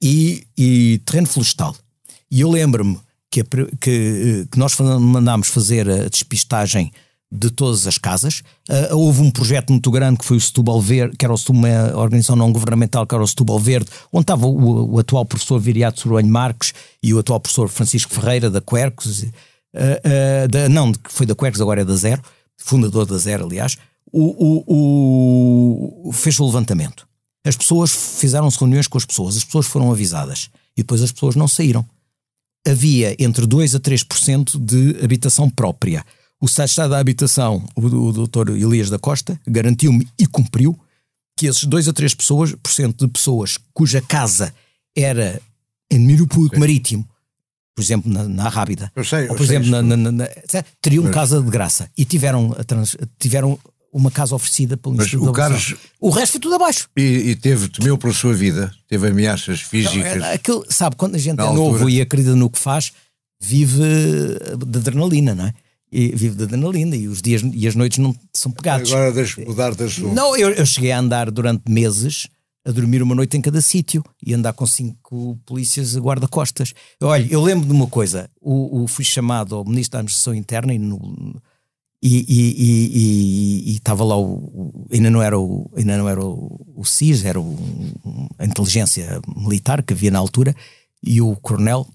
e, 0.02 0.44
e 0.56 1.00
terreno 1.04 1.26
florestal. 1.26 1.76
E 2.30 2.40
eu 2.40 2.50
lembro-me 2.50 2.98
que, 3.32 3.42
que, 3.80 4.46
que 4.50 4.58
nós 4.58 4.78
mandámos 4.78 5.48
fazer 5.48 5.88
a 5.88 6.08
despistagem 6.08 6.92
de 7.32 7.50
todas 7.50 7.86
as 7.86 7.96
casas. 7.96 8.42
Uh, 8.68 8.94
houve 8.94 9.22
um 9.22 9.30
projeto 9.30 9.70
muito 9.70 9.90
grande 9.90 10.18
que 10.18 10.24
foi 10.24 10.36
o 10.36 10.40
Setúbal 10.40 10.82
Verde, 10.82 11.16
que 11.16 11.24
era 11.24 11.34
uma 11.48 11.96
organização 11.96 12.36
não 12.36 12.52
governamental, 12.52 13.06
que 13.06 13.14
era 13.14 13.24
o 13.24 13.26
Setúbal 13.26 13.58
Verde, 13.58 13.88
onde 14.12 14.24
estava 14.24 14.46
o, 14.46 14.94
o 14.94 14.98
atual 14.98 15.24
professor 15.24 15.58
Viriato 15.58 16.02
Soronho 16.02 16.28
Marques 16.28 16.74
e 17.02 17.14
o 17.14 17.18
atual 17.18 17.40
professor 17.40 17.70
Francisco 17.70 18.12
Ferreira 18.12 18.50
da 18.50 18.60
Quercus, 18.60 19.22
uh, 19.22 19.26
uh, 19.26 20.48
da, 20.48 20.68
não, 20.68 20.92
que 20.92 21.10
foi 21.10 21.24
da 21.24 21.34
Quercus, 21.34 21.62
agora 21.62 21.80
é 21.80 21.84
da 21.86 21.96
Zero, 21.96 22.20
fundador 22.58 23.06
da 23.06 23.16
Zero, 23.16 23.46
aliás, 23.46 23.78
o, 24.12 24.66
o, 24.68 26.08
o, 26.08 26.12
fez 26.12 26.38
o 26.38 26.44
levantamento. 26.44 27.08
As 27.46 27.56
pessoas 27.56 27.90
fizeram-se 28.20 28.58
reuniões 28.58 28.86
com 28.86 28.98
as 28.98 29.06
pessoas, 29.06 29.38
as 29.38 29.44
pessoas 29.44 29.66
foram 29.66 29.90
avisadas 29.90 30.50
e 30.76 30.82
depois 30.82 31.00
as 31.00 31.10
pessoas 31.10 31.34
não 31.34 31.48
saíram 31.48 31.84
havia 32.66 33.16
entre 33.18 33.46
2% 33.46 33.76
a 33.76 33.80
3% 33.80 34.58
de 34.58 35.04
habitação 35.04 35.50
própria. 35.50 36.04
O 36.40 36.46
Estado 36.46 36.90
da 36.90 36.98
Habitação, 36.98 37.64
o, 37.76 37.86
o 37.86 38.12
doutor 38.12 38.50
Elias 38.50 38.90
da 38.90 38.98
Costa, 38.98 39.40
garantiu-me 39.46 40.08
e 40.18 40.26
cumpriu 40.26 40.78
que 41.36 41.46
esses 41.46 41.64
2 41.64 41.88
a 41.88 41.92
3% 41.92 42.16
pessoas, 42.16 42.54
por 42.54 42.70
cento 42.70 43.06
de 43.06 43.12
pessoas 43.12 43.58
cuja 43.72 44.00
casa 44.00 44.54
era 44.96 45.40
em 45.90 45.98
domínio 45.98 46.26
público 46.26 46.58
marítimo, 46.58 47.08
por 47.74 47.82
exemplo, 47.82 48.12
na, 48.12 48.24
na 48.28 48.48
Rábida, 48.48 48.92
sei, 49.04 49.28
ou 49.28 49.36
por 49.36 49.42
exemplo, 49.42 49.68
na, 49.70 49.82
na, 49.82 50.28
teriam 50.80 51.10
casa 51.10 51.40
de 51.40 51.50
graça 51.50 51.90
e 51.96 52.04
tiveram, 52.04 52.50
trans, 52.66 52.96
tiveram 53.18 53.58
uma 53.92 54.10
casa 54.10 54.34
oferecida 54.34 54.76
pelo 54.76 54.94
Ministro 54.94 55.28
o 55.28 55.32
Carlos 55.32 55.74
O 56.00 56.08
resto 56.08 56.32
foi 56.32 56.40
tudo 56.40 56.54
abaixo. 56.54 56.88
E, 56.96 57.02
e, 57.02 57.36
teve, 57.36 57.68
temeu 57.68 57.98
pela 57.98 58.14
sua 58.14 58.32
vida, 58.32 58.72
teve 58.88 59.08
ameaças 59.08 59.60
físicas. 59.60 60.16
Não, 60.16 60.26
é, 60.26 60.34
aquilo, 60.34 60.64
sabe, 60.68 60.96
quando 60.96 61.14
a 61.16 61.18
gente 61.18 61.38
é 61.38 61.42
altura. 61.42 61.62
novo 61.62 61.90
e 61.90 62.00
acredita 62.00 62.34
no 62.34 62.48
que 62.48 62.58
faz, 62.58 62.92
vive 63.40 63.82
de 64.66 64.78
adrenalina, 64.78 65.34
não 65.34 65.46
é? 65.46 65.54
E 65.90 66.08
vive 66.16 66.36
de 66.36 66.44
adrenalina 66.44 66.96
e 66.96 67.06
os 67.06 67.20
dias 67.20 67.42
e 67.52 67.68
as 67.68 67.74
noites 67.74 67.98
não 67.98 68.16
são 68.32 68.50
pegados. 68.50 68.90
Agora 68.90 69.12
deixe 69.12 69.44
mudar 69.44 69.74
das 69.74 69.98
Não, 69.98 70.34
eu, 70.34 70.48
eu 70.50 70.64
cheguei 70.64 70.90
a 70.90 70.98
andar 70.98 71.30
durante 71.30 71.70
meses 71.70 72.28
a 72.64 72.70
dormir 72.70 73.02
uma 73.02 73.14
noite 73.14 73.36
em 73.36 73.40
cada 73.40 73.60
sítio 73.60 74.02
e 74.24 74.32
andar 74.32 74.52
com 74.52 74.64
cinco 74.64 75.36
polícias 75.44 75.96
guarda-costas. 75.98 76.72
Olha, 77.02 77.26
eu 77.28 77.42
lembro 77.42 77.66
de 77.66 77.72
uma 77.72 77.86
coisa: 77.86 78.30
o, 78.40 78.82
o, 78.82 78.88
fui 78.88 79.04
chamado 79.04 79.54
ao 79.54 79.64
Ministro 79.64 79.92
da 79.92 79.98
Administração 79.98 80.34
Interna 80.34 80.72
e 80.72 80.78
no, 80.78 81.42
e 82.04 83.72
estava 83.76 84.02
lá 84.02 84.18
o, 84.18 84.88
ainda 84.90 85.08
não 85.08 85.22
era 85.22 85.38
o 85.38 85.70
ainda 85.76 85.96
não 85.96 86.08
era 86.08 86.20
o, 86.20 86.74
o 86.74 86.84
CIS, 86.84 87.24
era 87.24 87.40
o, 87.40 87.56
a 88.38 88.44
inteligência 88.44 89.20
militar 89.36 89.84
que 89.84 89.92
havia 89.92 90.10
na 90.10 90.18
altura 90.18 90.54
e 91.00 91.20
o 91.20 91.36
coronel 91.36 91.86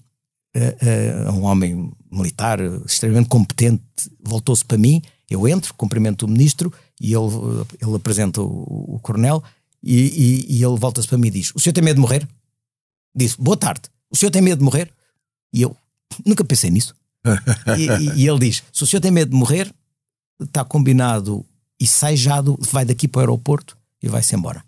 uh, 0.56 1.28
uh, 1.28 1.32
um 1.32 1.44
homem 1.44 1.92
militar 2.10 2.58
extremamente 2.86 3.28
competente 3.28 3.82
voltou-se 4.24 4.64
para 4.64 4.78
mim 4.78 5.02
eu 5.28 5.46
entro, 5.46 5.74
cumprimento 5.74 6.22
o 6.22 6.28
ministro 6.28 6.72
e 6.98 7.12
ele, 7.12 7.66
ele 7.78 7.94
apresenta 7.94 8.40
o, 8.40 8.94
o 8.94 9.00
coronel 9.00 9.44
e, 9.82 10.46
e, 10.48 10.56
e 10.56 10.64
ele 10.64 10.78
volta-se 10.78 11.06
para 11.06 11.18
mim 11.18 11.28
e 11.28 11.32
diz 11.32 11.52
o 11.54 11.60
senhor 11.60 11.74
tem 11.74 11.84
medo 11.84 11.96
de 11.96 12.00
morrer? 12.00 12.26
disse, 13.14 13.36
boa 13.38 13.58
tarde, 13.58 13.82
o 14.10 14.16
senhor 14.16 14.30
tem 14.30 14.40
medo 14.40 14.60
de 14.60 14.64
morrer? 14.64 14.90
e 15.52 15.60
eu, 15.60 15.76
nunca 16.24 16.44
pensei 16.44 16.70
nisso 16.70 16.94
e, 17.76 18.22
e 18.22 18.26
ele 18.26 18.38
diz, 18.38 18.62
se 18.72 18.84
o 18.84 18.86
senhor 18.86 19.02
tem 19.02 19.10
medo 19.10 19.32
de 19.32 19.36
morrer 19.36 19.70
está 20.40 20.64
combinado 20.64 21.44
e 21.80 21.86
sai 21.86 22.16
já, 22.16 22.40
do, 22.40 22.58
vai 22.60 22.84
daqui 22.84 23.06
para 23.06 23.18
o 23.18 23.22
aeroporto 23.22 23.76
e 24.02 24.08
vai-se 24.08 24.34
embora. 24.34 24.64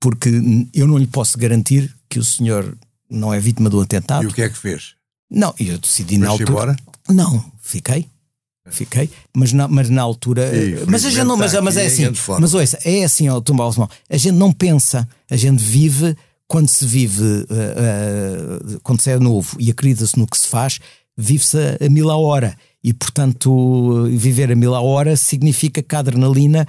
Porque 0.00 0.30
eu 0.72 0.86
não 0.86 0.96
lhe 0.96 1.06
posso 1.06 1.38
garantir 1.38 1.94
que 2.08 2.18
o 2.18 2.24
senhor 2.24 2.76
não 3.08 3.34
é 3.34 3.40
vítima 3.40 3.68
do 3.68 3.80
atentado. 3.80 4.24
E 4.24 4.26
o 4.26 4.32
que 4.32 4.42
é 4.42 4.48
que 4.48 4.56
fez? 4.56 4.94
Não, 5.30 5.54
eu 5.58 5.78
decidi 5.78 6.18
na 6.18 6.28
altura. 6.28 6.50
Embora? 6.50 6.76
Não, 7.08 7.52
fiquei. 7.60 8.08
Fiquei, 8.68 9.10
mas 9.34 9.52
na, 9.52 9.66
mas 9.66 9.90
na 9.90 10.02
altura. 10.02 10.54
E, 10.56 10.84
mas 10.86 11.04
a 11.04 11.10
gente 11.10 11.24
não, 11.24 11.36
mas, 11.36 11.52
mas 11.54 11.76
é 11.76 11.86
assim. 11.86 12.04
Mas 12.38 12.54
ouça, 12.54 12.78
é 12.84 13.02
assim, 13.02 13.28
ó, 13.28 13.40
Tom 13.40 13.56
a 14.08 14.16
gente 14.16 14.34
não 14.34 14.52
pensa, 14.52 15.08
a 15.28 15.36
gente 15.36 15.60
vive 15.60 16.16
quando 16.46 16.68
se 16.68 16.84
vive, 16.86 17.22
uh, 17.22 18.76
uh, 18.76 18.80
quando 18.82 19.00
se 19.00 19.10
é 19.10 19.18
novo 19.18 19.56
e 19.58 19.70
acredita-se 19.70 20.18
no 20.18 20.26
que 20.26 20.38
se 20.38 20.46
faz, 20.46 20.78
vive-se 21.16 21.56
a, 21.56 21.86
a 21.86 21.88
mil 21.88 22.10
a 22.10 22.16
hora 22.16 22.56
e, 22.82 22.92
portanto, 22.92 24.06
viver 24.10 24.50
a 24.50 24.56
mil 24.56 24.74
a 24.74 24.80
hora 24.80 25.16
significa 25.16 25.82
que 25.82 25.94
a 25.94 25.98
adrenalina 25.98 26.66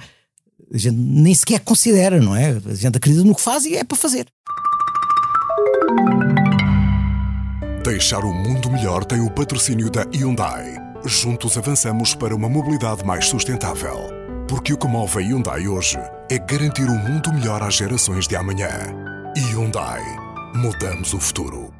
a 0.72 0.78
gente 0.78 0.96
nem 0.96 1.34
sequer 1.34 1.60
considera, 1.60 2.20
não 2.20 2.34
é? 2.34 2.60
A 2.66 2.74
gente 2.74 2.96
acredita 2.96 3.24
no 3.24 3.34
que 3.34 3.42
faz 3.42 3.64
e 3.66 3.76
é 3.76 3.84
para 3.84 3.96
fazer. 3.96 4.26
Deixar 7.84 8.24
o 8.24 8.32
mundo 8.32 8.70
melhor 8.70 9.04
tem 9.04 9.20
o 9.20 9.30
patrocínio 9.30 9.90
da 9.90 10.06
Hyundai. 10.14 10.76
Juntos 11.04 11.58
avançamos 11.58 12.14
para 12.14 12.34
uma 12.34 12.48
mobilidade 12.48 13.04
mais 13.04 13.26
sustentável. 13.26 14.08
Porque 14.48 14.72
o 14.72 14.78
que 14.78 14.86
move 14.86 15.18
a 15.18 15.20
Hyundai 15.20 15.66
hoje 15.66 15.98
é 16.30 16.38
garantir 16.38 16.84
um 16.84 16.98
mundo 16.98 17.32
melhor 17.32 17.62
às 17.62 17.74
gerações 17.74 18.26
de 18.26 18.36
amanhã. 18.36 18.70
Hyundai. 19.36 20.02
Mudamos 20.54 21.12
o 21.12 21.18
futuro. 21.18 21.72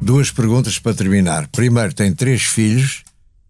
Duas 0.00 0.30
perguntas 0.30 0.78
para 0.78 0.94
terminar. 0.94 1.48
Primeiro, 1.48 1.92
tem 1.92 2.12
três 2.12 2.42
filhos 2.42 3.02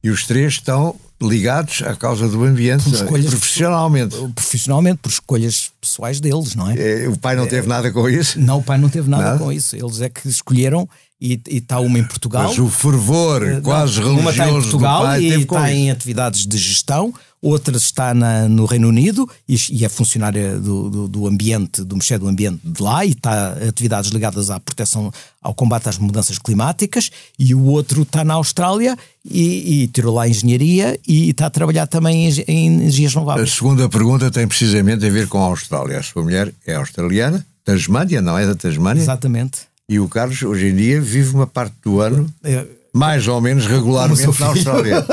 e 0.03 0.11
os 0.11 0.24
três 0.24 0.55
estão 0.55 0.94
ligados 1.20 1.82
à 1.82 1.94
causa 1.97 2.28
do 2.28 2.44
ambiente 2.44 2.84
profissionalmente. 3.28 4.16
Profissionalmente, 4.34 4.99
por 4.99 5.09
escolhas 5.09 5.72
pessoais 5.80 6.20
deles, 6.20 6.55
não 6.55 6.70
é? 6.70 7.05
é 7.05 7.09
o 7.09 7.16
pai 7.16 7.34
não 7.36 7.47
teve 7.47 7.66
nada 7.66 7.90
com 7.90 8.09
isso? 8.09 8.38
Não, 8.38 8.59
o 8.59 8.62
pai 8.62 8.78
não 8.78 8.88
teve 8.88 9.09
nada, 9.09 9.24
nada? 9.24 9.38
com 9.38 9.51
isso. 9.51 9.74
Eles 9.74 10.01
é 10.01 10.09
que 10.09 10.28
escolheram 10.28 10.88
e, 11.20 11.40
está 11.46 11.80
uma 11.80 11.98
em 11.98 12.04
Portugal. 12.04 12.48
Mas 12.48 12.58
o 12.58 12.68
fervor 12.68 13.42
uh, 13.42 13.62
quase 13.62 14.00
não, 14.00 14.16
religioso 14.16 14.20
uma 14.20 14.30
está 14.30 14.48
em 14.48 14.52
Portugal 14.52 15.20
e 15.20 15.42
está 15.42 15.72
em 15.72 15.90
atividades 15.90 16.46
de 16.46 16.58
gestão 16.58 17.14
outra 17.48 17.76
está 17.76 18.12
na, 18.12 18.48
no 18.48 18.64
Reino 18.64 18.88
Unido 18.88 19.28
e, 19.48 19.56
e 19.70 19.84
é 19.84 19.88
funcionária 19.88 20.58
do, 20.58 20.90
do, 20.90 21.08
do, 21.08 21.26
ambiente, 21.26 21.82
do 21.82 21.94
Ministério 21.94 22.24
do 22.24 22.28
Ambiente 22.28 22.60
de 22.64 22.82
lá 22.82 23.04
e 23.04 23.10
está 23.10 23.52
atividades 23.68 24.10
ligadas 24.10 24.50
à 24.50 24.58
proteção, 24.58 25.12
ao 25.40 25.54
combate 25.54 25.88
às 25.88 25.98
mudanças 25.98 26.38
climáticas 26.38 27.10
e 27.38 27.54
o 27.54 27.64
outro 27.64 28.02
está 28.02 28.24
na 28.24 28.34
Austrália 28.34 28.96
e, 29.24 29.82
e 29.82 29.86
tirou 29.88 30.14
lá 30.14 30.28
engenharia 30.28 30.98
e 31.06 31.30
está 31.30 31.46
a 31.46 31.50
trabalhar 31.50 31.86
também 31.86 32.28
em, 32.28 32.44
em 32.48 32.66
energias 32.66 33.14
renováveis. 33.14 33.50
A 33.50 33.54
segunda 33.54 33.88
pergunta 33.88 34.30
tem 34.30 34.46
precisamente 34.46 35.06
a 35.06 35.10
ver 35.10 35.28
com 35.28 35.38
a 35.38 35.46
Austrália. 35.46 35.98
A 35.98 36.02
sua 36.02 36.22
mulher 36.22 36.52
é 36.66 36.74
australiana, 36.74 37.46
Tasmânia, 37.64 38.20
não 38.20 38.38
é 38.38 38.46
da 38.46 38.54
Tasmânia? 38.54 39.00
Exatamente. 39.00 39.76
E 39.89 40.01
o 40.01 40.09
Carlos, 40.09 40.43
hoje 40.43 40.66
em 40.66 40.74
dia, 40.74 41.01
vive 41.01 41.32
uma 41.32 41.47
parte 41.47 41.76
do 41.82 42.01
ano 42.01 42.26
é, 42.43 42.66
mais 42.93 43.28
ou 43.28 43.41
menos 43.41 43.66
regularmente 43.66 44.41
na 44.41 44.47
Austrália. 44.47 45.07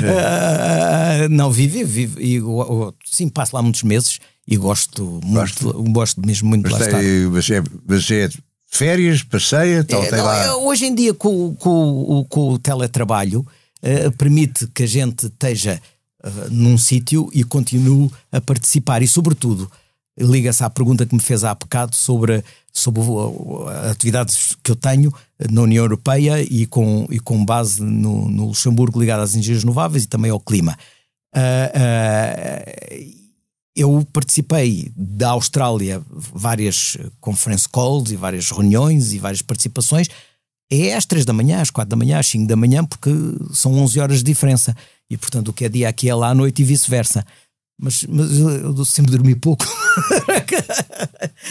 uh, 0.00 1.28
não, 1.28 1.50
vive, 1.50 1.84
vive. 1.84 2.22
E, 2.22 2.40
sim, 3.04 3.28
passo 3.28 3.54
lá 3.54 3.60
muitos 3.60 3.82
meses 3.82 4.18
e 4.48 4.56
gosto 4.56 5.20
muito, 5.22 5.72
gosto 5.92 6.24
mesmo 6.24 6.48
muito 6.48 6.62
mas 6.62 6.72
de 6.72 6.78
lá 6.78 6.98
tem, 6.98 7.26
estar. 7.26 7.30
Mas 7.86 8.10
é, 8.10 8.24
é 8.24 8.30
férias, 8.66 9.22
passeia, 9.22 9.84
tal, 9.84 10.02
é, 10.02 10.10
não, 10.12 10.24
lá. 10.24 10.44
É, 10.44 10.54
hoje 10.54 10.86
em 10.86 10.94
dia, 10.94 11.12
com, 11.12 11.54
com, 11.56 12.24
com 12.30 12.52
o 12.52 12.58
teletrabalho, 12.58 13.40
uh, 13.82 14.12
permite 14.16 14.66
que 14.68 14.84
a 14.84 14.88
gente 14.88 15.26
esteja 15.26 15.82
uh, 16.24 16.50
num 16.50 16.78
sítio 16.78 17.28
e 17.34 17.44
continue 17.44 18.10
a 18.32 18.40
participar 18.40 19.02
e, 19.02 19.08
sobretudo, 19.08 19.70
liga-se 20.18 20.64
à 20.64 20.70
pergunta 20.70 21.04
que 21.04 21.14
me 21.14 21.20
fez 21.20 21.44
há 21.44 21.54
bocado 21.54 21.94
sobre, 21.94 22.42
sobre 22.72 23.02
atividades 23.90 24.56
que 24.62 24.70
eu 24.70 24.76
tenho 24.76 25.12
na 25.50 25.62
União 25.62 25.84
Europeia 25.84 26.40
e 26.42 26.66
com, 26.66 27.06
e 27.10 27.18
com 27.20 27.44
base 27.44 27.82
no, 27.82 28.28
no 28.28 28.46
Luxemburgo 28.46 28.98
ligado 28.98 29.20
às 29.20 29.34
energias 29.34 29.62
renováveis 29.62 30.04
e 30.04 30.08
também 30.08 30.30
ao 30.30 30.40
clima. 30.40 30.76
Uh, 31.34 31.40
uh, 31.76 33.26
eu 33.76 34.06
participei 34.10 34.90
da 34.96 35.30
Austrália 35.30 36.02
várias 36.10 36.96
conference 37.20 37.68
calls 37.68 38.10
e 38.10 38.16
várias 38.16 38.50
reuniões 38.50 39.12
e 39.12 39.18
várias 39.18 39.42
participações. 39.42 40.08
É 40.72 40.94
às 40.94 41.04
três 41.04 41.26
da 41.26 41.32
manhã, 41.34 41.60
às 41.60 41.70
quatro 41.70 41.90
da 41.90 41.96
manhã, 41.96 42.18
às 42.18 42.26
cinco 42.26 42.48
da 42.48 42.56
manhã, 42.56 42.82
porque 42.84 43.10
são 43.52 43.74
11 43.74 44.00
horas 44.00 44.18
de 44.18 44.24
diferença. 44.24 44.74
E, 45.10 45.16
portanto, 45.16 45.48
o 45.48 45.52
que 45.52 45.66
é 45.66 45.68
dia 45.68 45.88
aqui 45.88 46.08
é 46.08 46.14
lá 46.14 46.30
à 46.30 46.34
noite 46.34 46.62
e 46.62 46.64
vice-versa 46.64 47.24
mas, 47.78 48.04
mas 48.08 48.38
eu 48.38 48.84
sempre 48.84 49.12
dormi 49.12 49.34
pouco. 49.34 49.64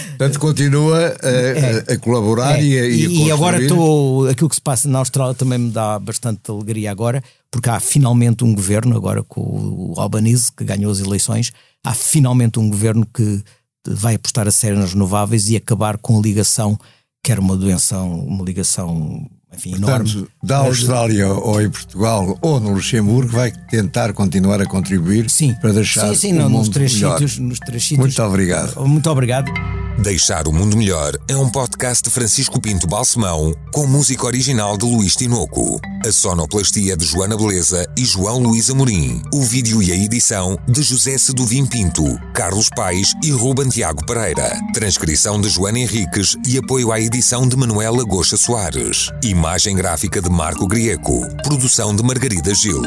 Portanto, 0.10 0.40
continua 0.40 1.16
a, 1.22 1.28
é, 1.28 1.94
a 1.94 1.98
colaborar 2.00 2.58
é, 2.58 2.64
e 2.64 2.80
a, 2.80 2.86
e, 2.88 3.26
e 3.26 3.32
agora 3.32 3.62
estou. 3.62 4.28
Aquilo 4.28 4.50
que 4.50 4.56
se 4.56 4.62
passa 4.62 4.90
na 4.90 5.00
Austrália 5.00 5.36
também 5.36 5.60
me 5.60 5.72
dá 5.72 6.00
bastante 6.00 6.50
alegria 6.50 6.92
agora, 6.92 7.24
porque 7.52 7.70
há 7.70 7.80
finalmente 7.80 8.44
um 8.44 8.56
governo, 8.56 8.98
agora 8.98 9.24
com 9.24 9.42
o 9.42 9.94
Albanese, 10.00 10.52
que 10.52 10.64
ganhou 10.64 10.92
as 10.92 11.00
eleições, 11.00 11.52
há 11.84 11.94
finalmente 11.94 12.60
um 12.60 12.70
governo 12.70 13.08
que 13.14 13.44
vai 13.88 14.16
apostar 14.16 14.48
a 14.48 14.52
sério 14.52 14.80
nas 14.80 14.94
renováveis 14.94 15.48
e 15.50 15.56
acabar 15.56 15.98
com 15.98 16.18
a 16.18 16.22
ligação, 16.22 16.78
que 17.24 17.32
era 17.32 17.40
uma 17.40 17.56
doença, 17.56 18.00
uma 18.00 18.44
ligação 18.44 19.30
enfim, 19.54 19.72
Portanto, 19.72 20.10
enorme. 20.12 20.28
da 20.44 20.58
Austrália 20.58 21.28
ou 21.30 21.62
em 21.62 21.70
Portugal 21.70 22.38
ou 22.42 22.60
no 22.60 22.72
Luxemburgo 22.74 23.32
vai 23.32 23.52
tentar 23.70 24.14
continuar 24.14 24.62
a 24.62 24.66
contribuir 24.66 25.30
sim. 25.30 25.54
para 25.62 25.72
deixar 25.74 26.10
sim, 26.10 26.16
sim, 26.16 26.34
o 26.34 26.36
não, 26.36 26.50
mundo 26.50 26.60
nos 26.60 26.70
três 26.70 26.94
melhor. 26.94 27.20
Sítios, 27.20 27.38
nos 27.40 27.60
três 27.60 27.84
sítios. 27.84 28.00
Muito 28.00 28.24
obrigado. 28.24 28.88
Muito 28.88 29.10
obrigado. 29.10 29.52
Deixar 29.98 30.46
o 30.46 30.52
Mundo 30.52 30.76
Melhor 30.76 31.18
é 31.26 31.38
um 31.38 31.50
podcast 31.50 32.04
de 32.04 32.10
Francisco 32.10 32.60
Pinto 32.60 32.86
Balsemão 32.86 33.56
com 33.72 33.88
música 33.88 34.26
original 34.26 34.78
de 34.78 34.84
Luís 34.84 35.16
Tinoco. 35.16 35.80
A 36.06 36.12
sonoplastia 36.12 36.98
de 36.98 37.06
Joana 37.06 37.38
Beleza 37.38 37.88
e 37.98 38.04
João 38.04 38.40
Luís 38.40 38.70
Amorim. 38.70 39.22
O 39.34 39.42
vídeo 39.42 39.82
e 39.82 39.94
a 39.94 39.96
edição 39.96 40.60
de 40.68 40.84
José 40.84 41.18
Seduvim 41.18 41.66
Pinto, 41.66 42.04
Carlos 42.34 42.70
Paes 42.76 43.14
e 43.24 43.32
Ruben 43.32 43.70
Tiago 43.70 44.06
Pereira. 44.06 44.60
Transcrição 44.74 45.40
de 45.40 45.48
Joana 45.48 45.80
Henriques 45.80 46.36
e 46.46 46.58
apoio 46.58 46.92
à 46.92 47.00
edição 47.00 47.48
de 47.48 47.56
Manuela 47.56 48.04
Goxa 48.04 48.36
Soares. 48.36 49.10
Imagem 49.46 49.76
gráfica 49.76 50.20
de 50.20 50.28
Marco 50.28 50.66
Grieco. 50.66 51.22
Produção 51.44 51.96
de 51.96 52.02
Margarida 52.02 52.52
Gil. 52.56 52.82